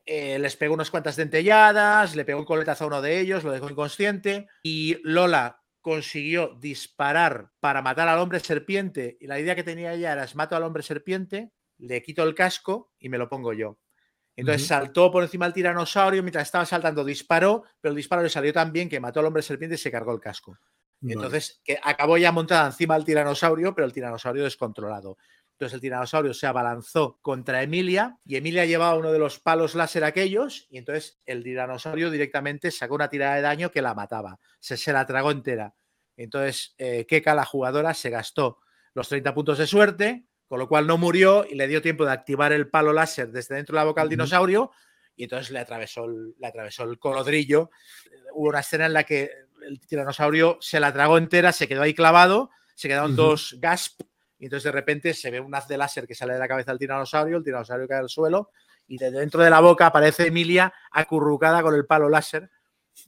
[0.06, 3.52] eh, les pegó unas cuantas dentelladas, le pegó un coletazo a uno de ellos, lo
[3.52, 9.64] dejó inconsciente y Lola consiguió disparar para matar al hombre serpiente y la idea que
[9.64, 13.52] tenía ella era, mato al hombre serpiente, le quito el casco y me lo pongo
[13.52, 13.78] yo.
[14.36, 18.52] Entonces saltó por encima del tiranosaurio, mientras estaba saltando disparó, pero el disparo le salió
[18.52, 20.58] tan bien que mató al hombre serpiente y se cargó el casco.
[21.02, 25.16] Entonces, que acabó ya montada encima del tiranosaurio, pero el tiranosaurio descontrolado.
[25.60, 30.04] Entonces el tiranosaurio se abalanzó contra Emilia y Emilia llevaba uno de los palos láser
[30.04, 34.40] aquellos y entonces el tiranosaurio directamente sacó una tirada de daño que la mataba.
[34.58, 35.74] Se, se la tragó entera.
[36.16, 38.60] Entonces eh, Keka, la jugadora, se gastó
[38.94, 42.12] los 30 puntos de suerte, con lo cual no murió y le dio tiempo de
[42.12, 44.70] activar el palo láser desde dentro de la boca al dinosaurio
[45.14, 47.68] y entonces le atravesó el, le atravesó el colodrillo.
[48.32, 49.30] Hubo una escena en la que
[49.60, 54.00] el tiranosaurio se la tragó entera, se quedó ahí clavado, se quedaron dos gasp
[54.40, 56.72] y entonces de repente se ve un haz de láser que sale de la cabeza
[56.72, 58.50] del tiranosaurio, el tiranosaurio cae al suelo
[58.88, 62.50] y de dentro de la boca aparece Emilia acurrucada con el palo láser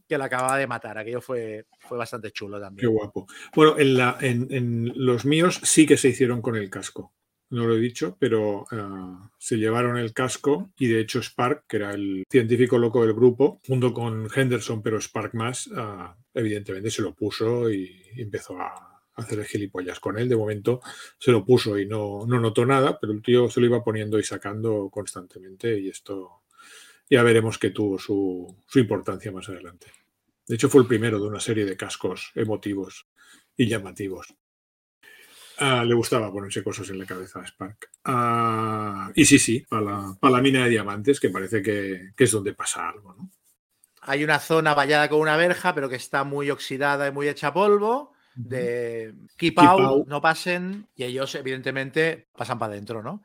[0.06, 0.98] que la acababa de matar.
[0.98, 2.86] Aquello fue, fue bastante chulo también.
[2.86, 3.26] Qué guapo.
[3.54, 7.14] Bueno, en, los míos sí que se hicieron con el casco.
[7.48, 11.76] No lo he dicho, pero eh, se llevaron el casco y de hecho Spark, que
[11.78, 17.02] era el científico loco del grupo, junto con Henderson, pero Spark más, eh, evidentemente se
[17.02, 20.28] lo puso y empezó a, hacer gilipollas con él.
[20.28, 20.80] De momento
[21.18, 24.18] se lo puso y no, no notó nada, pero el tío se lo iba poniendo
[24.18, 26.42] y sacando constantemente y esto
[27.12, 29.92] ya veremos que tuvo su, importancia más adelante.
[30.46, 33.06] De hecho, fue el primero de una serie de cascos emotivos
[33.54, 34.34] y llamativos.
[35.58, 37.90] Ah, le gustaba ponerse cosas en la cabeza a Spark.
[38.04, 42.88] Ah, y sí, sí, para la, mina de diamantes, que parece que, es donde pasa
[42.88, 43.14] algo.
[44.00, 47.52] Hay una zona vallada con una verja, pero que está muy oxidada y muy hecha
[47.52, 53.22] polvo de keep, out, no pasen, y ellos evidentemente pasan para adentro, ¿no?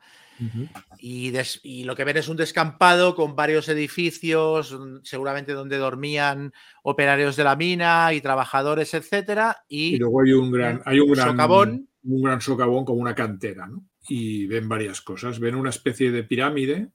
[0.98, 1.32] y,
[1.62, 6.52] y, lo que ven es un descampado con varios edificios, mm, seguramente donde dormían
[6.82, 9.64] operarios de la mina y trabajadores, etcétera.
[9.68, 11.88] Y, luego hay un gran, hay un gran socavón.
[12.04, 13.84] Un gran socavón como una cantera, ¿no?
[14.08, 15.40] Y ven varias cosas.
[15.40, 16.92] Ven una especie de pirámide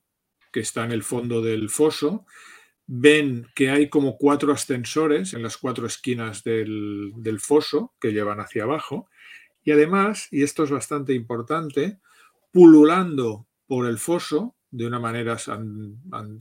[0.52, 2.26] que está en el fondo del foso
[2.88, 8.64] ven que hay como cuatro ascensores en las cuatro esquinas del, foso que llevan hacia
[8.64, 9.10] abajo.
[9.64, 12.00] Y además, y esto es bastante importante,
[12.52, 15.38] pululando por el foso de una manera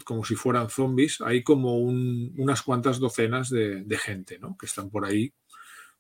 [0.05, 4.57] como si fueran zombies, hay como unas cuantas docenas de, gente, ¿no?
[4.59, 5.33] Que están por ahí,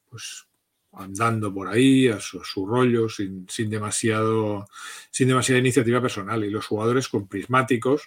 [0.09, 0.47] pues
[0.95, 4.67] andando por ahí a su, rollo sin, demasiado,
[5.11, 6.45] sin demasiada iniciativa personal.
[6.45, 8.03] Y los jugadores con prismáticos,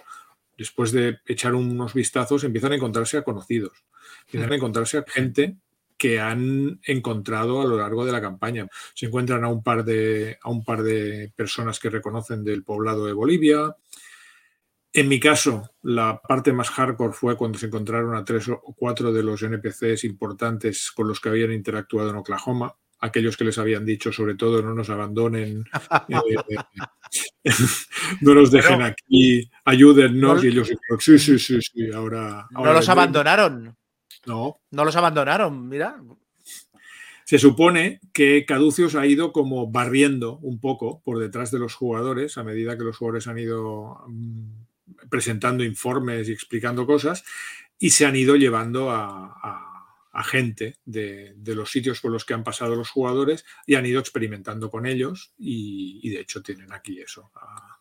[0.58, 3.84] después de echar unos vistazos, empiezan a encontrarse a conocidos,
[4.26, 5.58] empiezan a encontrarse a gente
[5.98, 8.68] que han encontrado a lo largo de la campaña.
[8.94, 13.06] Se encuentran a un par de, a un par de personas que reconocen del poblado
[13.06, 13.76] de Bolivia.
[14.92, 19.12] En mi caso, la parte más hardcore fue cuando se encontraron a tres o cuatro
[19.12, 23.86] de los NPCs importantes con los que habían interactuado en Oklahoma, aquellos que les habían
[23.86, 25.66] dicho, sobre todo, no nos abandonen,
[26.08, 26.56] eh,
[28.22, 30.44] no nos dejen aquí, ayúdennos.
[30.44, 32.48] y ellos dijeron, sí, sí, sí, sí, ahora.
[32.52, 33.76] no los abandonaron.
[34.26, 34.60] No.
[34.72, 36.02] No los abandonaron, mira.
[37.26, 42.38] Se supone que Caducius ha ido como barriendo un poco por detrás de los jugadores
[42.38, 47.24] a medida que los jugadores han ido mm, presentando informes y explicando cosas
[47.80, 49.75] y se han ido llevando a a
[50.24, 54.72] gente de, los sitios por los que han pasado los jugadores y han ido experimentando
[54.72, 57.32] con ellos y, de hecho tienen aquí eso,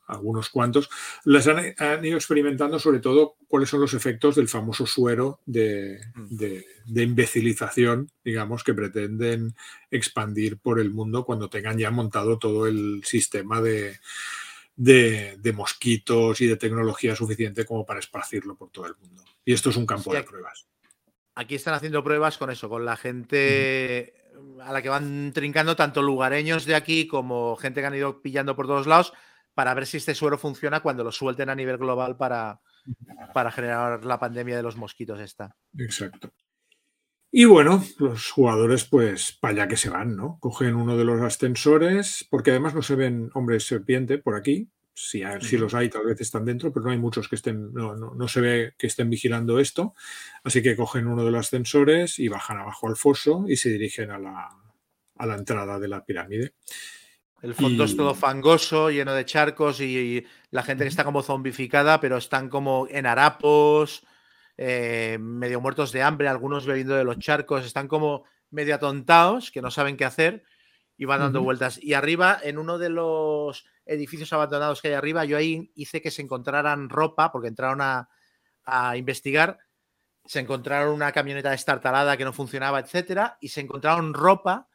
[0.07, 0.91] algunos cuantos.
[1.25, 5.53] Les han, ido experimentando sobre todo cuáles son los efectos del famoso suero mm.
[5.53, 9.55] de, imbecilización, digamos, que pretenden
[9.91, 13.99] expandir por el mundo cuando tengan ya montado todo el sistema de,
[14.77, 19.23] de, mosquitos y de tecnología suficiente como para esparcirlo por todo el mundo.
[19.45, 20.67] Y esto es un campo de pruebas
[21.35, 24.15] aquí están haciendo pruebas con eso, con la gente
[24.63, 28.57] a la que van trincando tanto lugareños de aquí como gente que han ido pillando
[28.57, 29.13] por todos lados
[29.55, 32.61] para ver si este suero funciona cuando lo suelten a nivel global para,
[33.33, 35.57] para generar la pandemia de los mosquitos esta.
[35.79, 36.33] Exacto.
[37.31, 40.39] Y bueno, los jugadores, pues para allá que se van, ¿no?
[40.41, 45.23] Cogen uno de los ascensores, porque además no se ven hombres serpiente por aquí, si,
[45.41, 48.41] si, los hay, tal vez están dentro, pero no hay muchos que estén, no, se
[48.41, 49.95] ve que estén vigilando esto.
[50.45, 54.13] Así que cogen uno de los ascensores y bajan abajo al foso y se dirigen
[54.13, 54.49] a la,
[55.17, 56.55] a la entrada de la pirámide.
[57.43, 62.01] El fondo es todo fangoso, lleno de charcos y, la gente que está como zombificada,
[62.01, 64.07] pero están como en harapos,
[64.57, 69.61] eh, medio muertos de hambre, algunos bebiendo de los charcos, están como medio atontados, que
[69.61, 70.45] no saben qué hacer
[70.97, 71.83] y van dando vueltas.
[71.83, 76.11] Y arriba, en uno de los edificios abandonados que hay arriba, yo ahí hice que
[76.11, 78.09] se encontraran ropa, porque entraron a,
[78.97, 79.59] investigar,
[80.25, 84.69] se encontraron una camioneta destartalada que no funcionaba, etcétera, y se encontraron ropa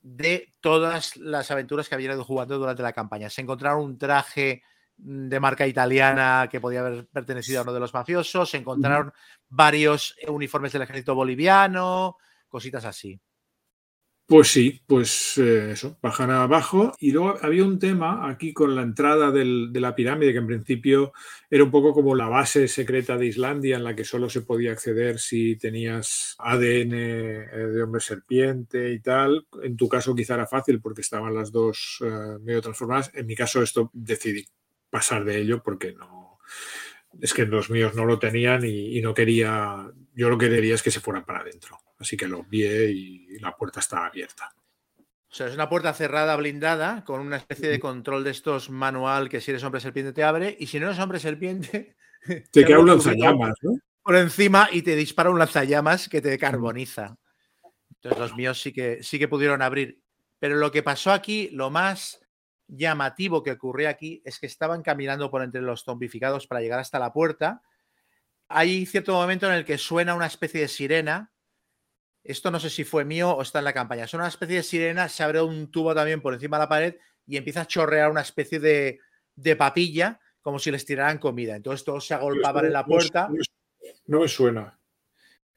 [0.00, 3.30] de todas las aventuras que habían ido jugando durante la campaña.
[3.30, 4.62] Se encontraron un traje
[4.96, 9.12] de marca italiana que podía haber pertenecido a uno de los mafiosos, se encontraron
[9.48, 12.16] varios uniformes del ejército boliviano,
[12.48, 13.18] cositas así.
[14.30, 16.94] Pues sí, pues eh, eso, bajan abajo.
[17.00, 19.46] Y luego había un tema aquí con la entrada de
[19.80, 21.14] la pirámide, que en principio
[21.48, 24.72] era un poco como la base secreta de Islandia, en la que solo se podía
[24.72, 29.46] acceder si tenías ADN eh, de hombre serpiente y tal.
[29.62, 33.10] En tu caso quizá era fácil porque estaban las dos eh, medio transformadas.
[33.14, 34.44] En mi caso esto decidí
[34.90, 36.38] pasar de ello porque no...
[37.18, 39.90] Es que los míos no lo tenían y, y no quería...
[40.18, 41.78] Yo lo que quería es que se fueran para adentro.
[41.96, 44.52] Así que lo vi y la puerta estaba abierta.
[44.98, 49.28] O sea, es una puerta cerrada, blindada, con una especie de control de estos manual
[49.28, 51.94] que si eres hombre serpiente te abre y si no eres hombre serpiente...
[52.50, 53.78] Te, queda un lanzallamas, ¿no?
[54.02, 57.16] Por encima y te dispara un lanzallamas que te carboniza.
[57.94, 60.02] Entonces los míos sí que, sí que pudieron abrir.
[60.40, 62.20] Pero lo que pasó aquí, lo más
[62.66, 66.98] llamativo que ocurrió aquí es que estaban caminando por entre los zombificados para llegar hasta
[66.98, 67.62] la puerta.
[68.48, 71.32] Hay cierto momento en el que suena una especie de sirena
[72.28, 74.04] esto no sé si fue mío o está en la campaña.
[74.04, 76.96] Es una especie de sirena, se abre un tubo también por encima de la pared
[77.26, 81.56] y empieza a chorrear una especie de, papilla, como si les tiraran comida.
[81.56, 83.30] Entonces todos se agolpaban en la puerta.
[84.06, 84.78] No, me suena.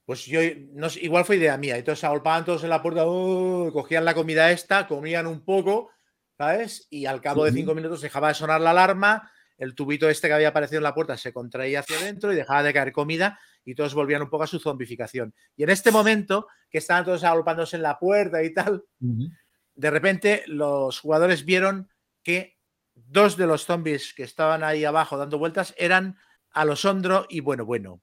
[0.05, 0.39] Pues yo,
[0.71, 1.77] no, igual fue idea mía.
[1.77, 3.69] Entonces se agolpaban todos en la puerta, ¡oh!
[3.73, 5.89] cogían la comida esta, comían un poco,
[6.37, 6.87] ¿sabes?
[6.89, 9.29] Y al cabo de cinco minutos dejaba de sonar la alarma,
[9.61, 12.63] el tubito este que había aparecido en la puerta se contraía hacia adentro y dejaba
[12.63, 15.35] de caer comida y todos volvían un poco a su zombificación.
[15.55, 20.43] Y en este momento, que estaban todos agolpándose en la puerta y tal, de repente
[20.47, 21.91] los jugadores vieron
[22.23, 22.57] que
[22.95, 26.17] dos de los zombies que estaban ahí abajo dando vueltas eran
[26.49, 28.01] Alosondro y Bueno Bueno.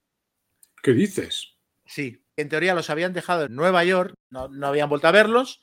[0.81, 1.57] ¿Qué dices?
[1.85, 5.61] Sí, en teoría los habían dejado en Nueva York, no, no habían vuelto a verlos,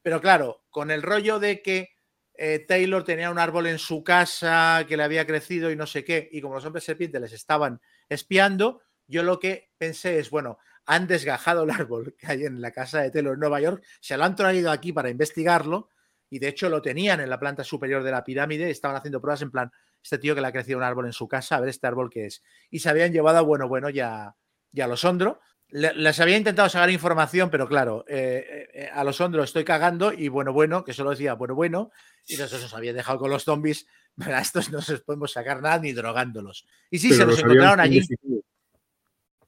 [0.00, 1.93] pero claro, con el rollo de que
[2.34, 6.04] eh, Taylor tenía un árbol en su casa que le había crecido y no sé
[6.04, 10.58] qué, y como los hombres serpientes les estaban espiando, yo lo que pensé es, bueno,
[10.86, 14.16] han desgajado el árbol que hay en la casa de Taylor en Nueva York, se
[14.16, 15.88] lo han traído aquí para investigarlo
[16.28, 19.42] y de hecho lo tenían en la planta superior de la pirámide, estaban haciendo pruebas
[19.42, 19.70] en plan,
[20.02, 22.10] este tío que le ha crecido un árbol en su casa, a ver este árbol
[22.10, 22.42] que es.
[22.70, 24.36] Y se habían llevado Bueno Bueno ya,
[24.70, 25.40] ya los Ondro.
[25.76, 30.28] Les había intentado sacar información, pero claro, eh, eh, a los Ondro estoy cagando y
[30.28, 31.90] Bueno Bueno, que solo decía Bueno Bueno,
[32.28, 33.88] y nosotros nos habían dejado con los zombies.
[34.20, 36.64] A estos no se podemos sacar nada ni drogándolos.
[36.90, 38.00] Y sí, se los, encontraron allí.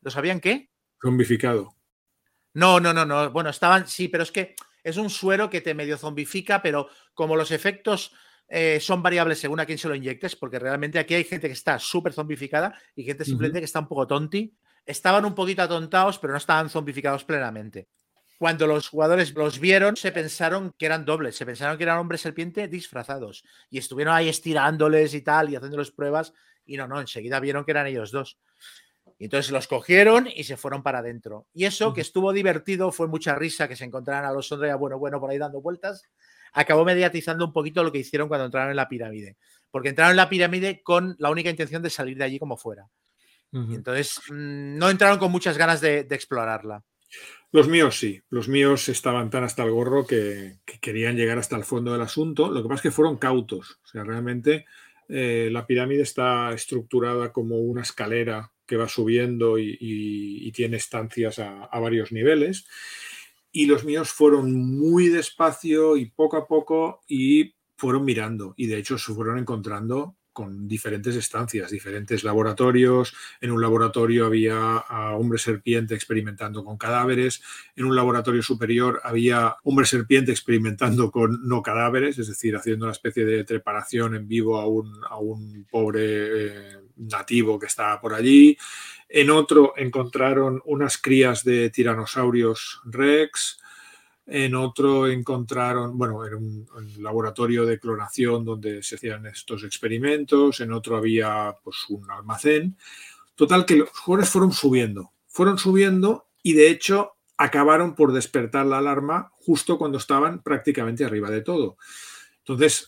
[0.01, 0.69] ¿Lo sabían qué?
[1.01, 1.77] Zombificado.
[2.55, 3.31] No, no, no, no.
[3.31, 7.37] Bueno, estaban, sí, pero es que es un suero que te medio zombifica, pero como
[7.37, 8.13] los efectos
[8.49, 11.53] eh, son variables según a quién se lo inyectes, porque realmente aquí hay gente que
[11.53, 14.53] está súper zombificada y gente simplemente que está un poco tonti.
[14.87, 17.89] Estaban un poquito atontados, pero no estaban zombificados plenamente.
[18.39, 22.21] Cuando los jugadores los vieron, se pensaron que eran dobles, se pensaron que eran hombres
[22.21, 26.33] serpiente disfrazados y estuvieron ahí estirándoles y tal y haciéndoles pruebas
[26.67, 28.39] y no, no, enseguida vieron que eran ellos dos.
[29.19, 31.47] Y entonces los cogieron y se fueron para adentro.
[31.55, 34.99] Y eso, que estuvo divertido, fue mucha risa que se encontraran a los Sondra bueno,
[34.99, 36.03] bueno, por ahí dando vueltas
[36.57, 39.37] acabó mediatizando un poquito lo que hicieron cuando entraron en la pirámide.
[39.71, 42.89] Porque entraron en la pirámide con la única intención de salir de allí como fuera.
[43.53, 46.85] Entonces, mm, no entraron con muchas ganas de, explorarla.
[47.53, 51.65] Los míos sí, los míos estaban tan hasta el gorro que, querían llegar hasta el
[51.65, 52.51] fondo del asunto.
[52.51, 53.79] Lo que pasa es que fueron cautos.
[53.85, 54.67] O sea, realmente
[55.09, 61.69] eh, la pirámide está estructurada como una escalera que va subiendo y, tiene estancias a,
[61.79, 62.67] varios niveles
[63.53, 68.79] y los míos fueron muy despacio y poco a poco y fueron mirando y de
[68.79, 73.15] hecho se fueron encontrando con diferentes estancias, diferentes laboratorios.
[73.41, 77.43] En un laboratorio había a hombre serpiente experimentando con cadáveres.
[77.75, 82.93] En un laboratorio superior había hombre serpiente experimentando con no cadáveres, es decir, haciendo una
[82.93, 88.13] especie de preparación en vivo a un, a un pobre eh, nativo que estaba por
[88.13, 88.59] allí.
[89.09, 93.59] En otro encontraron unas crías de tiranosaurios rex.
[94.27, 96.67] En otro encontraron, bueno, era un,
[96.99, 100.61] laboratorio de clonación donde se hacían estos experimentos.
[100.61, 102.77] En otro había pues, un almacén.
[103.35, 108.79] Total, que los jugadores fueron subiendo, fueron subiendo y de hecho acabaron por despertar la
[108.79, 111.77] alarma justo cuando estaban prácticamente arriba de todo.
[112.39, 112.87] Entonces,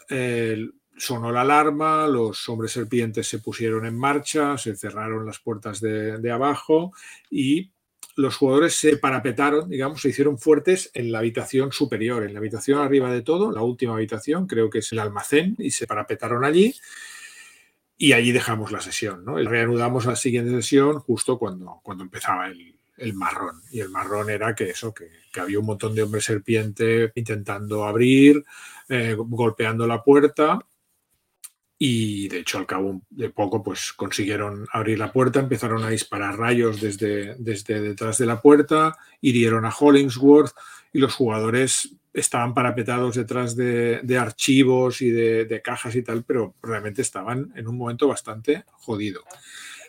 [0.99, 6.31] sonó la alarma, los hombres serpientes se pusieron en marcha, se cerraron las puertas de,
[6.31, 6.93] abajo
[7.31, 7.71] y
[8.19, 12.81] los jugadores se parapetaron, digamos, se hicieron fuertes en la habitación superior, en la habitación
[12.81, 16.75] arriba de todo, la última habitación, creo que es el almacén, y se parapetaron allí.
[17.97, 19.37] Y allí dejamos la sesión, ¿no?
[19.37, 23.63] Reanudamos la siguiente sesión justo cuando, cuando empezaba el, marrón.
[23.71, 25.09] Y el marrón era que eso, que,
[25.41, 28.45] había un montón de hombres serpiente intentando abrir,
[28.89, 30.59] eh, golpeando la puerta
[31.79, 36.37] y de hecho al cabo de poco pues consiguieron abrir la puerta, empezaron a disparar
[36.37, 40.53] rayos desde, desde detrás de la puerta, hirieron a Hollingsworth
[40.93, 47.03] y los jugadores estaban parapetados detrás de, archivos y de, cajas y tal, pero realmente
[47.03, 49.23] estaban en un momento bastante jodido.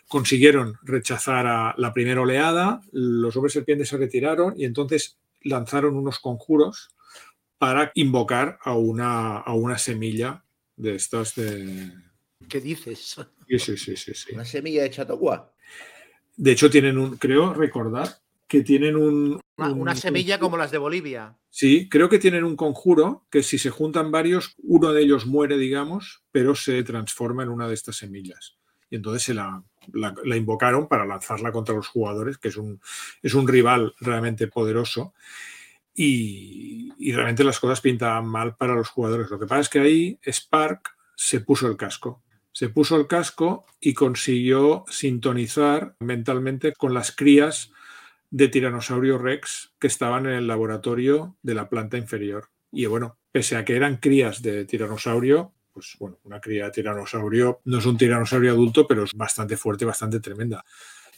[0.07, 6.19] Consiguieron rechazar a la primera oleada, los hombres serpientes se retiraron y entonces lanzaron unos
[6.19, 6.89] conjuros
[7.57, 10.43] para invocar a una, a una semilla
[10.79, 11.91] de estas de...
[12.47, 13.17] ¿Qué dices?
[13.49, 14.33] Sí, sí, sí, sí.
[14.35, 15.51] Una semilla de chatagua.
[16.37, 18.07] De hecho, tienen un, creo recordar
[18.47, 21.35] que tienen un, una, semilla como las de Bolivia.
[21.49, 25.57] Sí, creo que tienen un conjuro que si se juntan varios, uno de ellos muere,
[25.57, 28.59] digamos, pero se transforma en una de estas semillas.
[28.91, 32.79] Y entonces se la, la, invocaron para lanzarla contra los jugadores, que es un,
[33.23, 35.15] es un rival realmente poderoso
[36.01, 39.29] y, realmente las cosas pintaban mal para los jugadores.
[39.29, 42.23] Lo que pasa es que ahí Spark se puso el casco.
[42.53, 47.71] Se puso el casco y consiguió sintonizar mentalmente con las crías
[48.31, 52.49] de tiranosaurio rex que estaban en el laboratorio de la planta inferior.
[52.71, 57.59] Y bueno, pese a que eran crías de tiranosaurio, pues bueno, una cría de tiranosaurio
[57.65, 60.63] no es un tiranosaurio adulto, pero es bastante fuerte, bastante tremenda.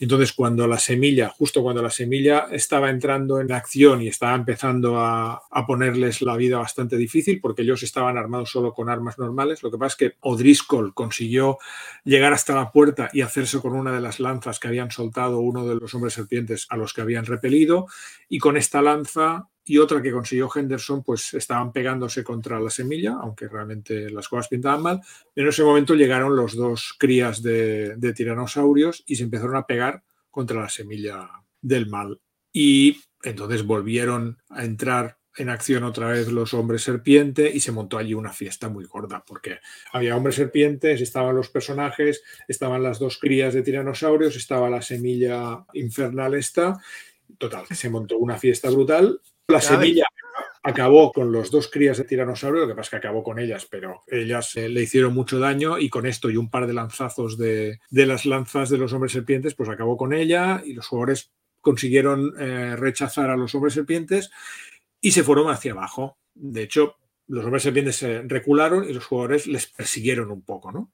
[0.01, 4.99] Entonces, cuando la semilla, justo cuando la semilla estaba entrando en acción y estaba empezando
[4.99, 9.69] a, ponerles la vida bastante difícil, porque ellos estaban armados solo con armas normales, lo
[9.69, 11.59] que pasa es que O'Driscoll consiguió
[12.03, 15.67] llegar hasta la puerta y hacerse con una de las lanzas que habían soltado uno
[15.67, 17.85] de los hombres serpientes a los que habían repelido,
[18.27, 23.17] y con esta lanza y otra que consiguió Henderson, pues estaban pegándose contra la semilla,
[23.21, 25.01] aunque realmente las cosas pintaban mal.
[25.35, 30.61] En ese momento llegaron los dos crías de, tiranosaurios y se empezaron a pegar contra
[30.61, 31.29] la semilla
[31.61, 32.19] del mal.
[32.51, 37.97] Y entonces volvieron a entrar en acción otra vez los hombres serpiente y se montó
[37.97, 39.59] allí una fiesta muy gorda porque
[39.93, 45.65] había hombres serpientes, estaban los personajes, estaban las dos crías de tiranosaurios, estaba la semilla
[45.73, 46.77] infernal esta.
[47.37, 49.21] Total, se montó una fiesta brutal
[49.51, 50.05] la semilla
[50.63, 53.67] acabó con los dos crías de tiranosaurio, lo que pasa es que acabó con ellas,
[53.69, 57.37] pero ellas eh, le hicieron mucho daño y con esto y un par de lanzazos
[57.37, 62.33] de, las lanzas de los hombres serpientes, pues acabó con ella y los jugadores consiguieron
[62.39, 64.31] eh, rechazar a los hombres serpientes
[64.99, 66.17] y se fueron hacia abajo.
[66.33, 66.95] De hecho,
[67.27, 70.91] los hombres serpientes se recularon y los jugadores les persiguieron un poco, ¿no?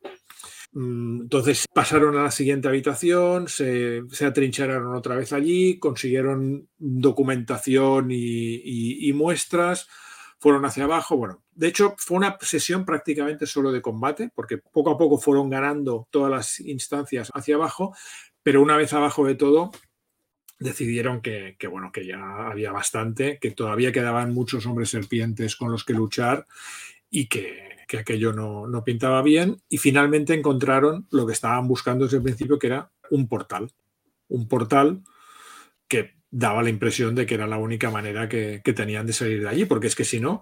[0.72, 9.12] Mm, entonces pasaron a la siguiente habitación, se, atrincheraron otra vez allí, consiguieron documentación y,
[9.14, 9.88] muestras,
[10.40, 11.18] fueron hacia abajo.
[11.18, 15.50] Bueno, de hecho fue una sesión prácticamente solo de combate, porque poco a poco fueron
[15.50, 17.96] ganando todas las instancias hacia abajo,
[18.44, 19.72] pero una vez abajo de todo
[20.60, 22.20] decidieron que, bueno, que ya
[22.50, 26.46] había bastante, que todavía quedaban muchos hombres serpientes con los que luchar
[27.10, 32.18] y que, que aquello no, pintaba bien y finalmente encontraron lo que estaban buscando desde
[32.18, 33.72] el principio, que era un portal.
[34.28, 35.02] Un portal
[35.88, 39.50] que daba la impresión de que era la única manera que, tenían de salir de
[39.50, 40.42] allí, porque es que si no,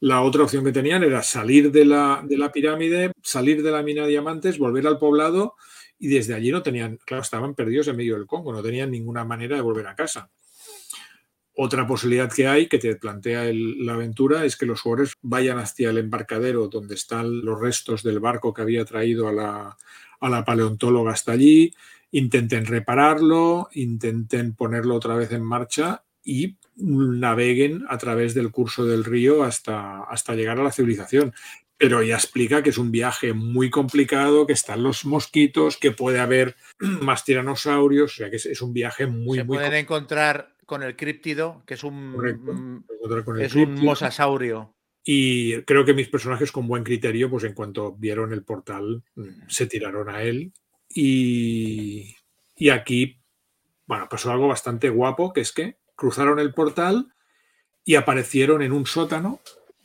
[0.00, 3.82] la otra opción que tenían era salir de la, de la pirámide, salir de la
[3.82, 5.54] mina de diamantes, volver al poblado
[5.98, 9.24] y desde allí no tenían, claro, estaban perdidos en medio del Congo, no tenían ninguna
[9.24, 10.30] manera de volver a casa.
[11.58, 15.88] Otra posibilidad que hay, que te plantea la aventura, es que los jugadores vayan hacia
[15.88, 19.76] el embarcadero donde están los restos del barco que había traído a la,
[20.20, 21.72] a la paleontóloga hasta allí,
[22.10, 29.04] intenten repararlo, intenten ponerlo otra vez en marcha y naveguen a través del curso del
[29.04, 31.32] río hasta, hasta llegar a la civilización.
[31.78, 36.20] Pero ya explica que es un viaje muy complicado, que están los mosquitos, que puede
[36.20, 40.82] haber más tiranosaurios, o sea que es, un viaje muy, Se muy pueden encontrar con
[40.82, 42.84] el críptido, que es un,
[43.40, 44.74] es un mosasaurio.
[45.04, 49.48] Y creo que mis personajes con buen criterio, pues en cuanto vieron el portal, mm,
[49.48, 50.52] se tiraron a él.
[50.88, 52.16] Y,
[52.56, 53.20] y aquí,
[53.86, 57.14] bueno, pasó algo bastante guapo, que es que cruzaron el portal
[57.84, 59.40] y aparecieron en un sótano,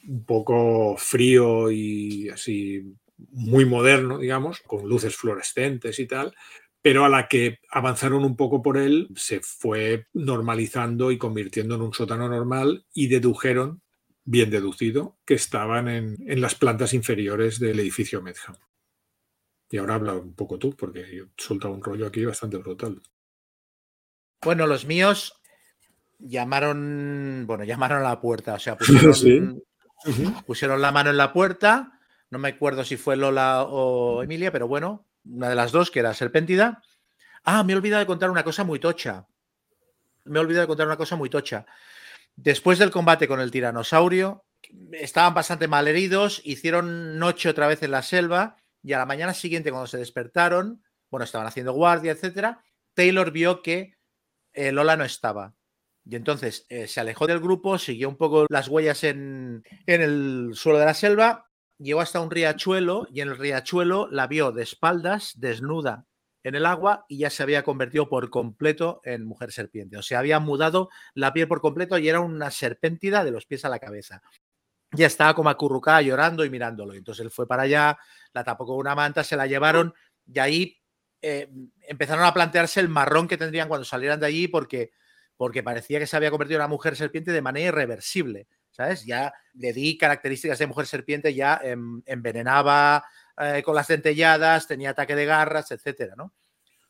[0.07, 2.95] un poco frío y así
[3.29, 6.33] muy moderno, digamos, con luces fluorescentes y tal,
[6.81, 11.81] pero a la que avanzaron un poco por él, se fue normalizando y convirtiendo en
[11.81, 13.81] un sótano normal y dedujeron,
[14.23, 18.55] bien deducido, que estaban en, las plantas inferiores del edificio Medham.
[19.69, 23.01] Y ahora habla un poco tú, porque yo he soltado un rollo aquí bastante brutal.
[24.43, 25.39] Bueno, los míos
[26.17, 29.63] llamaron, bueno, llamaron a la puerta, o sea, pusieron,
[30.47, 31.99] pusieron la mano en la puerta.
[32.31, 35.99] No me acuerdo si fue Lola o Emilia, pero bueno, una de las dos, que
[35.99, 36.81] era Serpéntida.
[37.43, 39.27] Ah, me he olvidado de contar una cosa muy tocha.
[40.25, 41.65] Me he olvidado de contar una cosa muy tocha.
[42.35, 44.45] Después del combate con el tiranosaurio,
[44.91, 49.33] estaban bastante mal heridos, hicieron noche otra vez en la selva y a la mañana
[49.33, 53.95] siguiente cuando se despertaron, bueno, estaban haciendo guardia, etcétera, Taylor vio que
[54.53, 55.55] eh, Lola no estaba.
[56.03, 60.51] Y entonces eh, se alejó del grupo, siguió un poco las huellas en, en el
[60.55, 61.50] suelo de la selva
[61.81, 66.05] llegó hasta un riachuelo y en el riachuelo la vio de espaldas, desnuda
[66.43, 69.97] en el agua y ya se había convertido por completo en mujer serpiente.
[69.97, 73.65] O sea, había mudado la piel por completo y era una serpéntida de los pies
[73.65, 74.21] a la cabeza.
[74.93, 76.93] Ya estaba como acurrucada llorando y mirándolo.
[76.93, 77.97] Entonces él fue para allá,
[78.33, 79.93] la tapó con una manta, se la llevaron
[80.25, 80.77] y ahí
[81.21, 81.49] eh,
[81.87, 84.91] empezaron a plantearse el marrón que tendrían cuando salieran de allí porque,
[85.37, 88.47] porque parecía que se había convertido en una mujer serpiente de manera irreversible.
[88.71, 89.05] ¿Sabes?
[89.05, 91.61] Ya le di características de mujer serpiente, ya
[92.05, 93.05] envenenaba
[93.37, 96.33] eh, con las dentelladas, tenía ataque de garras, etcétera, ¿no?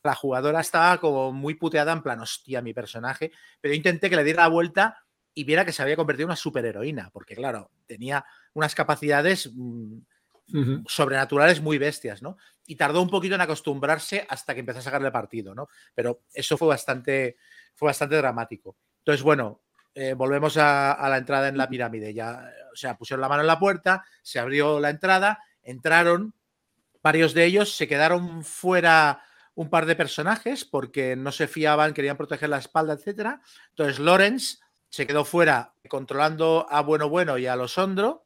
[0.03, 4.15] La jugadora estaba como muy puteada en plan, hostia, mi personaje, pero yo intenté que
[4.15, 7.71] le diera la vuelta y viera que se había convertido en una superheroína, porque claro,
[7.85, 9.99] tenía unas capacidades mm,
[10.87, 12.37] sobrenaturales muy bestias, ¿no?
[12.65, 15.69] Y tardó un poquito en acostumbrarse hasta que empezó a sacarle partido, ¿no?
[15.93, 17.37] Pero eso fue bastante,
[17.75, 18.75] fue bastante dramático.
[18.99, 19.61] Entonces, bueno,
[19.93, 22.13] eh, volvemos a, la entrada en la pirámide.
[22.13, 26.33] Ya, o sea, pusieron la mano en la puerta, se abrió la entrada, entraron,
[27.03, 29.23] varios de ellos se quedaron fuera
[29.55, 33.41] un par de personajes porque no se fiaban, querían proteger la espalda, etcétera.
[33.69, 34.59] Entonces Lawrence
[34.89, 38.25] se quedó fuera controlando a Bueno Bueno y a Losondro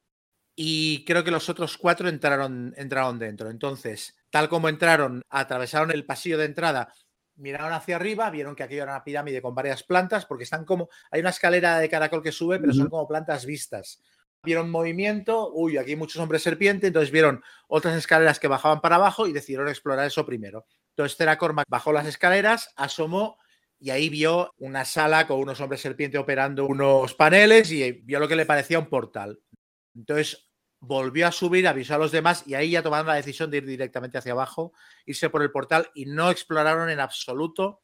[0.56, 3.50] y creo que los otros cuatro entraron, entraron dentro.
[3.50, 6.94] Entonces, tal como entraron, atravesaron el pasillo de entrada
[7.38, 10.90] miraron hacia arriba, vieron que aquello era una pirámide con varias plantas, porque están como,
[11.12, 14.02] hay una escalera de caracol que sube, pero son como plantas vistas.
[14.44, 18.95] Vieron movimiento, uy, aquí hay muchos hombres serpiente, entonces vieron otras escaleras que bajaban para
[18.95, 20.66] abajo y decidieron explorar eso primero.
[20.90, 21.38] Entonces Tera
[21.68, 23.38] bajó las escaleras, asomó
[23.80, 28.28] y ahí vio una sala con unos hombres serpiente operando unos paneles y vio lo
[28.28, 29.40] que le parecía un portal.
[29.95, 30.49] Entonces
[30.80, 33.65] volvió a subir, avisó a los demás y ahí ya tomaron la decisión de ir
[33.65, 34.73] directamente hacia abajo,
[35.06, 37.81] irse por el portal y no exploraron en absoluto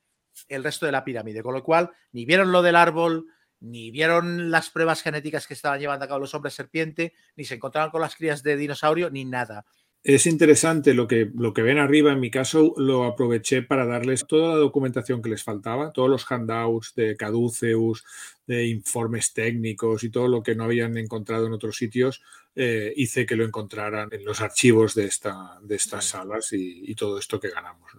[0.47, 3.25] el resto de la pirámide, con lo cual ni vieron lo del árbol,
[3.59, 7.55] ni vieron las pruebas genéticas que estaban llevando a cabo los hombres serpiente, ni se
[7.55, 9.65] encontraron con las crías de dinosaurio, ni nada.
[10.03, 12.11] Es interesante lo que, lo que ven arriba.
[12.11, 16.29] En mi caso, lo aproveché para darles toda la documentación que les faltaba, todos los
[16.31, 18.03] handouts de Caduceus,
[18.47, 22.23] de informes técnicos y todo lo que no habían encontrado en otros sitios.
[22.55, 27.19] Eh, hice que lo encontraran en los archivos de, esta, de estas salas y, todo
[27.19, 27.91] esto que ganamos.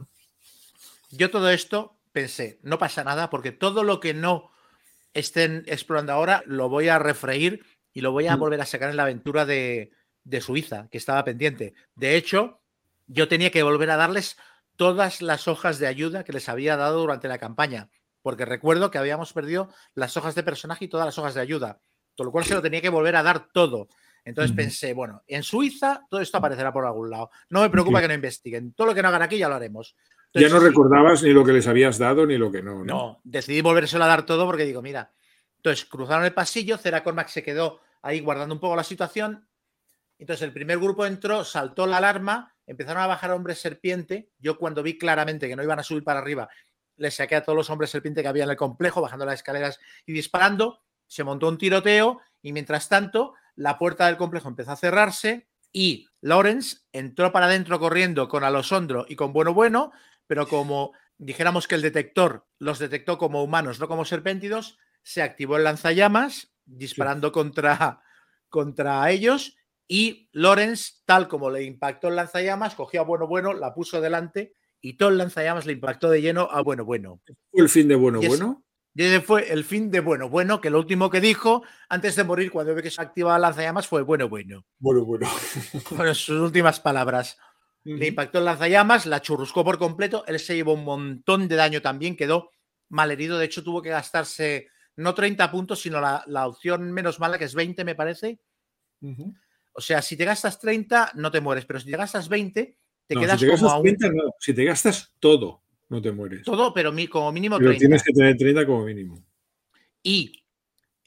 [1.13, 4.51] Yo todo esto pensé, no pasa nada porque todo lo que no
[5.15, 7.65] estén explorando ahora lo voy a refreír
[7.95, 9.93] y lo voy a volver a sacar en la aventura de,
[10.25, 11.75] de Suiza, que estaba pendiente.
[11.95, 12.61] De hecho,
[13.07, 14.37] yo tenía que volver a darles
[14.77, 17.91] todas las hojas de ayuda que les había dado durante la campaña,
[18.23, 21.81] porque recuerdo que habíamos perdido las hojas de personaje y todas las hojas de ayuda,
[22.17, 23.89] con lo cual se lo tenía que volver a dar todo.
[24.25, 27.31] Entonces pensé, bueno, en Suiza todo esto aparecerá por algún lado.
[27.51, 28.73] No me preocupa que no investiguen.
[28.73, 29.97] Todo lo que no hagan aquí ya lo haremos.
[30.33, 32.85] ya no recordabas ni lo que les habías dado ni lo que no.
[32.85, 35.13] No, no decidí volvérselo a dar todo porque digo, mira.
[35.57, 39.47] Entonces cruzaron el pasillo, Cera Cormac se quedó ahí guardando un poco la situación
[40.19, 44.31] entonces el primer grupo entró, saltó la alarma, empezaron a bajar hombres serpiente.
[44.39, 46.49] Yo cuando vi claramente que no iban a subir para arriba,
[46.97, 49.81] les saqué a todos los hombres serpiente que había en el complejo, bajando las escaleras
[50.07, 50.83] y disparando.
[51.07, 56.07] Se montó un tiroteo y mientras tanto la puerta del complejo empezó a cerrarse y
[56.21, 59.93] Lawrence entró para adentro corriendo con Alosondro y con Bueno Bueno,
[60.27, 65.57] pero como dijéramos que el detector los detectó como humanos, no como serpéntidos, se activó
[65.57, 68.03] el lanzallamas disparando contra,
[68.49, 69.57] contra ellos
[69.89, 74.55] y Lorenz, tal como le impactó el lanzallamas, cogió a Bueno Bueno, la puso delante
[74.81, 77.21] y todo el lanzallamas le impactó de lleno a Bueno Bueno.
[77.51, 78.65] ¿Fue el fin de Bueno Bueno?
[78.95, 82.25] Y ese fue el fin de Bueno Bueno, que lo último que dijo antes de
[82.25, 84.65] morir, cuando ve que se activaba el lanzallamas, fue Bueno Bueno.
[84.79, 85.27] Bueno Bueno.
[85.85, 87.39] Fueron sus últimas palabras.
[87.85, 91.83] Le impactó el lanzallamas, la churruscó por completo, él se llevó un montón de daño
[91.83, 92.51] también, quedó
[92.89, 97.39] mal herido, de hecho tuvo que gastarse no 30 puntos, sino la, opción menos mala,
[97.39, 98.39] que es 20, me parece.
[99.73, 103.17] O sea, si te gastas 30, no te mueres, pero si te gastas 20, te
[103.17, 104.35] quedas si te como 30, no.
[104.39, 106.43] Si te gastas todo, no te mueres.
[106.43, 109.25] Todo, pero como mínimo pero tienes que tener 30 como mínimo.
[110.03, 110.45] Y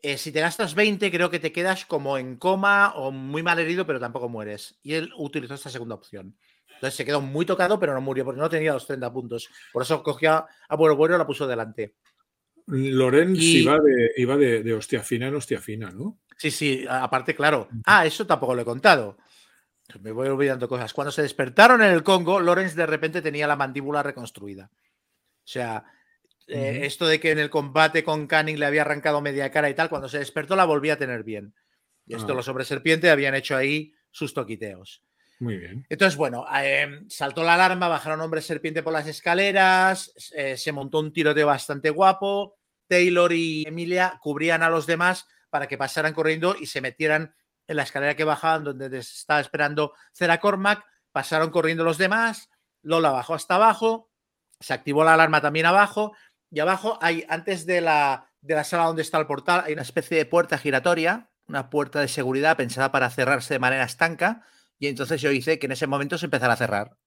[0.01, 3.59] eh, si te gastas 20, creo que te quedas como en coma o muy mal
[3.59, 4.79] herido, pero tampoco mueres.
[4.83, 6.37] Y él utilizó esta segunda opción.
[6.75, 9.49] Entonces se quedó muy tocado, pero no murió porque no tenía los 30 puntos.
[9.71, 11.95] Por eso cogió a Bueno Bueno y la puso delante.
[12.67, 16.19] Lorenz iba, de, iba de, de hostia fina en hostia fina, ¿no?
[16.37, 17.69] Sí, sí, aparte, claro.
[17.85, 19.17] Ah, eso tampoco lo he contado.
[20.01, 20.93] Me voy olvidando cosas.
[20.93, 24.69] Cuando se despertaron en el Congo, Lorenz de repente tenía la mandíbula reconstruida.
[24.73, 25.85] O sea,
[26.47, 29.75] eh, esto de que en el combate con Canning le había arrancado media cara y
[29.75, 31.53] tal, cuando se despertó la volvía a tener bien.
[32.07, 32.35] Y esto ah.
[32.35, 35.03] los hombres serpiente habían hecho ahí sus toquiteos.
[35.39, 35.85] Muy bien.
[35.89, 40.99] Entonces, bueno, em, saltó la alarma, bajaron hombres serpiente por las escaleras, eh, se montó
[40.99, 42.54] un tiroteo bastante guapo.
[42.87, 47.35] Taylor y Emilia cubrían a los demás para que pasaran corriendo y se metieran
[47.67, 50.85] en la escalera que bajaban donde estaba esperando Cera Cormac.
[51.11, 52.49] Pasaron corriendo los demás.
[52.81, 54.11] Lola bajó hasta abajo.
[54.59, 56.13] Se activó la alarma también abajo.
[56.51, 59.81] Y abajo hay, antes de la, de la sala donde está el portal, hay una
[59.81, 64.45] especie de puerta giratoria, una puerta de seguridad pensada para cerrarse de manera estanca.
[64.77, 66.97] Y entonces yo hice que en ese momento se empezara a cerrar.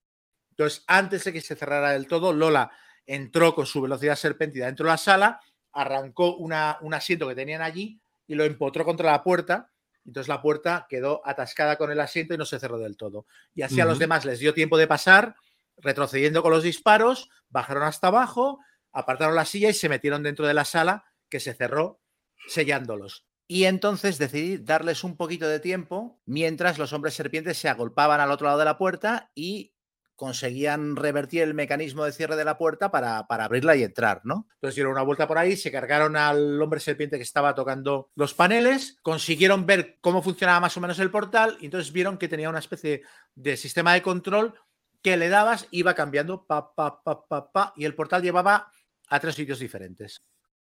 [0.51, 2.73] Entonces, antes de que se cerrara del todo, Lola
[3.07, 5.41] entró con su velocidad serpentida dentro de la sala,
[5.81, 9.71] arrancó una, un asiento que tenían allí y lo empotró contra la puerta.
[10.05, 13.27] Entonces la puerta quedó atascada con el asiento y no se cerró del todo.
[13.55, 15.37] Y así a los demás les dio tiempo de pasar,
[15.77, 18.59] retrocediendo con los disparos, bajaron hasta abajo,
[18.93, 22.01] apartaron la silla y se metieron dentro de la sala que se cerró
[22.49, 23.27] sellándolos.
[23.47, 28.31] Y entonces decidí darles un poquito de tiempo mientras los hombres serpientes se agolpaban al
[28.31, 29.75] otro lado de la puerta y
[30.19, 34.49] conseguían revertir el mecanismo de cierre de la puerta para, abrirla y entrar, ¿no?
[34.55, 38.35] Entonces dieron una vuelta por ahí, se cargaron al hombre serpiente que estaba tocando los
[38.35, 42.51] paneles, consiguieron ver cómo funcionaba más o menos el portal y entonces vieron que tenía
[42.51, 43.03] una especie
[43.37, 44.55] de sistema de control
[45.03, 48.73] que le dabas, iba cambiando, pa, pa, pa, pa, pa, y el portal llevaba
[49.09, 50.25] a tres sitios diferentes.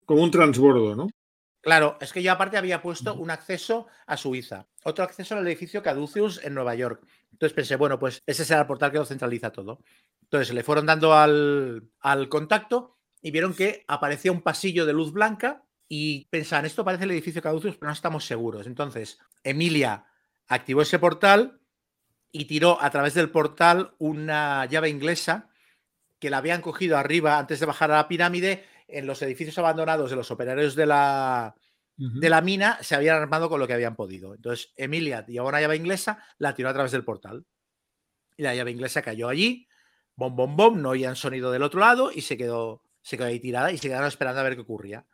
[0.06, 1.09] Como un transbordo, ¿no?
[1.62, 5.82] Claro, es que yo aparte había puesto un acceso a Suiza, otro acceso al edificio
[5.82, 7.06] Caduceus en Nueva York.
[7.30, 9.78] Entonces pensé, bueno, pues ese será el portal que lo centraliza todo.
[10.22, 15.12] Entonces le fueron dando al, al contacto y vieron que aparecía un pasillo de luz
[15.12, 18.66] blanca y pensaban, esto parece el edificio Caduceus, pero no estamos seguros.
[18.66, 20.06] Entonces, Emilia
[20.48, 21.60] activó ese portal
[22.32, 25.48] y tiró a través del portal una llave inglesa
[26.18, 30.10] que la habían cogido arriba antes de bajar a la pirámide en los edificios abandonados
[30.10, 31.55] de los operarios de la,
[31.97, 34.35] de la mina se habían armado con lo que habían podido.
[34.35, 37.44] Entonces, Emilia llevó una llave inglesa, la tiró a través del portal.
[38.36, 39.69] Y la llave inglesa cayó allí,
[40.16, 43.40] bom, bom, bom, no oían sonido del otro lado y se quedó, se quedó ahí
[43.40, 45.06] tirada y se quedaron esperando a ver qué ocurría.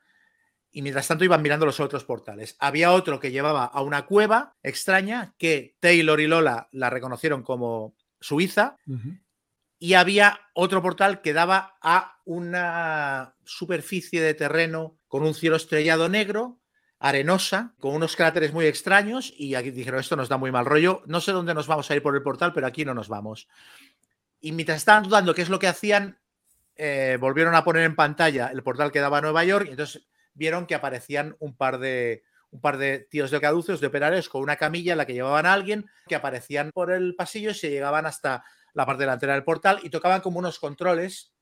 [0.70, 2.54] y mientras tanto iban mirando los otros portales.
[2.60, 7.96] Había otro que llevaba a una cueva extraña que Taylor y Lola la reconocieron como
[8.20, 8.76] Suiza.
[9.78, 16.08] Y había otro portal que daba a una superficie de terreno con un cielo estrellado
[16.08, 16.58] negro,
[16.98, 19.32] arenosa, con unos cráteres muy extraños.
[19.36, 21.02] Y aquí dijeron, esto nos da muy mal rollo.
[21.06, 23.48] No sé dónde nos vamos a ir por el portal, pero aquí no nos vamos.
[24.40, 26.18] Y mientras estaban dudando qué es lo que hacían,
[26.74, 29.66] eh, volvieron a poner en pantalla el portal que daba a Nueva York.
[29.68, 33.86] Y entonces vieron que aparecían un par de, un par de tíos de caduceos, de
[33.88, 37.50] operarios, con una camilla en la que llevaban a alguien, que aparecían por el pasillo
[37.50, 38.44] y se llegaban hasta
[38.74, 41.32] la parte delantera del portal y tocaban como unos controles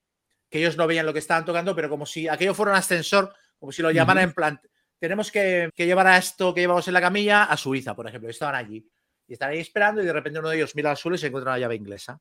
[0.48, 3.34] que ellos no veían lo que estaban tocando, pero como si aquello fuera un ascensor,
[3.58, 4.60] como si lo llamaran en plan,
[4.98, 8.32] tenemos que, llevar a esto que llevamos en la camilla a Suiza, por ejemplo, y
[8.32, 8.88] estaban allí.
[9.28, 11.26] Y están ahí esperando y de repente uno de ellos mira al suelo y se
[11.26, 12.20] encuentra una llave inglesa.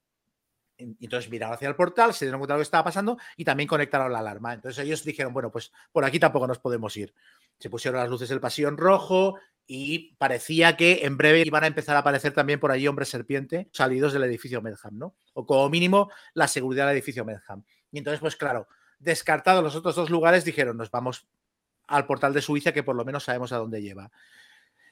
[0.77, 3.45] Y entonces miraron hacia el portal, se dieron cuenta de lo que estaba pasando y
[3.45, 4.53] también conectaron la alarma.
[4.53, 7.13] Entonces ellos dijeron, bueno, pues por aquí tampoco nos podemos ir.
[7.59, 9.35] Se pusieron las luces del pasillo rojo
[9.67, 13.69] y parecía que en breve iban a empezar a aparecer también por allí hombres serpiente
[13.71, 15.15] salidos del edificio Medham, ¿no?
[15.33, 17.63] O como mínimo la seguridad del edificio Medham.
[17.91, 18.67] Y entonces, pues claro,
[18.99, 21.27] descartados los otros dos lugares, dijeron, nos vamos
[21.87, 24.11] al portal de Suiza que por lo menos sabemos a dónde lleva.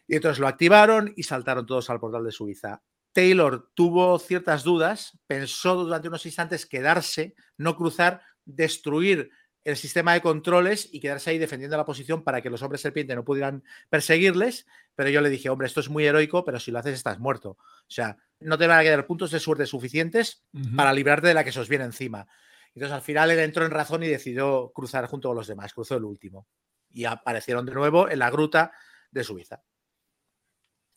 [0.08, 2.82] Y entonces lo activaron y saltaron todos al portal de Suiza.
[3.14, 9.30] Taylor tuvo ciertas dudas, pensó durante unos instantes quedarse, no cruzar, destruir
[9.64, 13.16] el sistema de controles y quedarse ahí defendiendo la posición para que los hombres serpiente
[13.16, 14.68] no pudieran perseguirles.
[14.96, 17.52] Pero yo le dije, hombre, esto es muy heroico, pero si lo haces estás muerto.
[17.52, 20.44] O sea, no te van a quedar puntos de suerte suficientes
[20.76, 22.28] para librarte de la que se os viene encima.
[22.76, 25.96] Entonces al final él entró en razón y decidió cruzar junto con los demás, cruzó
[25.96, 26.48] el último.
[26.92, 28.72] Y aparecieron de nuevo en la gruta
[29.12, 29.64] de Suiza.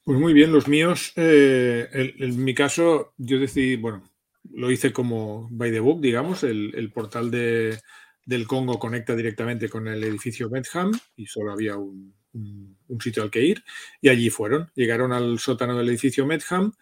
[0.04, 4.08] Pues muy bien, los míos, eh, en, mi caso, yo decidí, bueno,
[4.52, 7.80] lo hice como by the book, digamos, el, portal de,
[8.26, 12.14] del Congo conecta directamente con el edificio Medham y solo había un,
[13.00, 13.64] sitio al que ir
[14.02, 14.70] y allí fueron.
[14.74, 16.72] Llegaron al sótano del edificio Medham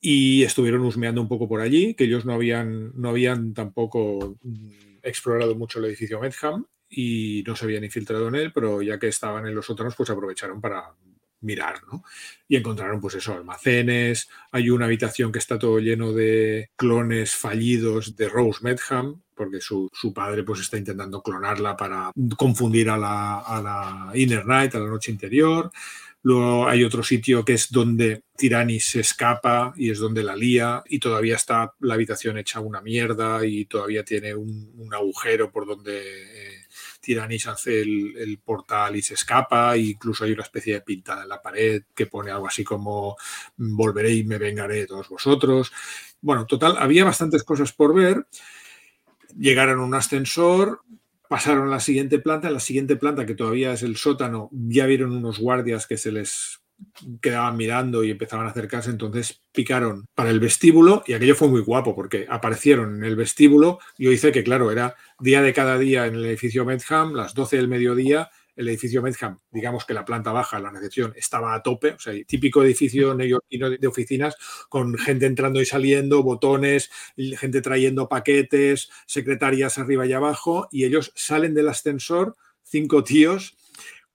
[0.00, 4.98] y estuvieron husmeando un poco por allí, que ellos no habían, no habían tampoco mm,
[5.02, 9.08] explorado mucho el edificio Medham y no se habían infiltrado en él, pero ya que
[9.08, 10.94] estaban en los sótanos, pues aprovecharon para
[11.40, 12.04] mirar, ¿no?
[12.48, 18.16] Y encontraron, pues eso, almacenes, hay una habitación que está todo lleno de clones fallidos
[18.16, 23.62] de Rose Medham, porque su, padre pues está intentando clonarla para confundir a la, a
[23.62, 25.70] la Inner Night, a la noche interior.
[26.22, 30.82] Luego hay otro sitio que es donde Tirani se escapa y es donde la lía
[30.86, 35.66] y todavía está la habitación hecha una mierda y todavía tiene un, un agujero por
[35.66, 36.57] donde eh,
[37.08, 41.30] Tiranis hace el, portal y se escapa, e incluso hay una especie de pintada en
[41.30, 43.16] la pared que pone algo así como
[43.56, 45.72] volveré y me vengaré de todos vosotros.
[46.20, 48.26] Bueno, total, había bastantes cosas por ver.
[49.38, 50.82] Llegaron a un ascensor,
[51.30, 54.84] pasaron a la siguiente planta, en la siguiente planta, que todavía es el sótano, ya
[54.84, 56.57] vieron unos guardias que se les
[57.20, 61.60] quedaban mirando y empezaban a acercarse, entonces picaron para el vestíbulo y aquello fue muy
[61.60, 63.78] guapo porque aparecieron en el vestíbulo.
[63.96, 67.56] Yo hice que, claro, era día de cada día en el edificio Medham, las 12
[67.56, 71.92] del mediodía, el edificio Medham, digamos que la planta baja, la recepción, estaba a tope,
[71.92, 74.36] o sea, típico edificio neoyorquino de oficinas
[74.68, 81.12] con gente entrando y saliendo, botones, gente trayendo paquetes, secretarias arriba y abajo, y ellos
[81.14, 83.56] salen del ascensor, cinco tíos,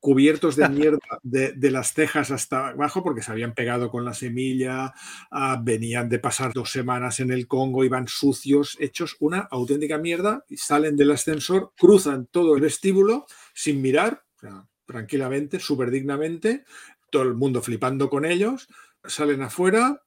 [0.04, 4.94] cubiertos de mierda de, las cejas hasta abajo porque se habían pegado con la semilla,
[5.32, 10.44] ah, venían de pasar dos semanas en el Congo, iban sucios, hechos una auténtica mierda,
[10.50, 14.26] y salen del ascensor, cruzan todo el vestíbulo sin mirar,
[14.86, 16.66] tranquilamente, súper dignamente,
[17.10, 18.68] todo el mundo flipando con ellos,
[19.06, 20.04] salen afuera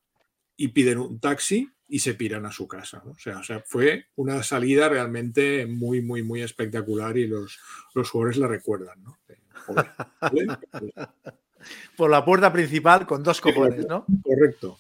[0.59, 3.03] y piden un taxi y se piran a su casa.
[3.07, 7.59] O, sea, o, sea, fue una salida realmente muy, muy, muy espectacular y los,
[7.95, 9.03] los jugadores la recuerdan.
[9.03, 9.19] ¿no?
[11.97, 14.07] Por la puerta principal con dos cojones, ¿no?
[14.23, 14.79] Correcto.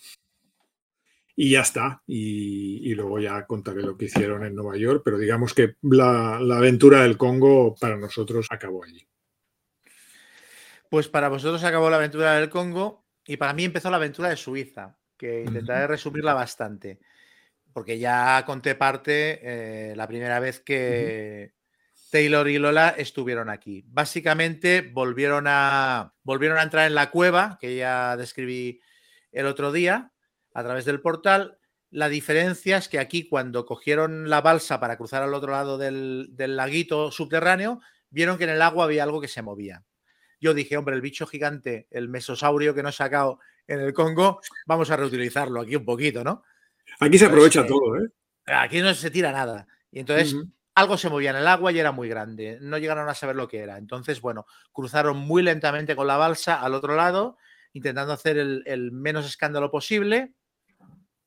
[1.38, 2.02] Y ya está.
[2.06, 7.02] Y, luego ya contaré lo que hicieron en Nueva York, pero digamos que la, aventura
[7.02, 9.06] del Congo para nosotros acabó allí.
[10.88, 14.36] Pues para vosotros acabó la aventura del Congo y para mí empezó la aventura de
[14.36, 17.00] Suiza, que intentaré resumirla bastante,
[17.72, 21.55] porque ya conté parte eh, la primera vez que,
[22.10, 23.84] Taylor y Lola estuvieron aquí.
[23.88, 28.80] Básicamente volvieron a, volvieron a entrar en la cueva que ya describí
[29.32, 30.12] el otro día
[30.54, 31.58] a través del portal.
[31.90, 36.34] La diferencia es que aquí cuando cogieron la balsa para cruzar al otro lado del,
[36.36, 37.80] laguito subterráneo,
[38.10, 39.84] vieron que en el agua había algo que se movía.
[40.40, 44.40] Yo dije, hombre, el bicho gigante, el mesosaurio que nos he sacado en el Congo,
[44.66, 46.42] vamos a reutilizarlo aquí un poquito, ¿no?
[47.00, 48.08] Aquí se aprovecha todo, ¿eh?
[48.46, 49.66] Aquí no se tira nada.
[49.90, 50.36] Y entonces
[50.76, 52.58] algo se movía en el agua y era muy grande.
[52.60, 53.78] No llegaron a saber lo que era.
[53.78, 57.38] Entonces, bueno, cruzaron muy lentamente con la balsa al otro lado,
[57.72, 60.34] intentando hacer el, menos escándalo posible.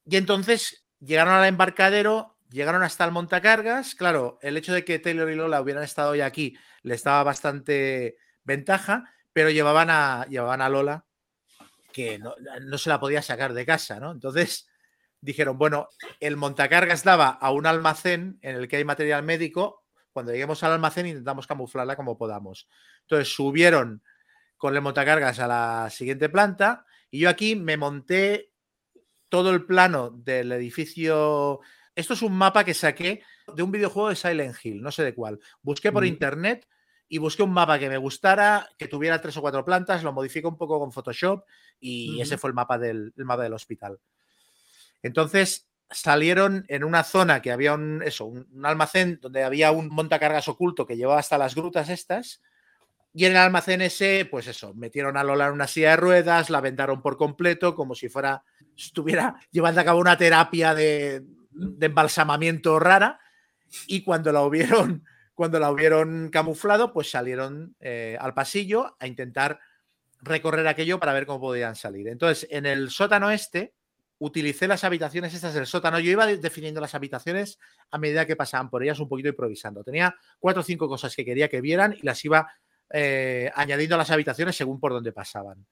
[0.05, 3.95] Y entonces llegaron al embarcadero, llegaron hasta el montacargas.
[3.95, 8.17] Claro, el hecho de que Taylor y Lola hubieran estado hoy aquí le estaba bastante
[8.43, 11.05] ventaja, pero llevaban a, llevaban a Lola
[11.91, 14.11] que no, no, se la podía sacar de casa, ¿no?
[14.11, 14.69] Entonces
[15.21, 15.89] dijeron, bueno,
[16.19, 19.85] el montacargas daba a un almacén en el que hay material médico.
[20.11, 22.67] Cuando lleguemos al almacén intentamos camuflarla como podamos.
[23.01, 24.03] Entonces subieron
[24.57, 28.51] con el montacargas a la siguiente planta y yo aquí me monté
[29.29, 31.61] todo el plano del edificio.
[31.95, 33.23] Esto es un mapa que saqué
[33.55, 35.39] de un videojuego de Silent Hill, no sé de cuál.
[35.61, 36.07] Busqué por mm.
[36.07, 36.67] internet
[37.07, 40.47] y busqué un mapa que me gustara, que tuviera tres o cuatro plantas, lo modifiqué
[40.47, 41.43] un poco con Photoshop
[41.79, 42.21] y mm.
[42.21, 43.99] ese fue el mapa del, el mapa del hospital.
[45.03, 50.47] Entonces salieron en una zona que había un, eso, un, almacén donde había un montacargas
[50.47, 52.41] oculto que llevaba hasta las grutas estas.
[53.13, 56.51] Y en el almacén ese, pues eso, metieron a Lola en una silla de ruedas,
[56.51, 58.43] la vendaron por completo, como si fuera,
[58.77, 63.19] estuviera llevando a cabo una terapia de, de embalsamamiento rara.
[63.87, 65.03] Y cuando la hubieron,
[65.33, 69.59] cuando la hubieron camuflado, pues salieron eh, al pasillo a intentar
[70.21, 72.07] recorrer aquello para ver cómo podían salir.
[72.09, 73.73] Entonces, en el sótano este,
[74.19, 75.99] utilicé las habitaciones estas del sótano.
[75.99, 77.57] Yo iba definiendo las habitaciones
[77.89, 79.83] a medida que pasaban por ellas un poquito improvisando.
[79.83, 82.47] Tenía cuatro o cinco cosas que quería que vieran y las iba
[82.91, 85.65] eh, añadiendo a las habitaciones según por donde pasaban.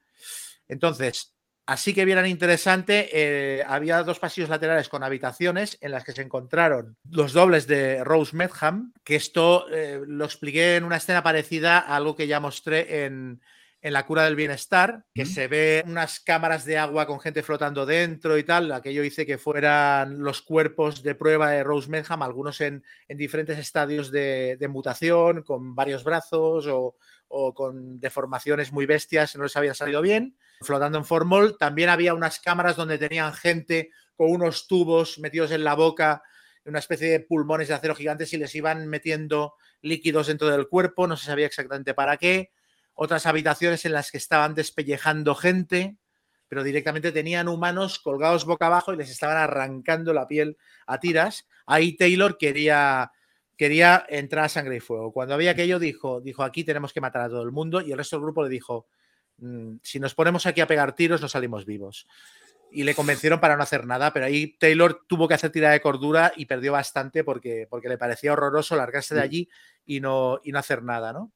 [0.67, 1.33] Entonces,
[1.65, 6.21] así que vieran interesante, eh, había dos pasillos laterales con habitaciones en las que se
[6.21, 11.79] encontraron los dobles de Rose Medham, que esto eh, lo expliqué en una escena parecida
[11.79, 13.41] a algo que ya mostré en,
[13.87, 17.85] en la cura del bienestar, que se ve unas cámaras de agua con gente flotando
[17.85, 18.69] dentro y tal.
[18.73, 23.57] Aquello hice que fueran los cuerpos de prueba de Rose Medham, algunos en, en diferentes
[23.57, 26.97] estadios de, de, mutación, con varios brazos o,
[27.29, 31.57] o, con deformaciones muy bestias, no les había salido bien, flotando en formol.
[31.57, 36.23] También había unas cámaras donde tenían gente con unos tubos metidos en la boca,
[36.65, 41.07] una especie de pulmones de acero gigantes y les iban metiendo líquidos dentro del cuerpo,
[41.07, 42.51] no se sabía exactamente para qué
[42.99, 45.97] otras habitaciones en las que estaban despellejando gente,
[46.47, 50.57] pero directamente tenían humanos colgados boca abajo y les estaban arrancando la piel
[50.87, 51.47] a tiras.
[51.67, 53.11] Ahí Taylor quería,
[53.55, 55.13] quería entrar a sangre y fuego.
[55.13, 57.99] Cuando había aquello dijo, dijo, aquí tenemos que matar a todo el mundo y el
[57.99, 58.87] resto del grupo le dijo,
[59.37, 62.07] mm, si nos ponemos aquí a pegar tiros no salimos vivos.
[62.71, 65.81] Y le convencieron para no hacer nada, pero ahí Taylor tuvo que hacer tirada de
[65.81, 69.49] cordura y perdió bastante porque, porque le parecía horroroso largarse de allí
[69.85, 71.31] y no, y no hacer nada, ¿no?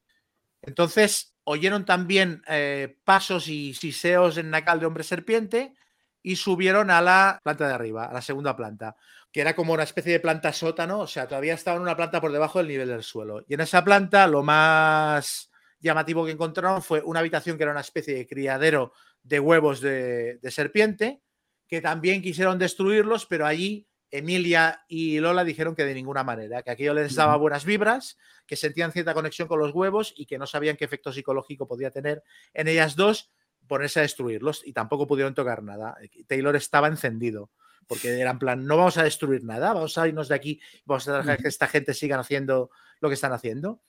[0.62, 5.74] Entonces, oyeron también eh, pasos y siseos en Nacal de hombre serpiente
[6.22, 8.96] y subieron a la planta de arriba, a la segunda planta,
[9.32, 12.22] que era como una especie de planta sótano, o sea, todavía estaba en una planta
[12.22, 13.44] por debajo del nivel del suelo.
[13.48, 17.82] Y en esa planta lo más llamativo que encontraron fue una habitación que era una
[17.82, 18.94] especie de criadero
[19.24, 21.22] de huevos de, de serpiente,
[21.68, 26.72] que también quisieron destruirlos, pero allí Emilia y Lola dijeron que de ninguna manera, que
[26.72, 30.46] aquello les daba buenas vibras, que sentían cierta conexión con los huevos y que no
[30.46, 32.24] sabían qué efecto psicológico podía tener
[32.54, 33.32] en ellas dos
[33.68, 35.96] ponerse a destruirlos y tampoco pudieron tocar nada.
[36.28, 37.50] Taylor estaba encendido
[37.88, 41.08] porque era en plan, no vamos a destruir nada, vamos a irnos de aquí, vamos
[41.08, 42.70] a dejar que esta gente siga haciendo
[43.00, 43.82] lo que están haciendo.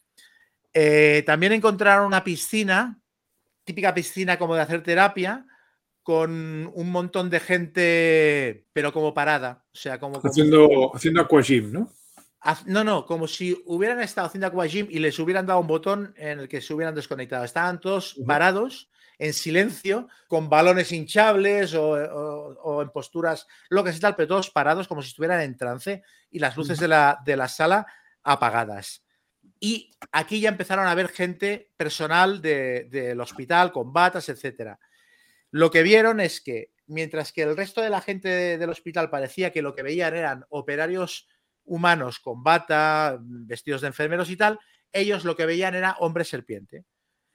[0.72, 3.00] Eh, también encontraron una piscina,
[3.64, 5.46] típica piscina como de hacer terapia,
[6.02, 9.64] con un montón de gente, pero como parada.
[9.72, 10.20] O sea, como.
[10.22, 11.90] Haciendo, como, haciendo aquagym, ¿no?
[12.66, 16.40] No, no, como si hubieran estado haciendo aquagym y les hubieran dado un botón en
[16.40, 17.44] el que se hubieran desconectado.
[17.44, 24.00] Estaban todos parados, en silencio, con balones hinchables o, o, o en posturas locas y
[24.00, 26.02] tal, pero todos parados como si estuvieran en trance
[26.32, 27.86] y las luces de la, de la sala
[28.24, 29.04] apagadas.
[29.60, 34.76] Y aquí ya empezaron a ver gente personal de, del hospital con batas, etcétera.
[35.52, 39.52] Lo que vieron es que mientras que el resto de la gente del hospital parecía
[39.52, 41.28] que lo que veían eran operarios
[41.64, 44.58] humanos con bata, vestidos de enfermeros y tal,
[44.92, 46.86] ellos lo que veían era hombre serpiente.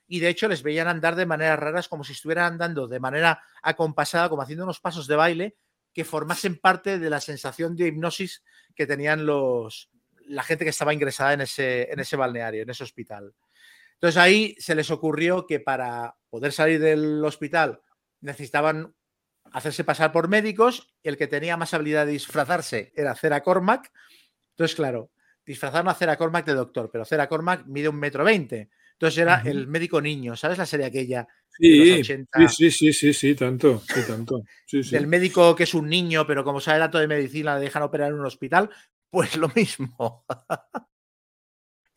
[0.08, 3.40] Y de hecho les veían andar de maneras raras, como si estuvieran andando de manera
[3.62, 5.56] acompasada, como haciendo unos pasos de baile
[5.92, 8.42] que formasen parte de la sensación de hipnosis
[8.74, 9.90] que tenían los,
[10.26, 13.32] la gente que estaba ingresada en ese, en ese balneario, en ese hospital.
[13.94, 17.80] Entonces ahí se les ocurrió que para poder salir del hospital
[18.20, 18.94] necesitaban
[19.52, 23.90] hacerse pasar por médicos y el que tenía más habilidad de disfrazarse era Cera Cormac.
[24.50, 25.10] Entonces, claro,
[25.44, 28.68] disfrazaron a Cera Cormac de doctor, pero Cera Cormac mide un metro veinte.
[28.92, 31.26] Entonces era el médico niño, ¿sabes la serie aquella?
[31.48, 34.42] Sí, 80, sí, sí, sí, sí, tanto, sí, tanto.
[34.66, 34.90] Sí, sí.
[34.90, 38.08] Del médico que es un niño, pero como sabe dato de medicina le dejan operar
[38.08, 38.70] en un hospital,
[39.08, 40.24] pues lo mismo.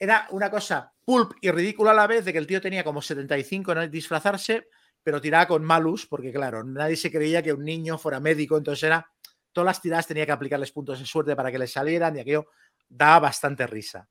[0.02, 3.04] era una cosa pulp y ridícula a la vez de que el tío tenía como
[3.04, 4.68] 75 en disfrazarse,
[5.04, 8.84] pero tiraba con malus, porque claro, nadie se creía que un niño fuera médico, entonces
[8.84, 9.10] era,
[9.52, 12.48] todas las tiradas tenía que aplicarles puntos de suerte para que les salieran y aquello
[12.88, 14.08] daba bastante risa.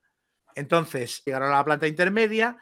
[0.55, 2.57] Entonces llegaron a la planta intermedia,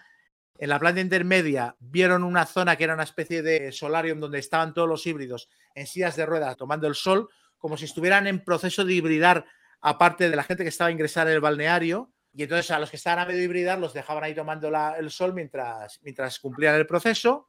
[0.60, 4.74] en la planta intermedia vieron una zona que era una especie de solarium donde estaban
[4.74, 8.84] todos los híbridos en sillas de ruedas tomando el sol, como si estuvieran en proceso
[8.84, 9.46] de hibridar,
[9.80, 12.12] aparte de la gente que estaba a ingresar en el balneario.
[12.34, 15.34] Y entonces a los que estaban a medio hibridar los dejaban ahí tomando el sol
[15.34, 17.49] mientras, mientras cumplían el proceso.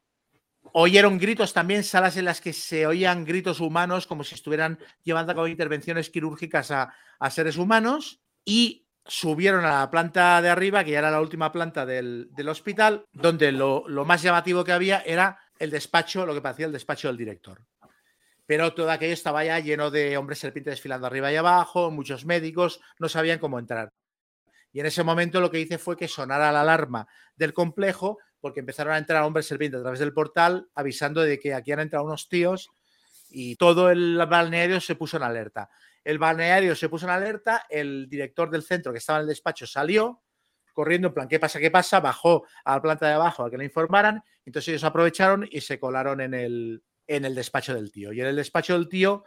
[0.72, 5.32] Oyeron gritos también, salas en las que se oían gritos humanos como si estuvieran llevando
[5.32, 6.92] a cabo intervenciones quirúrgicas a,
[7.30, 8.20] seres humanos.
[8.44, 13.04] Y subieron a la planta de arriba, que ya era la última planta del, hospital,
[13.12, 17.08] donde lo, lo, más llamativo que había era el despacho, lo que parecía el despacho
[17.08, 17.60] del director.
[18.46, 22.80] Pero todo aquello estaba ya lleno de hombres serpientes desfilando arriba y abajo, muchos médicos,
[22.98, 23.92] no sabían cómo entrar.
[24.72, 27.06] Y en ese momento lo que hice fue que sonara la alarma
[27.36, 31.54] del complejo, porque empezaron a entrar hombres serpientes a través del portal, avisando de que
[31.54, 32.70] aquí han entrado unos tíos
[33.28, 35.70] y todo el balneario se puso en alerta.
[36.02, 39.66] El balneario se puso en alerta, el director del centro que estaba en el despacho
[39.66, 40.22] salió
[40.72, 41.60] corriendo en plan, ¿qué pasa?
[41.60, 42.00] ¿Qué pasa?
[42.00, 45.78] Bajó a la planta de abajo a que le informaran, entonces ellos aprovecharon y se
[45.78, 48.12] colaron en el, en el despacho del tío.
[48.12, 49.24] Y en el despacho del tío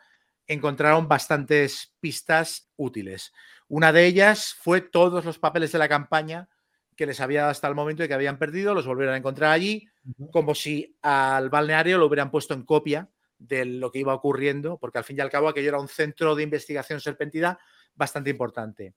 [0.48, 3.32] encontraron bastantes pistas útiles.
[3.68, 6.50] Una de ellas fue todos los papeles de la campaña
[6.96, 9.52] que les había dado hasta el momento y que habían perdido, los volvieron a encontrar
[9.52, 9.88] allí,
[10.32, 14.98] como si al balneario lo hubieran puesto en copia de lo que iba ocurriendo, porque
[14.98, 17.60] al fin y al cabo aquello era un centro de investigación serpentida
[17.96, 18.94] bastante importante.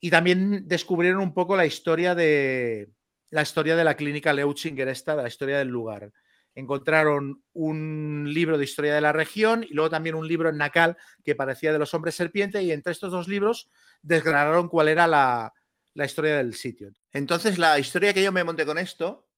[0.00, 2.88] Y también descubrieron un poco la historia de
[3.30, 6.12] la historia de la clínica Leuchinger esta, la historia del lugar.
[6.54, 10.96] Encontraron un libro de historia de la región y luego también un libro en Nacal
[11.22, 13.68] que parecía de los hombres serpiente y entre estos dos libros
[14.02, 15.52] desgranaron cuál era la,
[15.98, 16.92] la historia del sitio.
[17.12, 19.28] Entonces, la historia que yo me monté con esto,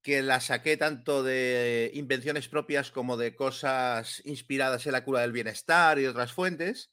[0.00, 5.32] que la saqué tanto de invenciones propias como de cosas inspiradas en la cura del
[5.32, 6.92] bienestar y otras fuentes,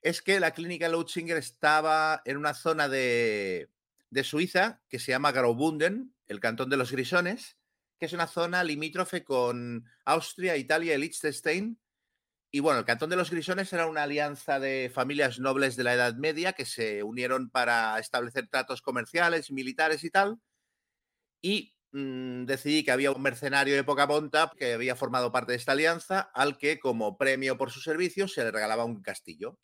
[0.00, 3.68] es que la clínica Lutzinger estaba en una zona de,
[4.08, 7.58] de Suiza que se llama Graubünden, el cantón de los Grisones,
[7.98, 11.78] que es una zona limítrofe con Austria, Italia y Liechtenstein,
[12.54, 15.94] y bueno, el Cantón de los Grisones era una alianza de familias nobles de la
[15.94, 20.38] Edad Media que se unieron para establecer tratos comerciales, militares y tal.
[21.42, 25.58] Y mm, decidí que había un mercenario de poca monta que había formado parte de
[25.58, 29.58] esta alianza, al que como premio por sus servicios se le regalaba un castillo.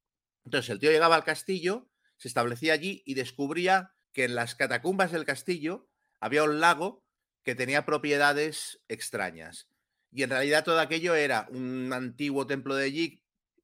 [0.44, 5.12] Entonces el tío llegaba al castillo, se establecía allí y descubría que en las catacumbas
[5.12, 5.88] del castillo
[6.18, 7.04] había un lago
[7.44, 9.69] que tenía propiedades extrañas.
[10.12, 13.22] Y en realidad todo aquello era un antiguo templo de Yik,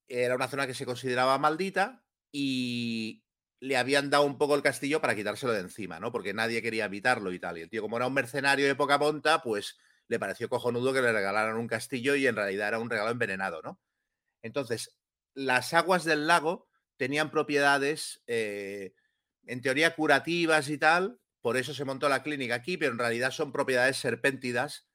[0.09, 3.24] era una zona que se consideraba maldita y
[3.60, 6.12] le habían dado un poco el castillo para quitárselo de encima, ¿no?
[6.12, 7.59] Porque nadie quería habitarlo y tal.
[7.59, 9.78] Y el tío, como era un mercenario de poca monta, pues
[10.09, 13.62] le pareció cojonudo que le regalaran un castillo y en realidad era un regalo envenenado,
[13.62, 13.81] ¿no?
[14.43, 14.98] Entonces,
[15.35, 18.94] las aguas del lago tenían propiedades, eh,
[19.47, 23.31] en teoría, curativas y tal, por eso se montó la clínica aquí, pero en realidad
[23.31, 24.85] son propiedades serpéntidas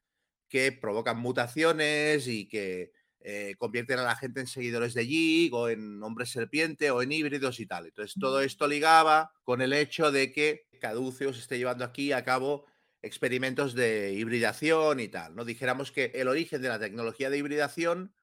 [0.51, 2.91] que provocan mutaciones y que
[3.21, 7.13] eh, convierten a la gente en seguidores de Jig o en hombres serpiente o en
[7.13, 7.85] híbridos y tal.
[7.85, 12.65] Entonces, todo esto ligaba con el hecho de que Caduceus esté llevando aquí a cabo
[13.01, 15.35] experimentos de hibridación y tal.
[15.35, 15.45] ¿no?
[15.45, 18.13] Dijéramos que el origen de la tecnología de hibridación,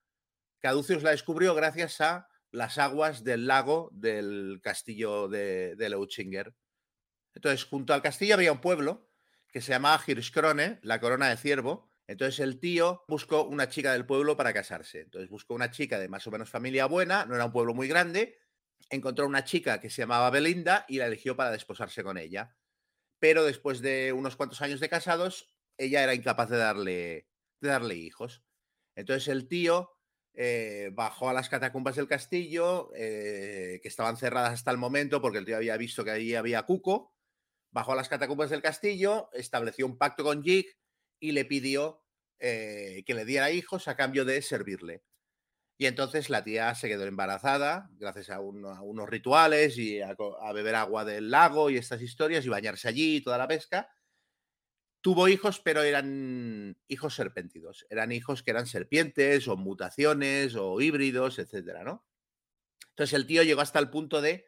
[0.60, 6.54] Caduceus la descubrió gracias a las aguas del lago del castillo de, de Leuchinger.
[7.34, 9.08] Entonces, junto al castillo había un pueblo
[9.50, 14.06] que se llamaba Hirschkrone, la corona de ciervo, entonces el tío buscó una chica del
[14.06, 15.02] pueblo para casarse.
[15.02, 17.86] Entonces buscó una chica de más o menos familia buena, no era un pueblo muy
[17.86, 18.38] grande,
[18.88, 22.56] encontró una chica que se llamaba Belinda y la eligió para desposarse con ella.
[23.18, 27.28] Pero después de unos cuantos años de casados, ella era incapaz de darle,
[27.60, 28.42] de darle hijos.
[28.96, 29.92] Entonces el tío
[30.32, 35.38] eh, bajó a las catacumbas del castillo, eh, que estaban cerradas hasta el momento porque
[35.38, 37.12] el tío había visto que allí había cuco,
[37.70, 40.68] bajó a las catacumbas del castillo, estableció un pacto con Jig
[41.20, 42.02] y le pidió
[42.38, 45.02] eh, que le diera hijos a cambio de servirle.
[45.80, 50.16] Y entonces la tía se quedó embarazada gracias a, unos rituales y a,
[50.52, 53.88] beber agua del lago y estas historias y bañarse allí y toda la pesca.
[55.00, 57.86] Tuvo hijos, pero eran hijos serpentidos.
[57.90, 62.04] Eran hijos que eran serpientes o mutaciones o híbridos, etcétera, ¿no?
[62.90, 64.46] Entonces el tío llegó hasta el punto de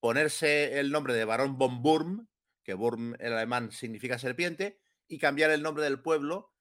[0.00, 2.28] ponerse el nombre de Barón von Burm,
[2.62, 6.52] que Burm en alemán significa serpiente, y cambiar el nombre del pueblo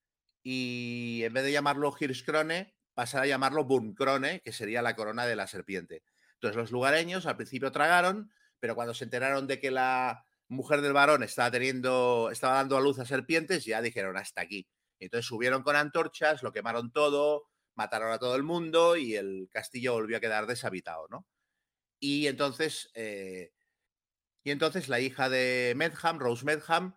[0.44, 5.36] y en vez de llamarlo Hirschkrone, pasar a llamarlo Burmkrone, que sería la corona de
[5.36, 6.04] la serpiente.
[6.36, 10.94] Entonces los lugareños al principio tragaron, pero cuando se enteraron de que la, mujer del
[10.94, 14.68] varón estaba teniendo, estaba dando a luz a serpientes, ya dijeron hasta aquí.
[15.00, 19.94] Entonces subieron con antorchas, lo quemaron todo, mataron a todo el mundo y el castillo
[19.94, 21.28] volvió a quedar deshabitado, ¿no?
[22.00, 23.52] Y entonces, eh,
[24.44, 26.96] y entonces la hija de Medham, Rose Medham,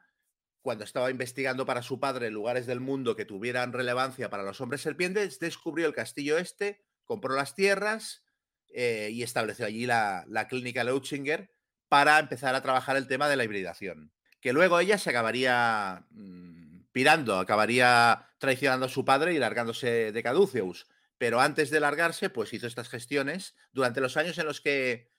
[0.62, 4.82] cuando estaba investigando para su padre lugares del mundo que tuvieran relevancia para los hombres
[4.82, 8.24] serpientes, descubrió el castillo este, compró las tierras
[8.68, 11.50] eh, y estableció allí la, clínica Leutzinger
[11.88, 14.12] para empezar a trabajar el tema de la hibridación.
[14.40, 20.22] Que luego ella se acabaría mm, pirando, acabaría traicionando a su padre y largándose de
[20.22, 20.86] Caduceus.
[21.16, 25.10] Pero antes de largarse, pues hizo estas gestiones durante los años en los que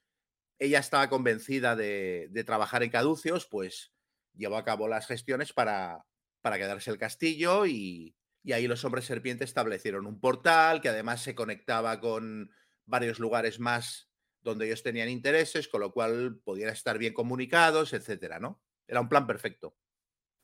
[0.60, 3.92] ella estaba convencida de, trabajar en Caduceus, pues
[4.36, 6.06] llevó a cabo las gestiones para,
[6.42, 11.22] para quedarse el castillo y, y ahí los hombres serpientes establecieron un portal que además
[11.22, 12.52] se conectaba con
[12.86, 14.10] varios lugares más
[14.42, 18.62] donde ellos tenían intereses, con lo cual podían estar bien comunicados, etcétera, ¿no?
[18.88, 19.76] Era un plan perfecto.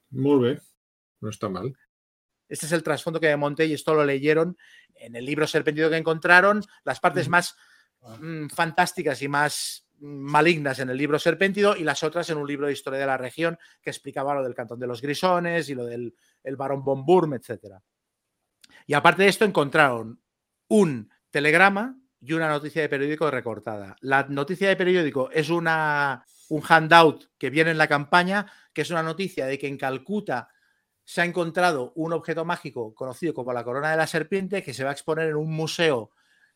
[0.09, 0.61] Muy bien,
[1.21, 1.75] no está mal.
[2.47, 4.57] Este es el trasfondo que me monté y esto lo leyeron
[4.95, 7.55] en el libro Serpentido que encontraron, las partes más
[8.19, 12.67] mm, fantásticas y más malignas en el libro Serpentido y las otras en un libro
[12.67, 15.85] de historia de la región que explicaba lo del cantón de los grisones y lo
[15.85, 17.75] del el barón von Burm, etc.
[18.85, 20.21] Y aparte de esto encontraron
[20.67, 23.95] un telegrama y una noticia de periódico recortada.
[24.01, 28.89] La noticia de periódico es una, un handout que viene en la campaña, que es
[28.89, 30.49] una noticia de que en Calcuta
[31.03, 34.83] se ha encontrado un objeto mágico conocido como la corona de la serpiente que se
[34.83, 36.11] va a exponer en un museo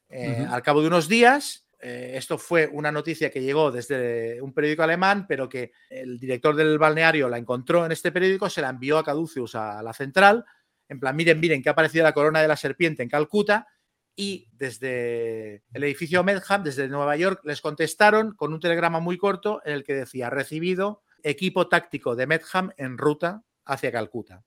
[0.09, 1.67] eh, al cabo de unos días.
[1.81, 6.55] Eh, esto fue una noticia que llegó desde un periódico alemán, pero que el director
[6.55, 10.45] del balneario la encontró en este periódico, se la envió a Caduceus a la central,
[10.89, 13.67] en plan, miren, miren, que ha aparecido la corona de la serpiente en Calcuta,
[14.15, 19.61] y desde el edificio Medham, desde Nueva York, les contestaron con un telegrama muy corto
[19.63, 24.43] en el que decía recibido equipo táctico de Medham en ruta hacia Calcuta.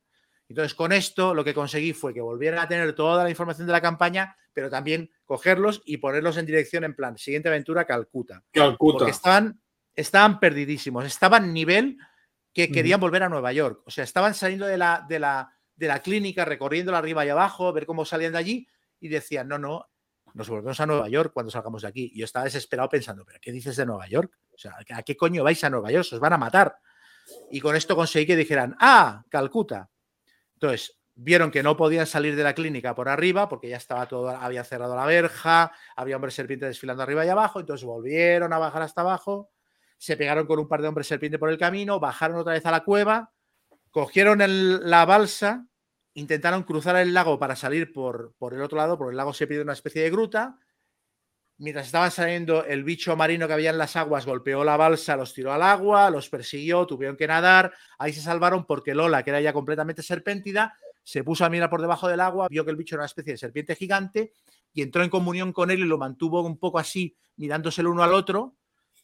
[0.53, 3.73] Entonces, con esto lo que conseguí fue que volvieran a tener toda la información de
[3.73, 8.45] la campaña, pero también cogerlos y ponerlos en dirección en plan, siguiente aventura, Calcuta.
[8.53, 8.99] Calcuta.
[8.99, 9.62] Porque estaban,
[9.95, 11.97] estaban perdidísimos, estaban nivel
[12.53, 13.81] que querían volver a Nueva York.
[13.87, 17.73] O sea, estaban saliendo de la, de la, de la clínica, recorriéndola arriba y abajo,
[17.73, 18.69] ver cómo salían de allí,
[19.01, 19.89] y decían, no, no,
[20.35, 22.11] nos volvemos a Nueva York cuando salgamos de aquí.
[22.12, 24.39] Y yo estaba desesperado pensando, ¿pero qué dices de Nueva York?
[24.53, 26.09] O sea, ¿a qué coño vais a Nueva York?
[26.12, 26.77] Os van a matar.
[27.51, 29.89] Y con esto conseguí que dijeran, ah, Calcuta.
[30.62, 34.28] Entonces, vieron que no podían salir de la clínica por arriba porque ya estaba todo,
[34.30, 38.82] había cerrado la verja, había hombres serpientes desfilando arriba y abajo, entonces volvieron a bajar
[38.82, 39.51] hasta abajo,
[39.98, 42.70] se pegaron con un par de hombres serpientes por el camino, bajaron otra vez a
[42.70, 43.32] la cueva,
[43.90, 45.66] cogieron la balsa
[46.14, 49.47] intentaron cruzar el lago para salir por, por el otro lado, porque el lago se
[49.47, 50.59] pide una especie de gruta.
[51.59, 55.33] Mientras estaban saliendo, el bicho marino que había en las aguas golpeó la balsa, los
[55.33, 57.73] tiró al agua, los persiguió, tuvieron que nadar.
[57.99, 61.81] Ahí se salvaron porque Lola, que era ya completamente serpéntida, se puso a mirar por
[61.81, 64.33] debajo del agua, vio que el bicho era una especie de serpiente gigante
[64.73, 68.03] y entró en comunión con él y lo mantuvo un poco así, mirándose el uno
[68.03, 68.57] al otro,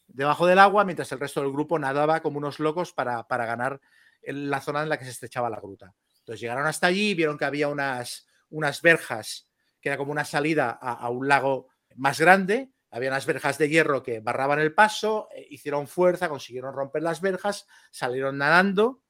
[0.07, 3.79] debajo del agua, mientras el resto del grupo nadaba como unos locos para, para ganar
[4.23, 5.93] la zona en la que se estrechaba la gruta.
[6.19, 9.47] Entonces llegaron hasta allí, vieron que había unas, unas verjas,
[9.81, 11.69] que era como una salida a, un lago
[11.99, 16.73] más grande, había unas verjas de hierro que barraban el paso, eh, hicieron fuerza, consiguieron
[16.73, 19.01] romper las verjas, salieron nadando,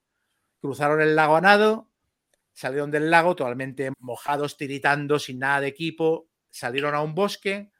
[0.60, 1.88] cruzaron el lago a nado,
[2.52, 7.70] salieron del lago totalmente mojados, tiritando, sin nada de equipo, salieron a un bosque,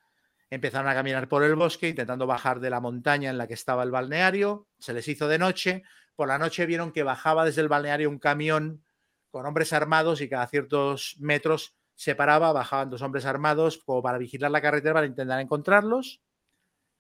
[0.49, 3.83] empezaron a caminar por el bosque intentando bajar de la montaña en la que estaba
[3.83, 5.83] el balneario, se les hizo de noche,
[6.17, 8.85] por la noche vieron que bajaba desde el balneario un camión
[9.31, 14.17] con hombres armados y cada ciertos metros se paraba, bajaban dos hombres armados como para
[14.17, 16.23] vigilar la carretera para intentar encontrarlos.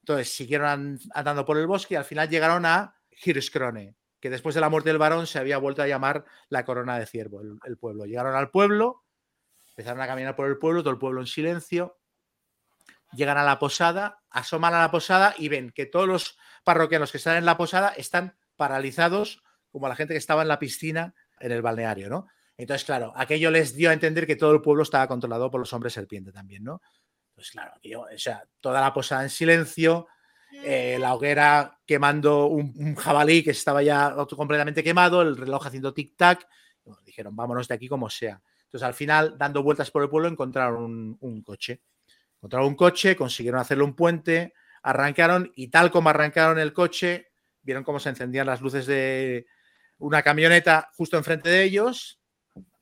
[0.02, 4.60] Entonces siguieron andando por el bosque y al final llegaron a Hirschkrone, que después de
[4.60, 8.04] la muerte del varón se había vuelto a llamar la Corona de Ciervo, el, pueblo.
[8.04, 9.06] Llegaron al pueblo,
[9.70, 11.98] empezaron a caminar por el pueblo, todo el pueblo en silencio.
[13.14, 17.16] Llegan a la posada, asoman a la posada y ven que todos los parroquianos que
[17.16, 21.52] están en la posada están paralizados, como la gente que estaba en la piscina en
[21.52, 22.26] el balneario, ¿no?
[22.62, 25.72] Entonces, claro, aquello les dio a entender que todo el pueblo estaba controlado por los
[25.72, 26.82] hombres serpiente también, ¿no?
[27.34, 30.08] Pues claro, o sea, toda la posada en silencio,
[30.52, 36.46] eh, la hoguera quemando un, jabalí que estaba ya completamente quemado, el reloj haciendo tic-tac.
[37.04, 38.42] dijeron, vámonos de aquí como sea.
[38.64, 41.80] Entonces, al final, dando vueltas por el pueblo, encontraron un, coche.
[42.36, 47.28] Encontraron un coche, consiguieron hacerle un puente, arrancaron y tal como arrancaron el coche,
[47.62, 49.46] vieron cómo se encendían las luces de,
[50.00, 52.19] una camioneta justo enfrente de ellos.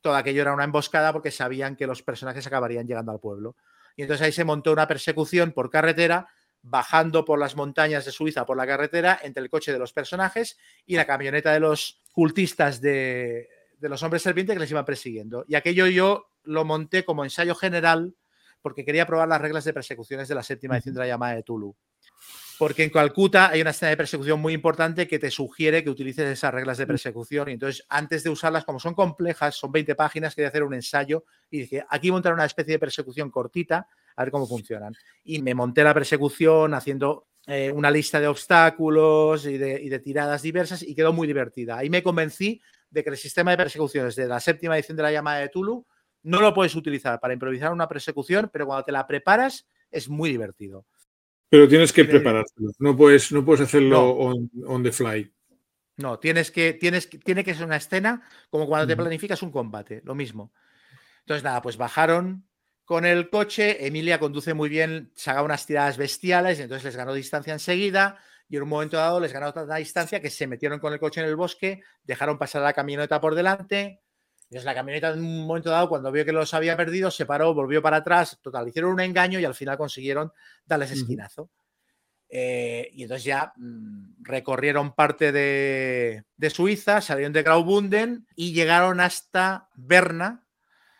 [0.01, 3.55] Todo aquello era una emboscada porque sabían que los personajes acabarían llegando al pueblo.
[3.95, 6.27] Y entonces ahí se montó una persecución por carretera
[6.61, 10.57] bajando por las montañas de Suiza por la carretera entre el coche de los personajes
[10.85, 13.47] y la camioneta de los cultistas de,
[13.77, 15.45] de los hombres serpientes que les iban persiguiendo.
[15.47, 18.15] Y aquello yo lo monté como ensayo general
[18.61, 21.43] porque quería probar las reglas de persecuciones de la séptima edición de la llamada de
[21.43, 21.75] Tulu.
[22.59, 26.25] Porque en Calcuta hay una escena de persecución muy importante que te sugiere que utilices
[26.27, 27.47] esas reglas de persecución.
[27.47, 31.23] Y entonces, antes de usarlas, como son complejas, son 20 páginas, quería hacer un ensayo
[31.49, 34.93] y dije, aquí montar una especie de persecución cortita, a ver cómo funcionan.
[35.23, 39.99] Y me monté la persecución haciendo eh, una lista de obstáculos y de, y de
[39.99, 41.77] tiradas diversas y quedó muy divertida.
[41.77, 45.13] Ahí me convencí de que el sistema de persecuciones de la séptima edición de la
[45.13, 45.87] llamada de Tulu
[46.23, 50.29] no lo puedes utilizar para improvisar una persecución, pero cuando te la preparas es muy
[50.29, 50.85] divertido.
[51.49, 55.31] Pero tienes que preparártelo, no puedes, no puedes hacerlo on, the fly.
[55.97, 60.01] No, tienes que, tienes, tiene que ser una escena como cuando te planificas un combate,
[60.05, 60.53] lo mismo.
[61.21, 62.47] Entonces, nada, pues bajaron
[62.85, 67.53] con el coche, Emilia conduce muy bien, saca unas tiradas bestiales, entonces les ganó distancia
[67.53, 68.17] enseguida,
[68.47, 71.21] y en un momento dado les ganó tanta distancia que se metieron con el coche
[71.21, 74.01] en el bosque, dejaron pasar la camioneta por delante,
[74.49, 77.53] entonces la camioneta en un momento dado, cuando vio que los había perdido, se paró,
[77.53, 80.31] volvió para atrás, total, hicieron un engaño y al final consiguieron
[80.65, 81.51] darles esquinazo.
[82.31, 89.69] Eh, y entonces ya mm, recorrieron parte de, Suiza, salieron de Graubünden y llegaron hasta
[89.75, 90.47] Berna,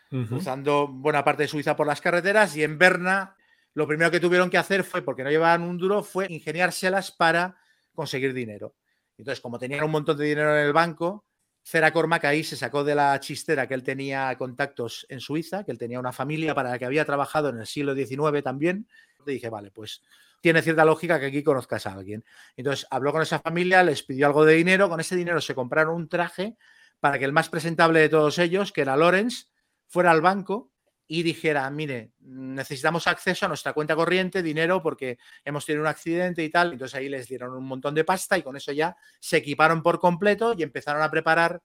[0.09, 2.55] cruzando buena parte de Suiza por las carreteras.
[2.55, 3.35] Y en Berna,
[3.73, 7.57] lo primero que tuvieron que hacer fue, porque no llevaban un duro, fue ingeniárselas para
[7.93, 8.75] conseguir dinero.
[9.17, 11.25] Entonces, como tenían un montón de dinero en el banco,
[11.63, 15.71] Cera Cormac ahí se sacó de la chistera que él tenía contactos en Suiza, que
[15.71, 18.87] él tenía una familia para la que había trabajado en el siglo XIX también.
[19.25, 20.01] Le dije, vale, pues
[20.41, 22.23] tiene cierta lógica que aquí conozcas a alguien.
[22.55, 25.95] Entonces habló con esa familia, les pidió algo de dinero, con ese dinero se compraron
[25.95, 26.55] un traje
[26.99, 29.51] para que el más presentable de todos ellos, que era Lorenz,
[29.87, 30.68] fuera al banco
[31.11, 36.43] y dijera, mire, necesitamos acceso a nuestra cuenta corriente, dinero, porque hemos tenido un accidente
[36.43, 36.73] y tal.
[36.73, 39.99] Entonces ahí les dieron un montón de pasta y con eso ya se equiparon por
[39.99, 41.63] completo y empezaron a preparar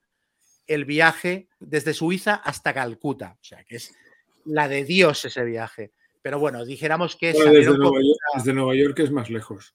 [0.67, 3.37] el viaje desde Suiza hasta Calcuta.
[3.39, 3.95] O sea, que es
[4.47, 5.93] la de Dios ese viaje.
[6.23, 7.35] Pero bueno, dijéramos que...
[7.35, 9.75] desde, Nueva York, desde Nueva York es más lejos.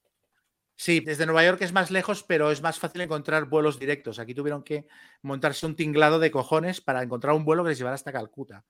[0.75, 4.17] Sí, desde Nueva York es más lejos, pero es más fácil encontrar vuelos directos.
[4.17, 4.87] Aquí tuvieron que
[5.21, 8.65] montarse un tinglado de cojones para encontrar un vuelo que les llevara hasta Calcuta.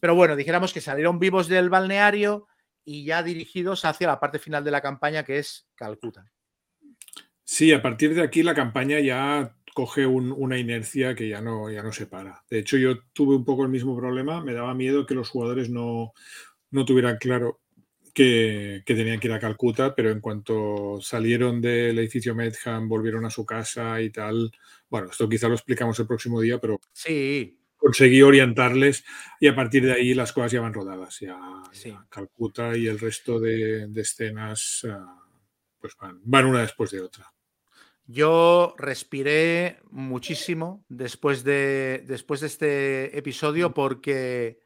[0.00, 2.46] Pero bueno, dijéramos que salieron vivos del balneario
[2.84, 6.30] y ya dirigidos hacia la parte final de la campaña, que es Calcuta.
[7.44, 11.82] Sí, a partir de aquí la campaña ya coge una inercia que ya no, ya
[11.82, 12.42] no se para.
[12.48, 14.42] De hecho, yo tuve un poco el mismo problema.
[14.42, 16.14] Me daba miedo que los jugadores no,
[16.86, 17.60] tuvieran claro
[18.14, 23.26] que, que, tenían que ir a Calcuta, pero en cuanto salieron del edificio Medham, volvieron
[23.26, 24.50] a su casa y tal.
[24.88, 26.80] Bueno, esto quizá lo explicamos el próximo día, pero.
[26.92, 29.04] Sí, conseguí orientarles
[29.40, 31.20] y a partir de ahí las cosas ya van rodadas.
[31.20, 31.38] Ya,
[32.08, 35.22] Calcuta y el resto de, escenas ah,
[35.80, 37.32] pues van, una después de otra.
[38.06, 44.60] Yo respiré muchísimo después de, después de este episodio porque,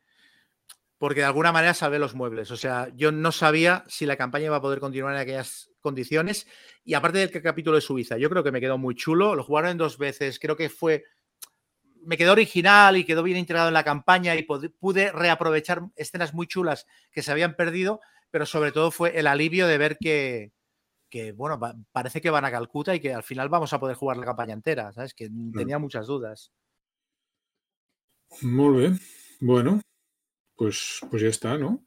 [0.99, 2.51] porque de alguna manera salvé los muebles.
[2.51, 6.47] O sea, yo no sabía si la campaña iba a poder continuar en aquellas condiciones.
[6.85, 9.35] Y aparte del capítulo de Suiza, yo creo que me quedó muy chulo.
[9.35, 10.39] Lo jugaron en dos veces.
[10.39, 11.05] Creo que fue
[12.05, 16.47] me quedó original y quedó bien integrado en la campaña y pude reaprovechar escenas muy
[16.47, 20.53] chulas que se habían perdido, pero sobre todo fue el alivio de ver que,
[21.35, 21.59] bueno,
[21.93, 24.55] parece que van a Calcuta y que al final vamos a poder jugar la campaña
[24.55, 25.15] entera, ¿sabes?
[25.15, 26.53] Que tenía muchas dudas.
[28.43, 29.01] Muy bien.
[29.41, 29.81] Bueno,
[30.55, 31.85] pues, pues ya está, ¿no?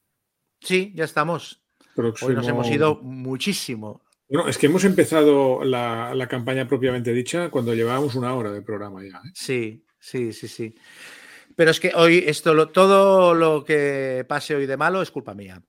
[0.59, 1.63] Sí, ya estamos.
[1.95, 4.01] Hoy nos hemos ido muchísimo.
[4.27, 8.63] Bueno, es que hemos empezado la, la, campaña propiamente dicha cuando llevábamos una hora de
[8.63, 9.17] programa ya.
[9.17, 9.31] ¿eh?
[9.35, 10.75] Sí, Sí, sí, sí.
[11.55, 15.63] Pero es que hoy esto, todo lo que pase hoy de malo es culpa mía.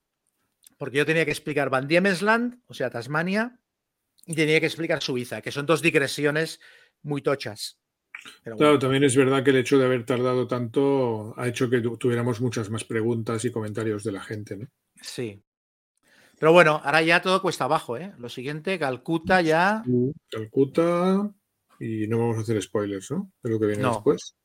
[0.76, 3.60] Porque yo tenía que explicar Van Diemesland, o sea, Tasmania,
[4.26, 6.60] y tenía que explicar Suiza, que son dos digresiones
[7.02, 7.78] muy tochas.
[8.42, 12.40] claro, también es verdad que el hecho de haber tardado tanto ha hecho que tuviéramos
[12.40, 14.66] muchas más preguntas y comentarios de la gente, ¿no?
[15.00, 15.44] Sí.
[16.40, 18.12] Pero bueno, ahora ya todo cuesta abajo, ¿eh?
[18.18, 19.84] Lo siguiente, Calcuta ya.
[20.28, 21.32] Calcuta,
[21.84, 23.30] y no vamos a hacer spoilers, ¿no?
[23.42, 24.36] De lo que viene después.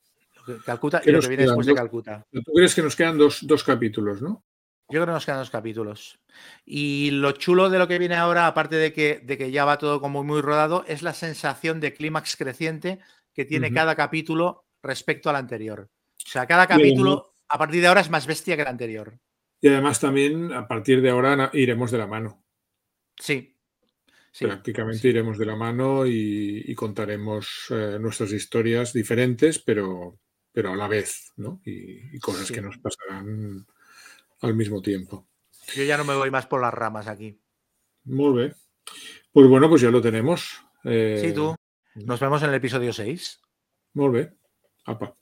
[0.65, 2.25] Calcuta y lo que viene después de Calcuta.
[2.31, 4.43] Tú crees que nos quedan dos, capítulos, ¿no?
[4.89, 6.19] Yo creo que nos quedan dos capítulos.
[6.65, 9.77] Y lo chulo de lo que viene ahora, aparte de que, de que ya va
[9.77, 12.99] todo como muy rodado, es la sensación de clímax creciente
[13.33, 15.89] que tiene cada capítulo respecto al anterior.
[16.25, 19.17] O sea, cada capítulo a partir de ahora es más bestia que el anterior.
[19.61, 22.43] Y además también a partir de ahora iremos de la mano.
[23.17, 23.58] Sí,
[24.37, 30.19] Prácticamente iremos de la mano y, contaremos eh, nuestras historias diferentes, pero,
[30.51, 31.61] pero a la vez, ¿no?
[31.65, 33.65] Y, cosas que nos pasarán
[34.41, 35.27] al mismo tiempo.
[35.75, 37.39] Yo ya no me voy más por las ramas aquí.
[38.05, 38.55] Muy bien.
[39.31, 40.63] Pues bueno, pues ya lo tenemos.
[40.83, 41.55] Sí, tú.
[41.95, 43.41] Nos vemos en el episodio 6.
[43.93, 44.37] Muy bien.
[44.85, 45.15] Apa.